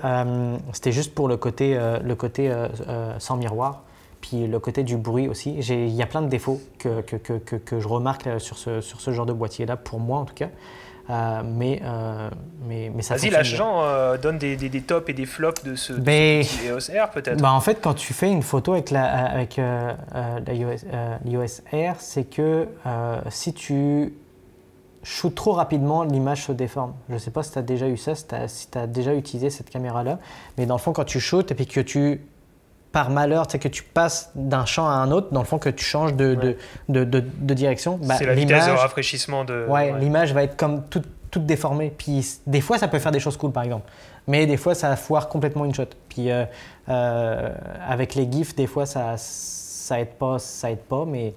[0.73, 2.51] c'était juste pour le côté, le côté
[3.19, 3.83] sans miroir,
[4.21, 5.53] puis le côté du bruit aussi.
[5.59, 9.01] Il y a plein de défauts que, que, que, que je remarque sur ce, sur
[9.01, 10.49] ce genre de boîtier-là, pour moi en tout cas.
[11.09, 12.29] Euh, mais, euh,
[12.67, 15.63] mais, mais ça Vas-y, la Jean, euh, donne des, des, des, tops et des flops
[15.63, 17.41] de ce, ben, EOS R peut-être.
[17.41, 19.59] Bah en fait, quand tu fais une photo avec la, avec,
[20.47, 22.67] l'iOS R, c'est que
[23.29, 24.13] si tu
[25.03, 26.93] shoots trop rapidement, l'image se déforme.
[27.09, 28.13] Je ne sais pas si tu as déjà eu ça,
[28.47, 30.19] si tu as, déjà utilisé cette caméra-là,
[30.57, 32.21] mais dans le fond, quand tu shoots et puis que tu
[32.91, 35.69] par malheur, c'est que tu passes d'un champ à un autre, dans le fond que
[35.69, 36.55] tu changes de, de,
[36.89, 37.97] de, de, direction.
[38.03, 39.65] Bah, c'est la vitesse de rafraîchissement de.
[39.67, 41.93] Ouais, l'image va être comme toute, toute, déformée.
[41.95, 43.89] Puis des fois, ça peut faire des choses cool, par exemple.
[44.27, 45.85] Mais des fois, ça foire complètement une shot.
[46.09, 46.45] Puis euh,
[46.89, 47.49] euh,
[47.87, 51.05] avec les GIFs, des fois, ça, ça aide pas, ça aide pas.
[51.05, 51.33] Mais,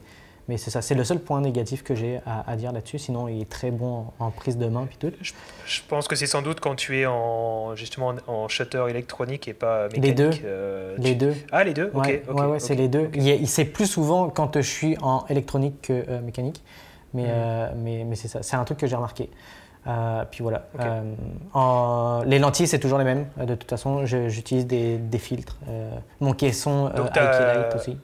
[0.49, 2.99] Mais c'est ça, c'est le seul point négatif que j'ai à, dire là-dessus.
[2.99, 5.13] Sinon, il est très bon en, prise de main puis tout.
[5.23, 9.55] Je, pense que c'est sans doute quand tu es en justement en shutter électronique et
[9.55, 10.05] pas mécanique.
[10.05, 10.31] Les deux.
[10.45, 11.35] Euh, les deux.
[11.51, 11.91] Ah, les deux.
[11.95, 12.07] Ok.
[12.07, 13.11] Ouais, ouais, c'est les deux.
[13.47, 16.63] C'est plus souvent quand je suis en électronique que euh, mécanique.
[17.15, 17.29] Mais, mm.
[17.31, 18.43] euh, mais, mais c'est ça.
[18.43, 19.31] C'est un truc que j'ai remarqué.
[20.31, 20.67] puis voilà.
[21.55, 23.29] En, les lentilles, c'est toujours les mêmes.
[23.39, 25.57] De toute façon, j'utilise des, des, filtres.
[26.21, 27.97] mon caisson Light aussi.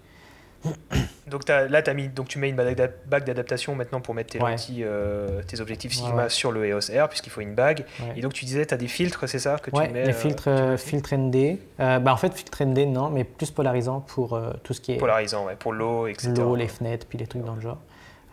[1.30, 4.84] Donc là, as mis, donc tu mets une bague d'adaptation maintenant pour mettre tes lentilles,
[4.84, 7.84] euh, tes objectifs Sigma sur le EOS R, puisqu'il faut une bague.
[8.16, 10.48] Et donc tu disais, tu as des filtres, c'est ça que tu mets des filtres,
[10.48, 11.58] euh, filtres ND.
[11.78, 14.96] Euh, bah, en fait, filtre ND, non, mais plus polarisant pour tout ce qui est.
[14.96, 16.32] Polarisant, ouais, pour l'eau, etc.
[16.36, 17.78] L'eau, les fenêtres, puis les trucs dans le genre.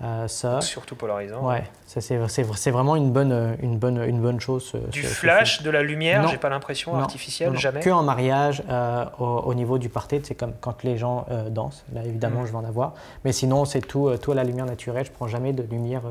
[0.03, 0.61] Euh, ça.
[0.61, 1.41] Surtout polarisant.
[1.47, 4.73] Ouais, ça c'est vraiment une bonne, une bonne, une bonne chose.
[4.91, 9.53] Du flash, de la lumière, j'ai pas l'impression, artificielle, jamais Que en mariage, euh, au,
[9.55, 11.83] niveau du party, c'est comme quand les gens euh, dansent.
[11.93, 12.45] Là, évidemment, mm.
[12.45, 12.93] je vais en avoir.
[13.25, 15.05] Mais sinon, c'est tout, tout à la lumière naturelle.
[15.05, 16.03] Je prends jamais de lumière.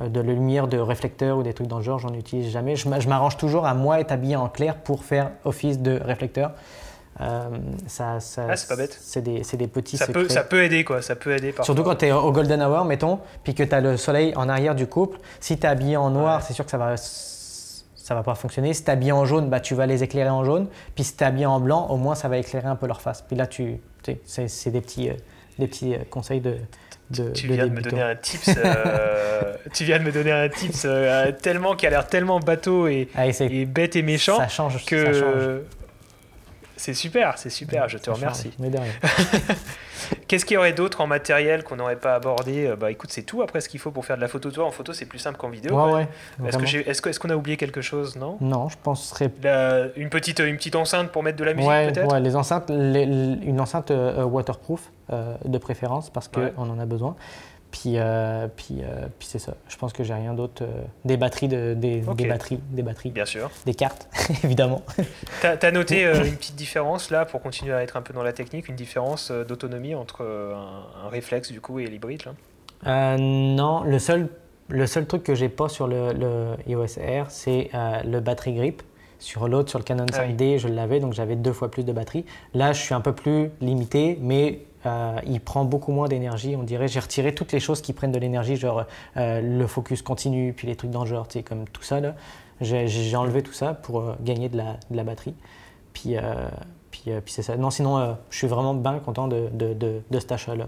[0.00, 2.74] de lumière de réflecteur ou des trucs dans le genre, j'en utilise jamais.
[2.74, 6.52] Je m'arrange toujours à moi être habillé en clair pour faire office de réflecteur.
[7.20, 7.42] Euh,
[7.86, 8.96] ça, ça ah, c'est pas bête.
[9.00, 11.02] C'est des, des, petits ça Peut, ça peut aider, quoi.
[11.02, 13.80] Ça peut aider Surtout quand tu es au golden hour, mettons, puis que tu as
[13.80, 15.18] le soleil en arrière du couple.
[15.40, 18.72] Si tu es habillé en noir, c'est sûr que ça va, ça va pas fonctionner.
[18.72, 20.68] Si tu es habillé en jaune, bah, tu vas les éclairer en jaune.
[20.94, 23.02] Puis si tu es habillé en blanc, au moins, ça va éclairer un peu leur
[23.02, 23.22] face.
[23.22, 23.78] Puis là, tu,
[24.24, 25.14] c'est des petits, euh,
[25.58, 26.56] des petits euh, conseils de,
[27.10, 28.50] de, tu, viens de me donner un tips,
[29.74, 30.86] tu viens de me donner un tips
[31.42, 35.04] tellement qui a l'air tellement bateau et, ah, et, bête et méchant ça change, que
[35.04, 35.60] ça change.
[36.82, 38.50] C'est super, c'est super, je te remercie.
[38.58, 38.68] Mais
[40.26, 42.66] Qu'est-ce qu'il y aurait d'autre en matériel qu'on n'aurait pas abordé?
[42.66, 44.50] Euh, Bah écoute, c'est tout après ce qu'il faut pour faire de la photo.
[44.50, 45.76] Toi, en photo, c'est plus simple qu'en vidéo.
[45.76, 46.08] Ouais,
[46.44, 48.36] Est-ce qu'on est a oublié quelque chose Non?
[48.40, 49.30] Non, je penserais.
[49.94, 52.12] une, petite, une petite enceinte pour mettre de la musique peut-être?
[52.12, 57.14] Ouais, les enceintes, une enceinte euh, waterproof euh, de préférence parce qu'on en a besoin.
[57.72, 59.54] Puis, euh, puis, euh, puis c'est ça.
[59.66, 60.62] Je pense que j'ai rien d'autre.
[60.62, 63.10] Euh, des batteries, de, des, des, batteries, des batteries.
[63.10, 63.50] Bien sûr.
[63.64, 64.08] Des cartes,
[64.44, 64.82] évidemment.
[65.40, 68.34] Tu as, noté une petite différence là, pour continuer à être un peu dans la
[68.34, 72.22] technique, une différence d'autonomie entre un, réflexe du coup et l'hybride
[72.84, 74.28] Non, le seul,
[74.68, 77.70] le seul truc que j'ai pas sur le, le EOS R, c'est
[78.04, 78.82] le battery grip.
[79.18, 81.92] Sur l'autre, sur le Canon 5D, ah je l'avais, donc j'avais deux fois plus de
[81.92, 82.24] batterie.
[82.54, 86.62] Là, je suis un peu plus limité, mais euh, il prend beaucoup moins d'énergie, on
[86.62, 86.88] dirait.
[86.88, 88.84] J'ai retiré toutes les choses qui prennent de l'énergie, genre
[89.16, 92.00] euh, le focus continu, puis les trucs dans le genre, tu sais, comme tout ça.
[92.60, 95.34] J'ai enlevé tout ça pour euh, gagner de la, de la, batterie.
[95.92, 96.16] Puis,
[96.90, 97.56] puis, puis c'est ça.
[97.56, 100.66] Non, sinon, je suis vraiment bien content de, de, de, de cet achat-là.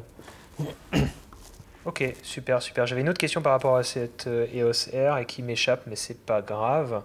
[1.87, 2.87] Ok, super, super.
[2.87, 5.97] J'avais une autre question par rapport à cette euh, EOS R et qui m'échappe, mais
[5.97, 7.03] c'est pas grave.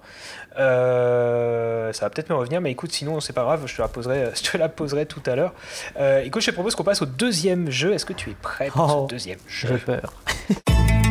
[0.58, 3.90] Euh, ça va peut-être me revenir, mais écoute, sinon c'est pas grave, je te la
[3.90, 5.54] poserai, je te la poserai tout à l'heure.
[6.00, 7.94] Euh, écoute, je te propose qu'on passe au deuxième jeu.
[7.94, 10.14] Est-ce que tu es prêt pour ce oh, deuxième jeu J'ai peur.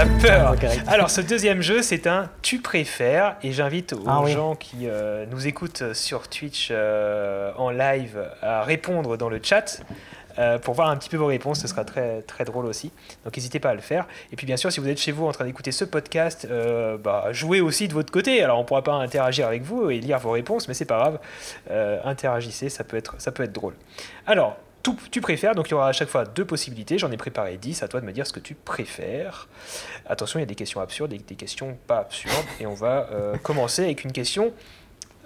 [0.00, 0.56] T'as peur.
[0.86, 3.36] Alors, ce deuxième jeu, c'est un tu préfères.
[3.42, 8.62] Et j'invite aux ah gens qui euh, nous écoutent sur Twitch euh, en live à
[8.62, 9.82] répondre dans le chat.
[10.38, 12.92] Euh, pour voir un petit peu vos réponses, ce sera très, très drôle aussi.
[13.26, 14.06] Donc n'hésitez pas à le faire.
[14.32, 16.48] Et puis bien sûr, si vous êtes chez vous en train d'écouter ce podcast,
[17.04, 18.42] bah, jouez aussi de votre côté.
[18.42, 20.98] Alors on ne pourra pas interagir avec vous et lire vos réponses, mais c'est pas
[20.98, 21.18] grave.
[22.06, 23.74] interagissez, ça peut, être, ça peut être drôle.
[24.26, 24.56] Alors,
[25.10, 26.98] tu préfères, donc il y aura à chaque fois deux possibilités.
[26.98, 29.48] J'en ai préparé 10, à toi de me dire ce que tu préfères.
[30.06, 32.46] Attention, il y a des questions absurdes et des questions pas absurdes.
[32.60, 34.52] Et on va euh, commencer avec une question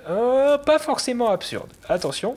[0.09, 1.69] euh, pas forcément absurde.
[1.89, 2.37] Attention,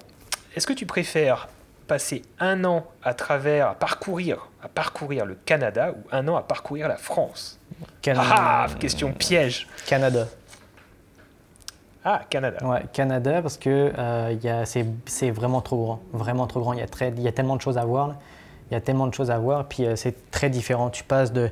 [0.56, 1.50] est-ce que tu préfères
[1.88, 6.42] passer un an à travers, à parcourir, à parcourir le Canada ou un an à
[6.42, 7.60] parcourir la France?
[8.02, 8.30] Canada.
[8.32, 9.68] Ah, question piège.
[9.86, 10.28] Canada.
[12.10, 12.66] Ah, Canada.
[12.66, 14.64] Ouais, Canada, parce que euh,
[15.06, 16.00] c'est vraiment trop grand.
[16.14, 16.72] Vraiment trop grand.
[16.72, 18.16] Il y, a y a tellement de choses à voir.
[18.72, 19.66] Il y a tellement de choses à voir.
[19.66, 20.90] Puis euh, c'est très différent.
[20.90, 21.50] Tu passes de.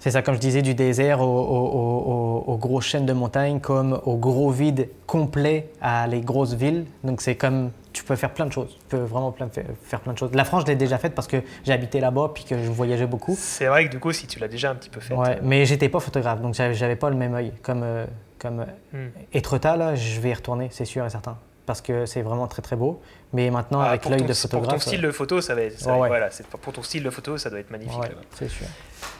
[0.00, 4.50] C'est ça, comme je disais, du désert aux, grosses chaînes de montagnes, comme au gros
[4.50, 6.86] vide complet à les grosses villes.
[7.04, 7.70] Donc c'est comme.
[7.96, 8.76] Tu peux faire plein de choses.
[8.78, 9.48] Tu peux vraiment plein,
[9.82, 10.30] faire plein de choses.
[10.34, 13.06] La France, je l'ai déjà faite parce que j'ai habité là-bas puis que je voyageais
[13.06, 13.34] beaucoup.
[13.38, 15.14] C'est vrai que du coup, si tu l'as déjà un petit peu fait.
[15.14, 17.54] Ouais, mais j'étais pas photographe, donc j'avais pas le même œil.
[17.62, 17.82] Comme.
[17.82, 18.04] Euh,
[18.38, 19.08] comme hmm.
[19.32, 21.38] Etretat, là, je vais y retourner, c'est sûr et certain.
[21.66, 23.02] Parce que c'est vraiment très très beau.
[23.32, 24.68] Mais maintenant, ah, avec l'œil de photographe.
[24.68, 26.30] Pour ton style de photo, ça va être, voilà,
[26.62, 28.00] pour ton style de photo, ça doit être magnifique.
[28.38, 28.66] c'est sûr.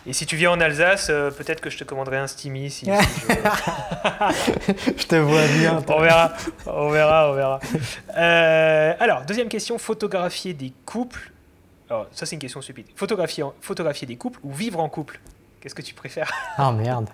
[0.07, 2.71] Et si tu viens en Alsace, euh, peut-être que je te commanderai un Steamy.
[2.71, 2.87] Si,
[4.97, 5.07] je...
[5.07, 5.83] te vois bien.
[5.89, 6.33] on verra,
[6.67, 7.61] on verra, on verra.
[8.17, 11.33] Euh, alors, deuxième question photographier des couples.
[11.91, 12.87] Alors, ça, c'est une question stupide.
[12.95, 15.19] Photographier, photographier des couples ou vivre en couple?
[15.61, 16.31] Qu'est-ce que tu préfères?
[16.59, 17.09] Oh merde.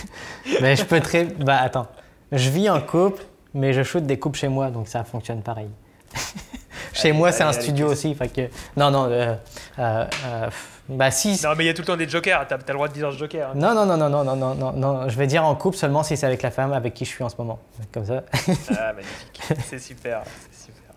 [0.62, 1.24] mais je peux très.
[1.24, 1.88] Bah attends.
[2.32, 3.22] Je vis en couple,
[3.54, 5.70] mais je shoot des couples chez moi, donc ça fonctionne pareil.
[6.92, 8.14] Chez moi, c'est un studio aussi.
[8.14, 8.42] Fait que...
[8.76, 9.04] Non, non.
[9.10, 9.34] Euh,
[9.78, 10.50] euh, euh,
[10.88, 11.40] bah si.
[11.44, 12.46] Non, mais il y a tout le temps des jokers.
[12.48, 13.50] T'as as le droit de dire joker.
[13.50, 13.52] Hein.
[13.54, 16.16] Non, non, non, non, non, non, non, non, Je vais dire en couple seulement si
[16.16, 17.60] c'est avec la femme avec qui je suis en ce moment.
[17.92, 18.24] Comme ça.
[18.76, 19.42] ah, magnifique.
[19.64, 20.22] C'est super.
[20.52, 20.94] super.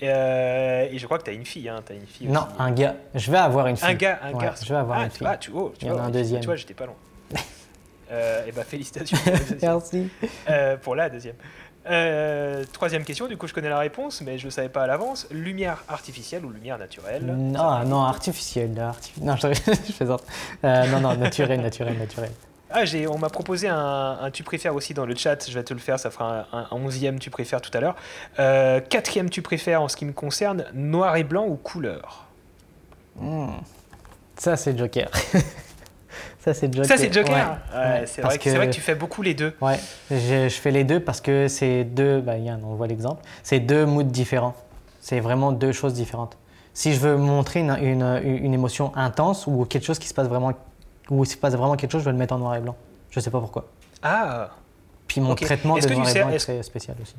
[0.00, 1.68] Et, je crois que tu as une fille.
[1.68, 1.80] Hein.
[1.88, 2.96] As une fille non, un gars.
[3.14, 3.88] Je vais avoir une fille.
[3.88, 4.54] Un gars, un gars.
[4.60, 5.26] Je vais avoir ah, une fille.
[5.30, 6.40] Ah, tu, oh, tu il y en a un deuxième.
[6.40, 6.96] Tu vois, j'étais pas loin.
[8.46, 9.16] et bah félicitations.
[9.62, 10.10] Merci.
[10.82, 11.36] pour la deuxième.
[11.90, 14.86] Euh, troisième question, du coup je connais la réponse, mais je ne savais pas à
[14.86, 15.26] l'avance.
[15.30, 17.24] Lumière artificielle ou lumière naturelle?
[17.24, 18.70] Non, non, artificielle.
[19.20, 22.32] Non, je, je euh, non, non, naturelle, naturelle, naturelle.
[22.74, 25.80] Ah, on m'a proposé un, tu préfères aussi dans le chat, je vais te le
[25.80, 27.96] faire, ça fera un, onzième tu préfères tout à l'heure.
[28.38, 32.26] Euh, quatrième tu préfères en ce qui me concerne, noir et blanc ou couleur?
[33.16, 33.50] Hmm.
[34.36, 35.10] Ça c'est Joker.
[36.42, 36.86] Ça, c'est Joker.
[36.86, 37.58] Ça, c'est Joker.
[38.06, 39.54] c'est vrai, que tu fais beaucoup les deux.
[39.60, 39.78] Ouais,
[40.10, 42.20] je, fais les deux parce que c'est deux.
[42.20, 42.32] Bah,
[42.64, 43.22] on voit l'exemple.
[43.44, 44.56] C'est deux moods différents.
[45.00, 46.36] C'est vraiment deux choses différentes.
[46.74, 47.70] Si je veux montrer une,
[48.24, 50.52] une, émotion intense ou quelque chose qui se passe vraiment,
[51.10, 52.76] ou se passe vraiment quelque chose, je vais le mettre en noir et blanc.
[53.10, 53.68] Je sais pas pourquoi.
[54.02, 54.50] Ah.
[55.06, 57.14] Puis mon traitement de noir et blanc est, très spécial aussi.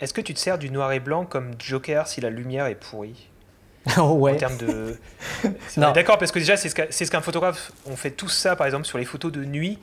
[0.00, 2.74] Est-ce que tu te sers du noir et blanc comme Joker si la lumière est
[2.74, 3.28] pourrie?
[3.98, 4.32] ouais.
[4.32, 4.96] En termes de.
[5.76, 7.72] D'accord, parce que déjà, c'est ce qu'un photographe.
[7.86, 9.78] On fait tout ça, par exemple, sur les photos de nuit,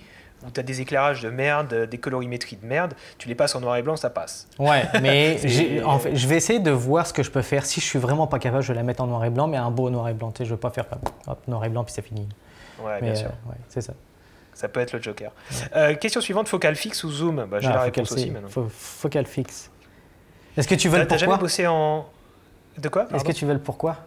[0.46, 2.94] où tu as des éclairages de merde, des colorimétries de merde.
[3.18, 4.48] Tu les passes en noir et blanc, ça passe.
[4.60, 5.40] Ouais, mais
[5.84, 7.66] en fait, je vais essayer de voir ce que je peux faire.
[7.66, 9.58] Si je suis vraiment pas capable, je vais la mettre en noir et blanc, mais
[9.58, 10.32] un beau noir et blanc.
[10.32, 10.86] Tu sais, je veux pas faire
[11.28, 12.28] hop, noir et blanc, puis c'est fini.
[12.80, 13.28] Ouais, bien sûr.
[13.28, 13.94] Euh, ouais, c'est ça.
[14.54, 15.32] Ça peut être le Joker.
[15.76, 17.46] Euh, question suivante, focal fixe ou zoom?
[17.46, 18.68] Bah, J'ai la réponse aussi maintenant.
[18.70, 19.70] focal fixe.
[20.58, 22.08] Est-ce que tu veux le pourquoi jamais bossé en...
[22.78, 23.98] De quoi Est-ce que tu veux le pourquoi?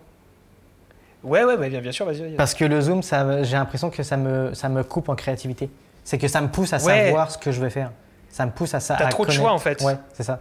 [1.22, 2.34] Ouais, ouais, bien, bien sûr, vas-y.
[2.36, 5.68] Parce que le zoom, j'ai l'impression que ça me, ça me coupe en créativité.
[6.04, 7.90] C'est que ça me pousse à savoir ce que je vais faire.
[8.30, 8.96] Ça me pousse à ça.
[8.96, 9.82] T'as trop de choix en fait.
[9.82, 10.40] Ouais, c'est ça.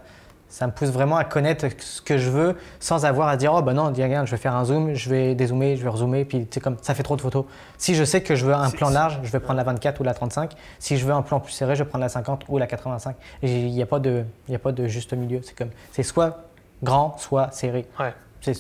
[0.52, 3.62] Ça me pousse vraiment à connaître ce que je veux sans avoir à dire oh
[3.62, 6.48] ben non, regarde, je vais faire un zoom, je vais dézoomer, je vais rezoomer, puis
[6.50, 7.46] c'est comme ça fait trop de photos.
[7.78, 10.04] Si je sais que je veux un plan large, je vais prendre la 24 ou
[10.04, 10.54] la 35.
[10.80, 13.16] Si je veux un plan plus serré, je vais prendre la 50 ou la 85.
[13.44, 15.42] Il n'y a pas de, il a pas de juste milieu.
[15.44, 16.49] C'est comme, c'est soit
[16.84, 17.86] grand, soit serré.
[18.00, 18.14] Ouais.
[18.42, 18.56] C'est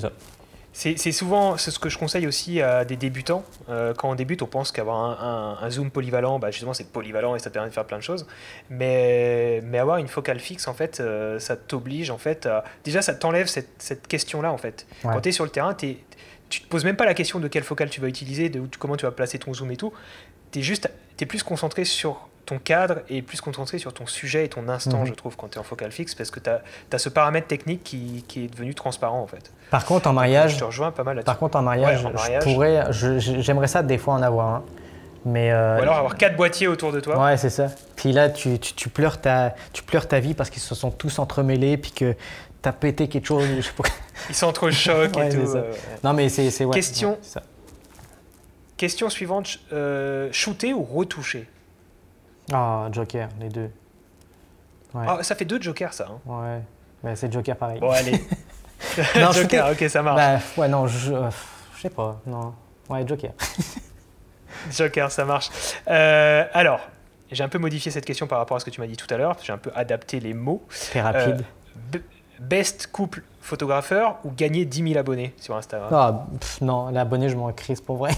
[0.00, 0.10] ça.
[0.74, 3.44] C'est souvent ce que je conseille aussi à des débutants.
[3.68, 5.22] Euh, quand on débute, on pense qu'avoir
[5.62, 8.02] un, zoom polyvalent, bah justement, c'est polyvalent et ça te permet de faire plein de
[8.02, 8.26] choses.
[8.70, 12.64] Mais, mais avoir une focale fixe, en fait, euh, ça t'oblige, en fait, à...
[12.84, 14.86] déjà, ça t'enlève cette, cette question-là, en fait.
[15.02, 15.98] Quand tu es sur le terrain, es,
[16.48, 18.96] tu te poses même pas la question de quelle focale tu vas utiliser, de comment
[18.96, 19.92] tu vas placer ton zoom et tout.
[20.52, 24.44] Tu es juste, es plus concentré sur ton cadre est plus concentré sur ton sujet
[24.44, 25.06] et ton instant, mhm.
[25.06, 27.84] je trouve, quand tu es en focal fixe, parce que tu as, ce paramètre technique
[27.84, 29.52] qui, qui, est devenu transparent, en fait.
[29.70, 32.04] Par contre, en mariage, je te rejoins pas mal Par contre, en mariage,
[32.42, 34.64] pourrais, j'aimerais ça des fois en avoir un.
[35.24, 37.22] Mais euh, Ou alors avoir quatre boîtiers autour de toi.
[37.24, 37.68] Ouais, c'est ça.
[37.94, 41.20] Puis là, tu, tu, pleures ta, tu pleures ta vie parce qu'ils se sont tous
[41.20, 42.16] entremêlés, puis que
[42.60, 43.46] tu as pété quelque chose.
[43.56, 43.88] Je sais pas.
[44.28, 45.56] Ils s'entrechoquent et tout.
[45.56, 45.72] Euh,
[46.02, 46.64] non, mais c'est.
[46.64, 47.18] Ouais, Question.
[48.76, 51.46] Question suivante euh, shooter ou retoucher?
[52.52, 53.70] Ah, Joker, les deux.
[54.94, 56.06] Ah, ça fait deux Jokers, ça.
[56.08, 56.20] Hein.
[56.26, 56.60] Ouais,
[57.02, 57.80] mais c'est Joker pareil.
[57.80, 58.12] Bon, allez.
[59.16, 60.16] non, Joker, ok, ça marche.
[60.16, 61.30] Bah, ouais, non, je, euh,
[61.76, 62.54] je sais pas, non.
[62.88, 63.32] Ouais, Joker.
[64.70, 65.50] Joker, ça marche.
[65.88, 66.80] Euh, alors,
[67.30, 69.12] j'ai un peu modifié cette question par rapport à ce que tu m'as dit tout
[69.12, 69.36] à l'heure.
[69.42, 70.62] J'ai un peu adapté les mots.
[70.90, 71.44] Très rapide.
[71.94, 71.98] Euh,
[72.38, 76.26] best couple photographeur ou gagner 10 000 abonnés sur Instagram Ah,
[76.60, 78.12] non, l'abonné, je m'en crise pour vrai.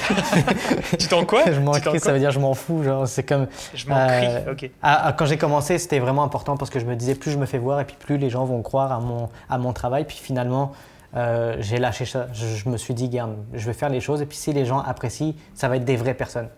[0.98, 1.44] tu t'en quoi?
[1.50, 2.82] Je m'en crie, ça veut dire je m'en fous.
[2.82, 3.46] Genre, c'est comme.
[3.74, 7.14] Je m'en crie, euh, quand j'ai commencé, c'était vraiment important parce que je me disais
[7.14, 9.58] plus je me fais voir et puis plus les gens vont croire à mon, à
[9.58, 10.04] mon travail.
[10.04, 10.72] Puis finalement,
[11.16, 12.26] euh, j'ai lâché ça.
[12.32, 14.80] Je, me suis dit, garde, je vais faire les choses et puis si les gens
[14.80, 16.48] apprécient, ça va être des vraies personnes.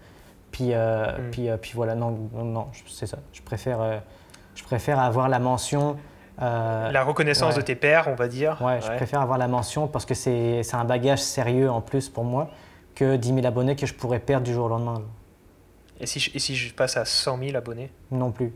[0.50, 1.30] Puis, euh, hmm.
[1.30, 3.18] puis, puis voilà, non, non, c'est ça.
[3.32, 4.00] Je préfère,
[4.54, 5.96] je préfère avoir la mention.
[6.38, 8.56] la reconnaissance de tes pairs, on va dire.
[8.60, 12.24] Ouais, je préfère avoir la mention parce que c'est un bagage sérieux en plus pour
[12.24, 12.50] moi
[12.94, 15.02] que 10 000 abonnés que je pourrais perdre du jour au lendemain.
[16.00, 17.90] Et si, je, et si je passe à 100 000 abonnés?
[18.10, 18.52] Non plus.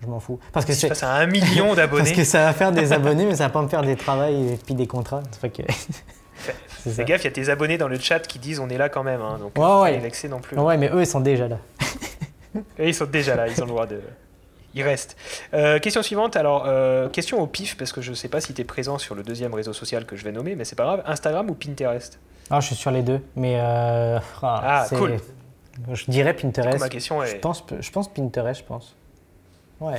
[0.00, 0.38] Je m'en fous.
[0.52, 2.04] Parce que si je passe à 1 million d'abonnés?
[2.04, 4.52] Parce que ça va faire des abonnés, mais ça va pas me faire des travails
[4.52, 5.22] et puis des contrats.
[5.40, 5.62] Fait que...
[6.38, 8.88] Fais gaffe, il y a tes abonnés dans le chat qui disent on est là
[8.88, 9.20] quand même.
[9.20, 10.28] Hein, donc ouais, ouais.
[10.28, 10.56] non plus.
[10.56, 11.58] Ouais, mais eux, ils sont déjà là.
[12.78, 14.00] ils sont déjà là, ils ont le droit de.
[14.74, 15.16] Ils restent.
[15.54, 16.36] Euh, question suivante.
[16.36, 18.98] Alors, euh, question au pif, parce que je ne sais pas si tu es présent
[18.98, 21.02] sur le deuxième réseau social que je vais nommer, mais c'est pas grave.
[21.06, 22.18] Instagram ou Pinterest?
[22.50, 25.16] Ah, je suis sur les deux, mais euh, ah, ah cool.
[25.92, 26.80] Je dirais Pinterest.
[26.80, 27.28] ma question est...
[27.28, 28.96] je pense, je pense Pinterest, je pense.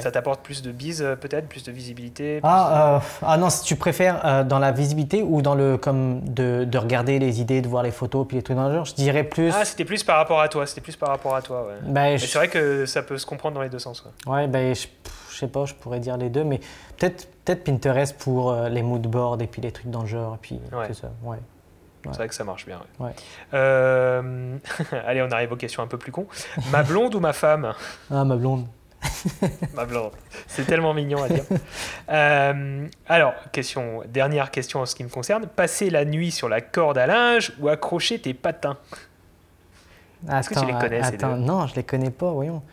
[0.01, 4.45] Ça t'apporte plus de bise peut-être, plus de visibilité ah, ah, non, si tu préfères
[4.45, 7.91] dans la visibilité ou dans le comme de, de, regarder les idées, de voir les
[7.91, 9.53] photos puis les trucs dans le genre, je dirais plus.
[9.55, 11.75] Ah, c'était plus par rapport à toi, c'était plus par rapport à toi, ouais.
[11.83, 14.03] Ben, c'est vrai que ça peut se comprendre dans les deux sens.
[14.25, 14.87] Ouais, ouais ben, je,
[15.31, 16.59] je, sais pas, je pourrais dire les deux, mais
[16.97, 20.59] peut-être Pinterest pour les mood boards et puis les trucs dans le genre, et puis
[20.87, 21.37] c'est ça, ouais.
[22.05, 22.79] C'est vrai que ça marche bien.
[23.53, 24.57] Euh,
[25.05, 26.27] allez, on arrive aux questions un peu plus cons.
[26.71, 27.73] Ma blonde ou ma femme?
[28.11, 28.65] Ah, ma blonde.
[29.73, 30.11] ma blonde.
[30.47, 31.43] C'est tellement mignon à dire.
[32.11, 35.45] Euh, alors, question, dernière question en ce qui me concerne.
[35.45, 38.77] Passer la nuit sur la corde à linge ou accrocher tes patins?
[40.27, 42.63] Est-ce que tu les connais attends, Non, je les connais pas, voyons.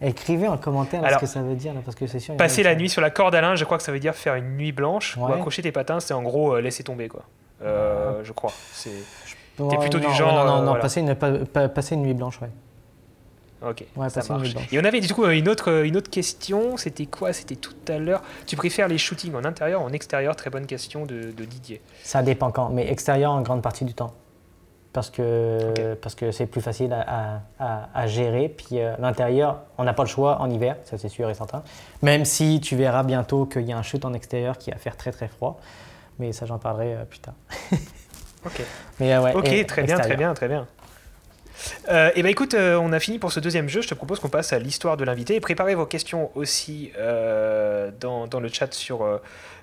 [0.00, 2.36] Écrivez en commentaire ce que ça veut dire, parce que c'est sûr.
[2.36, 4.34] Passer la nuit sur la corde à linge, je crois que ça veut dire faire
[4.34, 5.16] une nuit blanche.
[5.16, 7.22] Ou accrocher tes patins, c'est en gros euh, laisser tomber, quoi.
[7.62, 8.52] Euh, je crois.
[8.72, 8.90] C'est.
[9.56, 10.32] T'es plutôt du genre.
[10.32, 12.50] Non, non, non, passer, une, passer une nuit blanche, ouais.
[13.62, 14.54] Ok, ouais, ça marche.
[14.72, 17.98] Et on avait du coup une autre, une autre question, c'était quoi C'était tout à
[17.98, 18.22] l'heure.
[18.46, 20.34] Tu préfères les shootings en intérieur ou en extérieur?
[20.34, 21.80] Très bonne question de, de, Didier.
[22.02, 24.14] Ça dépend quand, mais extérieur en grande partie du temps.
[24.92, 28.48] Parce que parce que c'est plus facile à, à, à gérer.
[28.48, 31.62] Puis euh, l'intérieur, on n'a pas le choix en hiver, ça c'est sûr et certain.
[32.02, 34.96] Même si tu verras bientôt qu'il y a un shoot en extérieur qui va faire
[34.96, 35.60] très très froid
[36.20, 37.34] mais ça j'en parlerai euh, plus tard.
[38.44, 38.62] ok.
[39.00, 40.66] Mais, euh, ouais, ok, très bien, très bien, très bien.
[41.88, 43.82] Euh, et ben écoute, euh, on a fini pour ce deuxième jeu.
[43.82, 45.34] Je te propose qu'on passe à l'histoire de l'invité.
[45.34, 46.92] Et préparez vos questions aussi
[48.00, 49.20] dans, dans, le chat sur,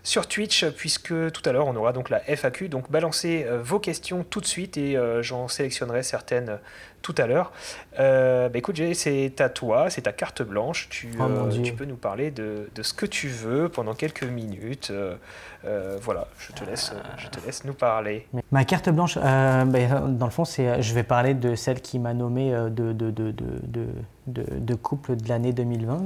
[0.08, 2.70] sur Twitch, puisque tout à l'heure on aura donc la FAQ.
[2.70, 6.60] Donc balancez vos questions tout de suite et j'en sélectionnerai certaines
[7.02, 7.52] tout à l'heure.
[8.00, 10.88] Euh, bah écoute, c'est à toi, c'est ta carte blanche.
[10.90, 14.24] Tu, oh euh, tu peux nous parler de, de, ce que tu veux pendant quelques
[14.24, 14.92] minutes.
[14.92, 18.28] Euh, voilà, je te, laisse, je te laisse nous parler.
[18.52, 22.14] Ma carte blanche, ben, dans le fond, c'est, je vais parler de celle qui m'a
[22.14, 23.88] nommé de, de, de,
[24.28, 26.06] de, de couple de l'année 2020,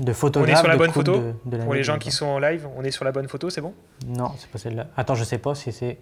[0.00, 0.50] de photographe.
[0.50, 1.20] On est sur la bonne photo
[1.64, 3.74] Pour les gens qui sont en live, on est sur la bonne photo, c'est bon?
[4.06, 4.88] Non, c'est pas celle-là.
[4.96, 5.98] Attends, je sais pas si c'est.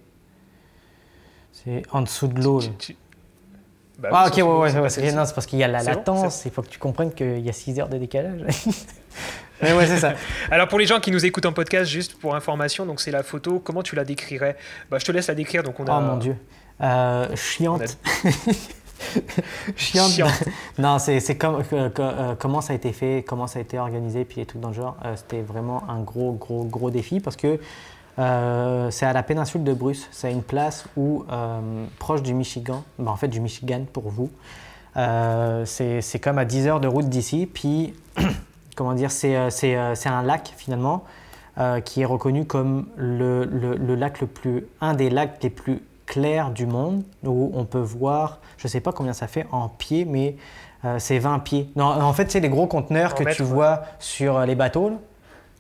[1.53, 2.61] C'est en dessous de l'eau.
[3.99, 6.63] Bah, ah, ok, ouais, ouais, ouais c'est parce qu'il y a la latence, il faut
[6.63, 8.41] que tu comprennes qu'il y a 6 heures de décalage.
[9.63, 10.15] Mais ouais, c'est ça.
[10.51, 13.23] Alors pour les gens qui nous écoutent en podcast, juste pour information, donc c'est la
[13.23, 13.61] photo.
[13.61, 14.57] Comment tu la décrirais?
[14.91, 15.63] Bah, Je te laisse la décrire.
[15.63, 15.97] Donc on a...
[15.97, 16.37] Oh mon dieu.
[16.81, 17.97] Euh, chiante.
[19.77, 20.21] chiante.
[20.79, 24.25] non, c'est comme, euh, euh, comment ça a été fait, comment ça a été organisé,
[24.25, 24.97] puis les trucs dans le genre.
[25.17, 27.59] C'était vraiment un gros, gros, gros défi parce que
[28.19, 30.09] euh, c'est à la péninsule de Bruce.
[30.11, 34.31] C'est une place où, euh, proche du Michigan, ben, en fait du Michigan pour vous.
[34.97, 37.49] Euh, c'est comme à 10 heures de route d'ici.
[37.53, 37.95] Puis,
[38.77, 41.05] comment dire, c'est un lac finalement
[41.85, 45.83] qui est reconnu comme le, le, lac le plus, un des lacs les plus
[46.13, 49.69] clairs du monde, où on peut voir, je ne sais pas combien ça fait en
[49.69, 50.37] pieds, mais
[50.99, 51.71] c'est 20 pieds.
[51.77, 54.99] Non, en fait, c'est les gros conteneurs que tu vois sur les bateaux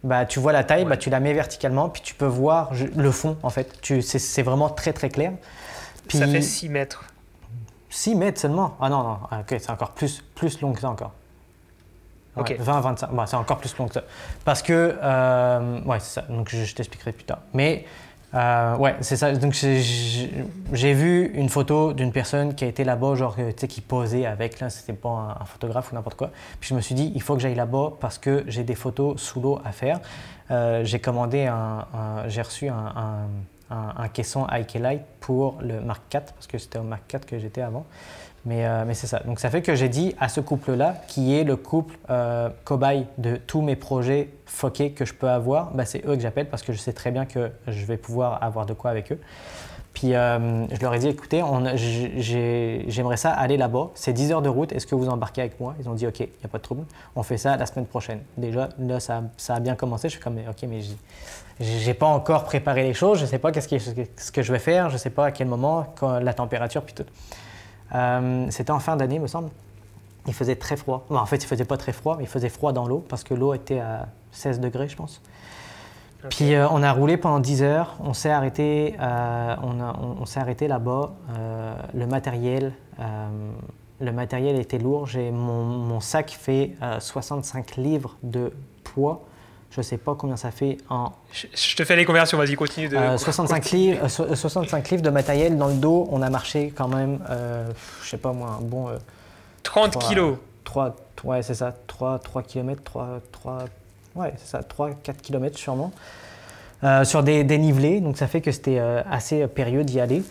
[0.04, 3.10] bah, tu vois la taille, bah, tu la mets verticalement, puis tu peux voir le
[3.10, 3.78] fond en fait.
[4.00, 5.32] C'est vraiment très très clair.
[6.08, 7.04] Puis, ça fait 6 mètres.
[7.90, 8.76] 6 mètres seulement?
[8.80, 11.12] Ah non, non, ah, ok, c'est encore plus, plus long que ça encore.
[12.36, 14.02] ok 20, 25, bah, c'est encore plus long que ça.
[14.44, 17.40] Parce que, euh, ouais, c'est ça, donc je, je t'expliquerai plus tard.
[17.54, 17.84] Mais
[18.34, 19.32] euh, ouais, c'est ça.
[19.32, 23.80] Donc j'ai vu une photo d'une personne qui a été là-bas, genre, tu sais, qui
[23.80, 26.30] posait avec, là, c'était pas un, photographe ou n'importe quoi.
[26.60, 29.20] Puis je me suis dit, il faut que j'aille là-bas parce que j'ai des photos
[29.20, 30.00] sous l'eau à faire.
[30.50, 31.86] Euh, j'ai commandé un,
[32.28, 33.28] j'ai reçu un,
[33.70, 37.38] un, caisson Ike Light pour le Mark IV parce que c'était au Mark IV que
[37.38, 37.86] j'étais avant.
[38.44, 39.20] Mais, euh, mais c'est ça.
[39.20, 43.06] Donc ça fait que j'ai dit à ce couple-là, qui est le couple euh, cobaye
[43.18, 46.62] de tous mes projets foqués que je peux avoir, bah, c'est eux que j'appelle parce
[46.62, 49.20] que je sais très bien que je vais pouvoir avoir de quoi avec eux.
[49.94, 51.42] Puis euh, je leur ai dit, écoutez,
[52.88, 53.90] j'aimerais ça aller là-bas.
[53.94, 55.74] C'est 10 heures de route, est-ce que vous embarquez avec moi?
[55.78, 56.84] Ils ont dit, OK, il n'y a pas de trouble.
[57.14, 58.20] On fait ça la semaine prochaine.
[58.38, 60.08] Déjà, là, ça, a bien commencé.
[60.08, 60.80] Je suis comme, OK, mais
[61.60, 63.18] j'ai pas encore préparé les choses.
[63.18, 64.88] Je ne sais pas que, ce que je vais faire.
[64.88, 65.86] Je ne sais pas à quel moment,
[66.22, 67.04] la température, puis tout.
[67.94, 69.50] Euh, c'était en fin d'année, me semble.
[70.26, 71.04] Il faisait très froid.
[71.10, 73.34] en fait, il faisait pas très froid, mais il faisait froid dans l'eau parce que
[73.34, 75.20] l'eau était à 16 degrés, je pense.
[76.30, 77.96] Puis euh, on a roulé pendant 10 heures.
[78.00, 81.12] On s'est arrêté, euh, on, s'est arrêté là-bas.
[81.92, 82.72] le matériel,
[84.00, 85.08] le matériel était lourd.
[85.16, 88.52] Mon, mon, sac fait 65 livres de
[88.84, 89.24] poids.
[89.72, 91.12] Je ne sais pas combien ça fait en.
[91.32, 92.90] Je, te fais les conversions, vas-y, continue.
[92.90, 93.16] De...
[93.16, 96.06] 65, euh, livres, 65 euh, livres de matériel dans le dos.
[96.12, 97.66] On a marché quand même, euh,
[98.02, 98.90] je sais pas moi, un bon.
[99.62, 100.94] 30 kilos 3,
[101.24, 103.64] ouais, c'est ça, 3, 3 km, 3, 3,
[104.16, 105.90] ouais, c'est ça, 3, 4 km sûrement.
[107.04, 110.22] sur des dénivelés, donc ça fait que c'était assez périlleux d'y aller.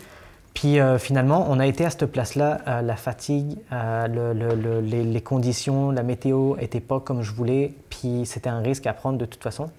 [0.54, 6.80] Puis finalement, on a été à cette place-là, la fatigue, les, conditions, la météo n'était
[6.80, 9.70] pas comme je voulais, puis c'était un risque à prendre de toute façon.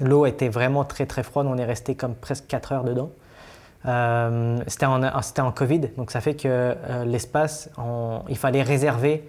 [0.00, 3.10] L'eau était vraiment très très froide, on est resté comme presque 4 heures dedans.
[4.66, 6.74] c'était en, Covid, donc ça fait que
[7.04, 7.68] l'espace,
[8.30, 9.22] il fallait réserver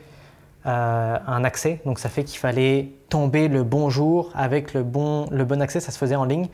[0.68, 1.82] euh, un accès.
[1.86, 5.80] Donc ça fait qu'il fallait tomber le bon jour avec le bon, le bon accès,
[5.80, 6.50] ça se faisait en ligne.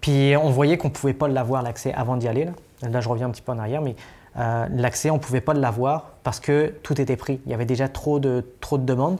[0.00, 2.44] Puis on voyait qu'on ne pouvait pas l'avoir, l'accès, avant d'y aller.
[2.44, 2.52] Là.
[2.82, 3.96] Je reviens un petit peu en arrière, mais
[4.36, 7.40] euh, l'accès, on ne pouvait pas l'avoir parce que tout était pris.
[7.46, 9.18] Il y avait déjà trop de, trop de demandes.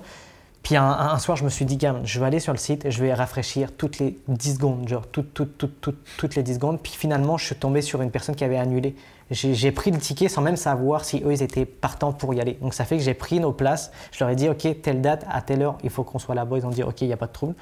[0.63, 3.03] Puis un, soir, je me suis dit, gamme, je vais aller sur le site je
[3.03, 6.81] vais rafraîchir toutes les 10 secondes, genre toutes, toutes, toutes les 10 secondes.
[6.81, 8.97] Puis finalement, je suis tombé sur une personne qui avait annulé
[9.31, 12.59] j'ai pris le ticket sans même savoir si eux, ils étaient partants pour y aller.
[12.61, 13.91] Donc ça fait que j'ai pris nos places.
[14.13, 16.59] Je leur ai dit, OK, telle date, à telle heure, il faut qu'on soit là-bas.
[16.59, 17.55] Ils ont dit, OK, il n'y a pas de trouble.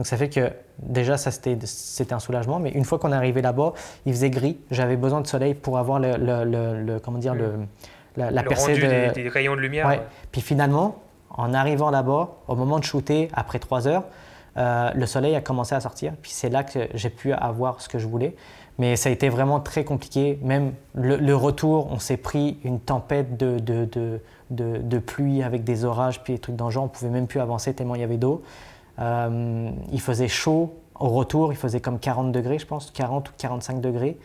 [0.00, 2.58] Donc ça fait que déjà, ça c'était un soulagement.
[2.58, 3.74] Mais une fois qu'on est arrivé là-bas,
[4.06, 4.58] il faisait gris.
[4.70, 7.52] J'avais besoin de soleil pour avoir le, le, comment dire, le,
[8.16, 9.12] la, la percée de...
[9.12, 9.86] des, rayons de lumière.
[9.86, 10.00] Ouais.
[10.32, 10.96] Puis finalement,
[11.28, 14.04] en arrivant là-bas, au moment de shooter, après trois heures,
[14.56, 16.14] euh, le soleil a commencé à sortir.
[16.22, 18.34] Puis c'est là que j'ai pu avoir ce que je voulais.
[18.78, 20.38] Mais ça a été vraiment très compliqué.
[20.40, 24.18] Même le, retour, on s'est pris une tempête de, de, de,
[24.48, 26.84] de, pluie avec des orages, puis des trucs dans le genre.
[26.84, 28.42] On pouvait même plus avancer tellement il y avait d'eau.
[29.00, 30.74] Euh, il faisait chaud.
[30.98, 34.18] Au retour, il faisait comme 40 degrés, je pense, 40 ou 45 degrés.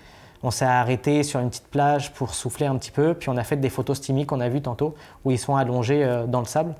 [0.44, 3.44] On s'est arrêté sur une petite plage pour souffler un petit peu, puis on a
[3.44, 4.94] fait des photos stymiques qu'on a vues tantôt,
[5.24, 6.76] où ils sont allongés euh, dans le sable.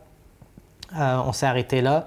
[0.98, 2.06] Euh, on s'est arrêté là.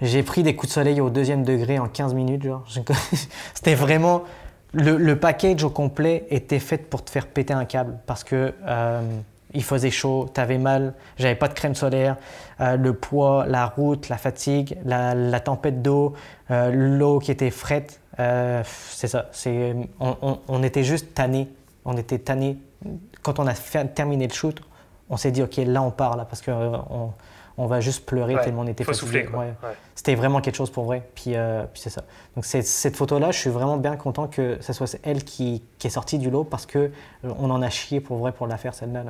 [0.00, 2.46] J'ai pris des coups de soleil au deuxième degré en 15 minutes.
[3.54, 4.24] C'était vraiment
[4.74, 8.52] le, package au complet était fait pour te faire péter un câble parce que
[9.54, 12.16] il faisait chaud, tu avais mal, j'avais pas de crème solaire,
[12.60, 16.14] euh, le poids, la route, la fatigue, la, tempête d'eau,
[16.50, 18.00] euh, l'eau qui était frette.
[18.16, 19.28] c'est ça.
[19.32, 21.48] C'est, on, était juste tanné.
[21.84, 22.56] On était tanné.
[23.22, 24.60] Quand on a terminé le shoot,
[25.10, 26.50] on s'est dit ok là on part là parce que
[27.56, 29.28] on va juste pleurer tellement on était faut fatigué.
[29.94, 31.08] C'était vraiment quelque chose pour vrai.
[31.14, 32.02] Puis, euh, puis c'est ça.
[32.34, 35.90] Donc cette photo-là, je suis vraiment bien content que ce soit elle qui, qui est
[35.90, 36.90] sortie du lot parce que euh,
[37.38, 39.04] on en a chié pour vrai pour la faire celle-là.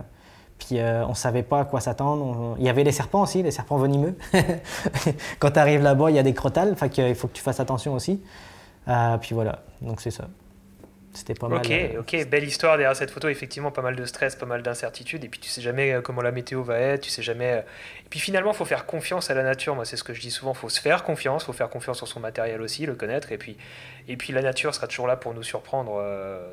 [0.67, 2.57] Puis euh, on savait pas à quoi s'attendre.
[2.59, 4.15] Il y avait les serpents aussi, les serpents venimeux.
[5.39, 7.61] Quand tu arrives là-bas, il y a des crotales, fait il faut que tu fasses
[7.61, 8.21] attention aussi.
[9.21, 10.25] puis voilà, donc c'est ça.
[11.15, 11.59] C'était pas mal.
[11.59, 13.29] Ok, euh, ok, belle histoire derrière cette photo.
[13.29, 15.25] Effectivement, pas mal de stress, pas mal d'incertitudes.
[15.25, 17.65] Et puis tu sais jamais euh, comment la météo va être, tu sais jamais.
[18.13, 18.19] Euh.
[18.19, 19.75] Puis finalement, il faut faire confiance à la nature.
[19.75, 20.53] Moi, c'est ce que je dis souvent.
[20.53, 23.33] Il faut se faire confiance, il faut faire confiance sur son matériel aussi, le connaître.
[23.33, 23.57] Et puis,
[24.09, 26.03] et puis la nature sera toujours là pour nous surprendre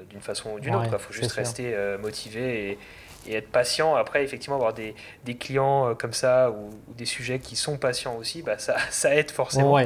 [0.10, 0.90] d'une façon ou d'une autre.
[0.92, 2.80] Il faut juste rester motivé et,
[3.28, 3.96] et être patient.
[3.96, 4.96] Après, effectivement, avoir des,
[5.26, 9.16] des clients euh, comme ça ou, des sujets qui sont patients aussi, bah, ça, ça
[9.16, 9.80] aide forcément.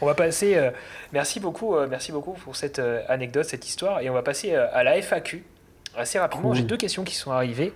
[0.00, 0.56] On va passer.
[0.56, 0.70] Euh,
[1.12, 4.82] merci beaucoup, euh, merci beaucoup pour cette anecdote, cette histoire, et on va passer à
[4.82, 5.44] la FAQ
[5.96, 6.54] assez rapidement.
[6.54, 7.72] J'ai deux questions qui sont arrivées.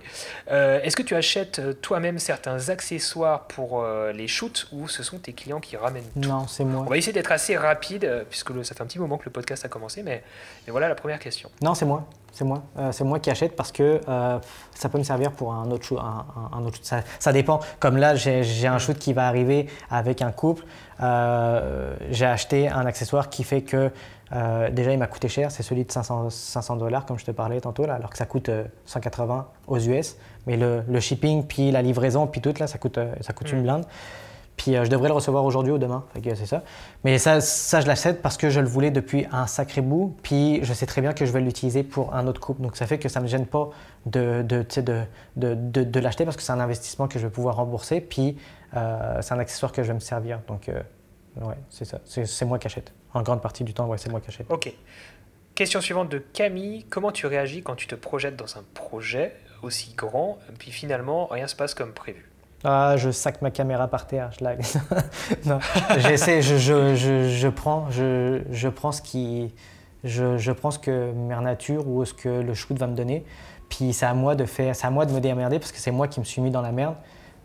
[0.49, 5.59] Est-ce que tu achètes toi-même certains accessoires pour les shoots ou ce sont tes clients
[5.59, 6.27] qui ramènent tout?
[6.27, 6.83] Non, c'est moi.
[6.85, 9.65] On va essayer d'être assez rapide puisque ça fait un petit moment que le podcast
[9.65, 10.23] a commencé, mais,
[10.65, 11.49] mais voilà la première question.
[11.61, 12.07] Non, c'est moi.
[12.31, 12.63] C'est moi.
[12.77, 14.39] Euh, c'est moi qui achète parce que euh,
[14.73, 15.99] ça peut me servir pour un autre shoot.
[15.99, 17.59] Un, autre Ça, dépend.
[17.79, 20.63] Comme là, j'ai un shoot qui va arriver avec un couple.
[21.01, 23.91] Euh, j'ai acheté un accessoire qui fait que
[24.71, 25.51] déjà il m'a coûté cher.
[25.51, 28.49] C'est celui de 500 dollars, comme je te parlais tantôt, là, alors que ça coûte
[28.85, 30.15] 180 aux US.
[30.47, 33.59] Mais le, le, shipping, puis la livraison, puis tout, là, ça coûte, ça coûte une
[33.59, 33.63] mm.
[33.63, 33.85] blinde.
[34.61, 36.03] Puis euh, je devrais le recevoir aujourd'hui ou demain.
[36.23, 36.63] c'est ça.
[37.03, 40.15] Mais ça, ça je l'achète parce que je le voulais depuis un sacré bout.
[40.21, 42.61] Puis je sais très bien que je vais l'utiliser pour un autre couple.
[42.61, 43.69] Donc ça fait que ça ne me gêne pas
[44.05, 44.63] de, de,
[45.35, 48.01] de, de, de l'acheter parce que c'est un investissement que je vais pouvoir rembourser.
[48.01, 48.37] Puis
[48.75, 50.41] euh, c'est un accessoire que je vais me servir.
[50.47, 50.79] Donc euh,
[51.41, 51.99] ouais, c'est ça.
[52.05, 52.93] C'est, moi qui achète.
[53.13, 54.47] En grande partie du temps, ouais, c'est moi qui achète.
[54.49, 54.73] Ok.
[55.55, 56.85] Question suivante de Camille.
[56.89, 61.47] Comment tu réagis quand tu te projettes dans un projet aussi grand, puis finalement rien
[61.47, 62.27] se passe comme prévu?
[62.63, 64.55] Ah, je sac ma caméra par terre, je la...
[65.45, 65.59] non,
[65.97, 69.51] j'essaie, je, je, je, je, prends, je, je prends ce qui,
[70.03, 73.25] je, je prends ce que Mère Nature ou ce que le shoot va me donner,
[73.67, 75.91] puis c'est à moi de faire, c'est à moi de me démerder parce que c'est
[75.91, 76.95] moi qui me suis mis dans la merde.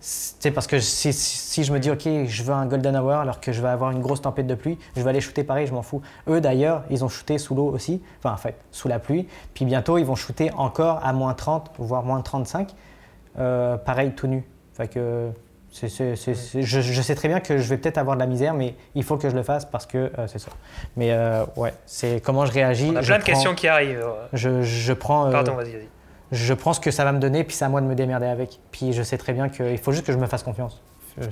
[0.08, 3.40] C'est parce que si, si, je me dis ok, je veux un golden hour alors
[3.40, 5.72] que je vais avoir une grosse tempête de pluie, je vais aller shooter pareil, je
[5.72, 6.00] m'en fous.
[6.28, 9.64] Eux d'ailleurs, ils ont shooté sous l'eau aussi, enfin en fait sous la pluie, puis
[9.64, 12.72] bientôt ils vont shooter encore à moins 30 voire moins 35,
[13.40, 14.44] euh, pareil tout nu.
[14.74, 15.32] Fait que
[15.72, 19.16] je, sais très bien que je vais peut-être avoir de la misère, mais il faut
[19.16, 20.50] que je le fasse parce que euh, c'est ça.
[20.96, 22.90] Mais euh, ouais, c'est comment je réagis.
[22.92, 24.04] On a plein de questions qui arrivent.
[24.32, 25.26] Je, prends.
[25.26, 25.88] Euh, Pardon, vas-y, vas-y.
[26.32, 28.26] Je prends ce que ça va me donner, puis c'est à moi de me démerder
[28.26, 28.58] avec.
[28.72, 30.82] Puis je sais très bien qu'il faut juste que je me fasse confiance.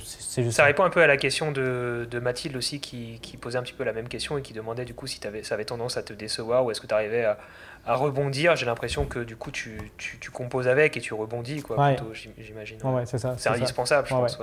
[0.05, 3.37] c'est juste ça, répond un peu à la question de, de Mathilde aussi, qui, qui,
[3.37, 5.55] posait un petit peu la même question et qui demandait du coup si avais, ça
[5.55, 7.39] avait tendance à te décevoir ou est-ce que tu arrivais à,
[7.87, 8.55] à, rebondir.
[8.57, 12.13] J'ai l'impression que du coup tu, tu, tu, composes avec et tu rebondis, quoi, plutôt,
[12.39, 12.79] j'imagine.
[12.85, 13.05] Ouais.
[13.07, 14.39] c'est indispensable, je pense.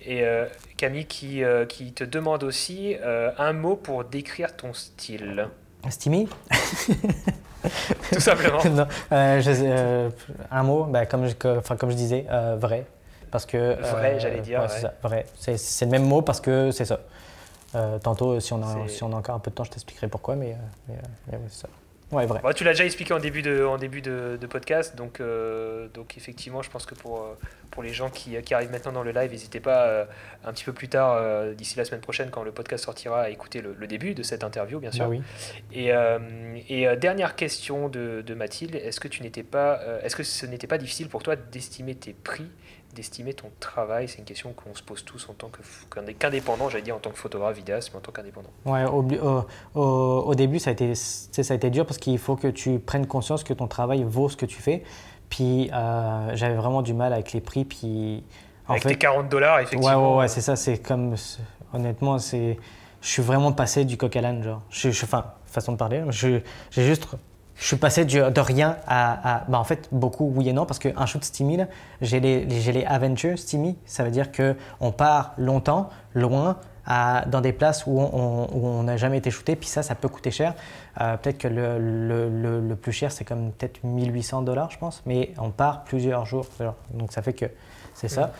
[0.00, 0.46] Et euh,
[0.76, 5.48] Camille qui, euh, qui te demande aussi euh, un mot pour décrire ton style.
[5.90, 6.28] Steamy
[8.12, 8.60] Tout simplement.
[8.60, 10.10] je,
[10.50, 12.26] un mot, bah, comme, je, comme je disais,
[12.58, 12.86] vrai.
[13.30, 14.64] Parce que, vrai, j'allais dire.
[14.68, 15.26] c'est ça, vrai.
[15.36, 17.00] C'est le même mot parce que c'est ça.
[18.02, 20.36] tantôt, si on, a, si on a encore un peu de temps, je t'expliquerai pourquoi,
[20.36, 20.56] mais,
[20.88, 20.96] mais,
[21.30, 21.68] mais c'est ça.
[22.10, 22.40] Ouais, vrai.
[22.54, 26.62] tu l'as déjà expliqué en début de, en début de, podcast, donc, euh, donc effectivement,
[26.62, 27.38] je pense que pour, euh,
[27.70, 30.04] pour les gens qui, qui arrivent maintenant dans le live, n'hésitez pas euh,
[30.44, 33.60] un petit peu plus tard, d'ici la semaine prochaine, quand le podcast sortira, à écouter
[33.60, 35.04] le, début de cette interview, bien sûr.
[35.04, 35.22] Bah oui.
[35.72, 35.92] Et,
[36.68, 40.66] et dernière question de, de Mathilde, est-ce que tu n'étais pas, est-ce que ce n'était
[40.66, 42.50] pas difficile pour toi d'estimer tes prix
[42.94, 45.50] d'estimer ton travail C'est une question qu'on se pose tous en tant
[46.18, 48.50] qu'indépendant, j'allais dire en tant que photographe, vidéaste, mais en tant qu'indépendant.
[48.64, 52.48] Ouais, au, au, début, ça a, été, ça a été dur parce qu'il faut que
[52.48, 54.82] tu prennes conscience que ton travail vaut ce que tu fais.
[55.28, 57.64] Puis euh, j'avais vraiment du mal avec les prix.
[57.64, 58.24] Puis,
[58.66, 59.88] en avec tes 40 dollars, effectivement.
[59.88, 60.56] Ouais, ouais, ouais c'est ça.
[60.56, 61.14] C'est comme.
[61.72, 62.56] Honnêtement, c'est.
[63.00, 64.62] Je suis vraiment passé du coq à l'âne, genre.
[64.70, 66.02] Je, je, enfin, façon de parler.
[66.10, 66.42] J'ai
[66.72, 67.06] juste
[67.58, 71.06] je suis passé de rien à, bah en fait beaucoup oui et non parce qu'un
[71.06, 71.58] shoot Steamy,
[72.00, 76.56] j'ai les, les Avengers Steamy, ça veut dire qu'on part longtemps, loin,
[76.86, 80.30] à, dans des places où on n'a jamais été shooté, puis ça, ça peut coûter
[80.30, 80.54] cher.
[81.00, 85.02] Euh, peut-être que le, le, le, plus cher, c'est comme peut-être 1800 dollars, je pense,
[85.04, 86.46] mais on part plusieurs jours.
[86.94, 87.46] Donc ça fait que
[87.92, 88.32] c'est ça.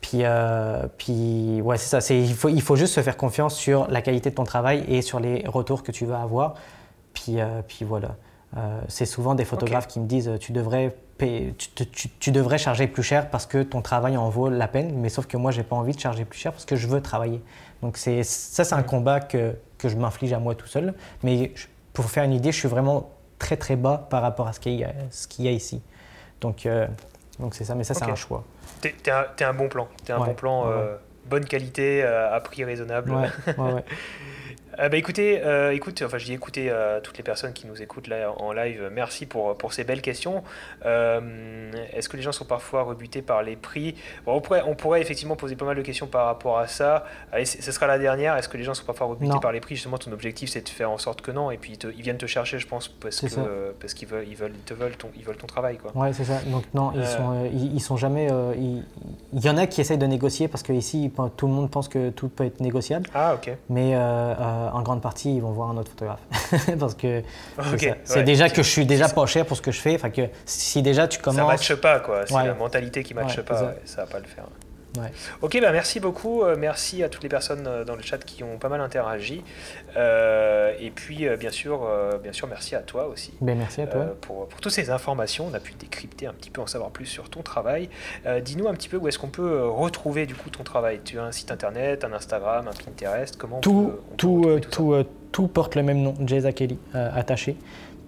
[0.00, 2.14] Puis, euh, puis ouais, c'est ça.
[2.14, 5.00] Il faut, il faut juste se faire confiance sur la qualité de ton travail et
[5.00, 6.54] sur les retours que tu vas avoir.
[7.14, 8.16] Puis, euh, puis voilà.
[8.56, 13.30] Euh, c'est souvent des photographes qui me disent tu devrais, tu, devrais charger plus cher
[13.30, 15.94] parce que ton travail en vaut la peine, mais sauf que moi, j'ai pas envie
[15.94, 17.42] de charger plus cher parce que je veux travailler.
[17.80, 20.94] Donc ça, c'est un combat que, que je m'inflige à moi tout seul.
[21.22, 21.52] Mais
[21.94, 24.74] pour faire une idée, je suis vraiment très très bas par rapport à ce qu'il
[24.74, 25.82] y a, ce qu'il y a ici.
[26.40, 26.86] Donc euh,
[27.38, 28.44] donc c'est ça, mais ça, c'est un choix.
[28.82, 29.88] Tu es, un, un bon plan.
[30.04, 33.10] Tu un bon plan, euh, bonne qualité, à prix raisonnable.
[33.10, 33.28] Ouais,
[34.78, 36.72] Euh, bah, écoutez, euh, écoute, enfin je dis écoutez
[37.02, 40.42] toutes les personnes qui nous écoutent là en live, merci pour, pour ces belles questions.
[40.86, 43.94] Euh, est-ce que les gens sont parfois rebutés par les prix?
[44.26, 47.04] On, pourrait, on pourrait effectivement poser pas mal de questions par rapport à ça.
[47.32, 48.36] Allez, ce sera la dernière.
[48.36, 49.74] Est-ce que les gens sont parfois rebutés par les prix?
[49.74, 51.50] Justement, ton objectif c'est de faire en sorte que non.
[51.50, 54.54] Et puis ils, viennent te chercher, je pense, parce que parce qu'ils veulent, ils veulent,
[54.64, 55.92] te veulent ton, ils veulent ton travail, quoi.
[55.94, 56.40] Ouais, c'est ça.
[56.46, 58.28] Donc non, ils sont, ils, sont jamais.
[58.56, 61.88] Il, y en a qui essayent de négocier parce que ici, tout le monde pense
[61.88, 63.08] que tout peut être négociable.
[63.14, 63.56] Ah ok.
[63.68, 63.94] Mais
[64.62, 66.20] euh, en grande partie, ils vont voir un autre photographe.
[66.78, 67.22] Parce que
[68.04, 69.94] c'est déjà que je suis déjà pas cher pour ce que je fais.
[69.94, 71.40] Enfin que si déjà tu commences.
[71.40, 72.26] Ça matche pas, quoi.
[72.26, 73.54] C'est la mentalité qui matche pas.
[73.58, 73.74] Ça.
[73.84, 74.44] ça va pas le faire.
[75.40, 76.42] Ok, bah merci beaucoup.
[76.42, 79.42] Euh, merci à toutes les personnes euh, dans le chat qui ont pas mal interagi.
[79.96, 81.88] Euh, et puis, bien, sûr,
[82.22, 83.32] bien sûr, merci à toi aussi.
[83.40, 84.16] Ben, merci à toi.
[84.20, 87.06] pour, pour, toutes ces informations, on a pu décrypter un petit peu, en savoir plus
[87.06, 87.88] sur ton travail.
[88.42, 91.00] Dis-nous un petit peu où est-ce qu'on peut retrouver du coup ton travail.
[91.04, 94.94] Tu as un site internet, un Instagram, un Pinterest Comment tout, tout, tout,
[95.30, 97.56] tout, porte le même nom, Jay Kelly, attaché.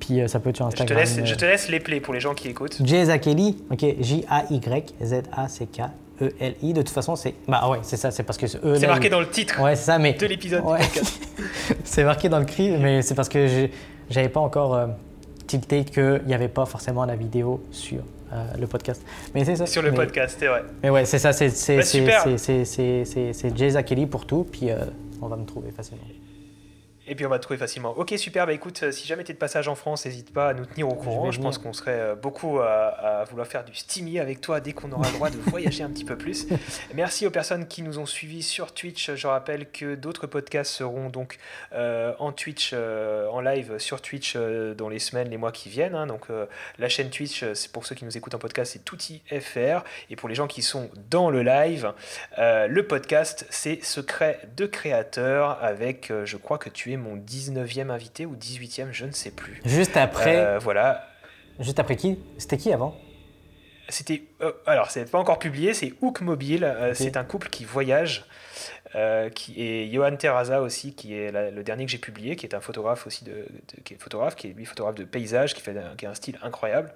[0.00, 0.98] Puis ça peut être sur Instagram.
[0.98, 2.84] Je te, laisse, je te laisse les play pour les gens qui écoutent.
[2.84, 5.82] Jay Kelly, ok, J-A-Y-Z-A-C-K.
[6.20, 7.34] E-L-I, de toute façon, c'est.
[7.48, 8.46] Bah ouais, c'est ça, c'est parce que.
[8.46, 10.12] E c'est marqué dans le titre ouais, ça, mais...
[10.12, 10.62] de l'épisode
[11.84, 13.68] c'est marqué dans le cri, mais c'est parce que
[14.10, 14.86] j'avais pas encore euh,
[15.46, 17.98] tilté qu'il n'y avait pas forcément la vidéo sur
[18.32, 19.02] euh, le podcast.
[19.34, 19.66] Mais c'est ça.
[19.66, 20.62] Sur le podcast, c'est vrai.
[20.82, 24.76] Mais ouais, c'est ça, c'est bah, c'est Jay Zakeli pour tout, puis euh,
[25.20, 26.02] on va me trouver facilement.
[27.06, 27.90] Et puis on va te trouver facilement.
[27.96, 28.46] Ok, super.
[28.46, 30.64] Bah écoute, euh, si jamais tu es de passage en France, n'hésite pas à nous
[30.64, 31.30] tenir au courant.
[31.30, 34.90] Je, pense qu'on serait euh, beaucoup à, vouloir faire du steamy avec toi dès qu'on
[34.92, 36.46] aura le droit de voyager un petit peu plus.
[36.94, 39.14] Merci aux personnes qui nous ont suivis sur Twitch.
[39.14, 41.38] Je rappelle que d'autres podcasts seront donc
[41.74, 45.94] euh, en Twitch, en live sur Twitch dans les semaines, les mois qui viennent.
[45.94, 46.06] Hein.
[46.06, 46.28] Donc
[46.78, 49.84] la chaîne Twitch, c'est pour ceux qui nous écoutent en podcast, c'est Touti FR.
[50.10, 51.92] Et pour les gens qui sont dans le live,
[52.38, 58.26] le podcast, c'est Secret de créateur avec, je crois que tu es mon 19e invité
[58.26, 59.60] ou 18e, je ne sais plus.
[59.64, 60.36] Juste après.
[60.36, 61.08] Euh, voilà.
[61.60, 62.18] Juste après qui?
[62.38, 62.96] C'était qui avant?
[63.88, 64.22] C'était.
[64.40, 66.64] Euh, alors, c'est pas encore publié, c'est Hook Mobile.
[66.64, 68.24] Euh, c'est un couple qui voyage.
[69.34, 72.60] Qui, et Johan Terraza aussi, qui est le dernier que j'ai publié, qui est un
[72.60, 73.46] photographe aussi, de,
[73.84, 76.38] qui est photographe, qui est lui photographe de paysage, qui, fait qui a un style
[76.42, 76.92] incroyable.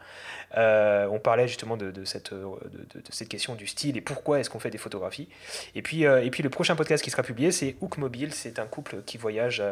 [0.54, 4.70] on parlait justement de, cette, de, cette question du style et pourquoi est-ce qu'on fait
[4.70, 5.28] des photographies.
[5.74, 8.32] Et puis, et puis le prochain podcast qui sera publié, c'est Hook Mobile.
[8.32, 9.62] C'est un couple qui voyage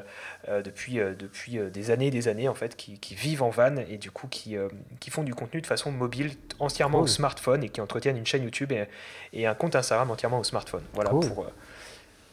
[0.49, 3.99] depuis, depuis des années et des années, en fait, qui, qui, vivent en van et
[3.99, 4.57] du coup qui,
[5.01, 8.43] qui font du contenu de façon mobile, entièrement au smartphone et qui entretiennent une chaîne
[8.43, 8.87] YouTube et,
[9.33, 10.83] et un compte Instagram entièrement au smartphone.
[10.93, 11.53] Voilà pour, euh,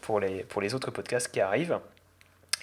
[0.03, 1.80] pour, les, pour les autres podcasts qui arrivent.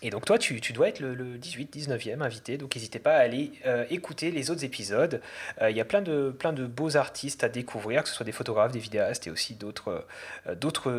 [0.03, 3.17] Et donc toi, tu, tu dois être le, le, 18, 19e invité, donc n'hésitez pas
[3.17, 5.21] à aller euh, écouter les autres épisodes.
[5.61, 8.25] Euh, il y a plein de, plein de beaux artistes à découvrir, que ce soit
[8.25, 10.07] des photographes, des vidéastes et aussi d'autres
[10.57, 10.91] d'autres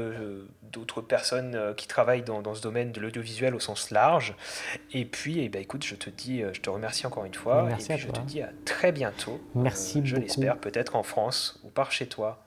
[0.71, 4.35] d'autres personnes qui travaillent dans, dans ce domaine de l'audiovisuel au sens large.
[4.93, 7.63] Et puis, eh ben, écoute, je te dis, je te remercie encore une fois.
[7.63, 9.41] Merci et puis, je te dis à très bientôt.
[9.55, 12.45] Merci Je l'espère, peut-être en France ou par chez toi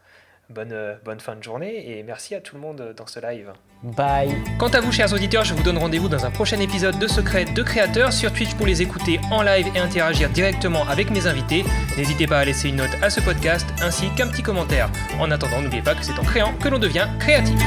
[0.51, 3.53] bonne, euh, bonne fin de journée et merci à tout le monde dans ce live.
[3.85, 4.35] Bye.
[4.59, 7.45] Quant à vous, chers auditeurs, je vous donne rendez-vous dans un prochain épisode de Secret
[7.45, 11.65] de Créateurs sur Twitch pour les écouter en live et interagir directement avec mes invités.
[11.99, 14.91] N'hésitez pas à laisser une note à ce podcast ainsi qu'un petit commentaire.
[15.21, 17.61] En attendant, n'oubliez pas que c'est en créant que l'on devient créatif.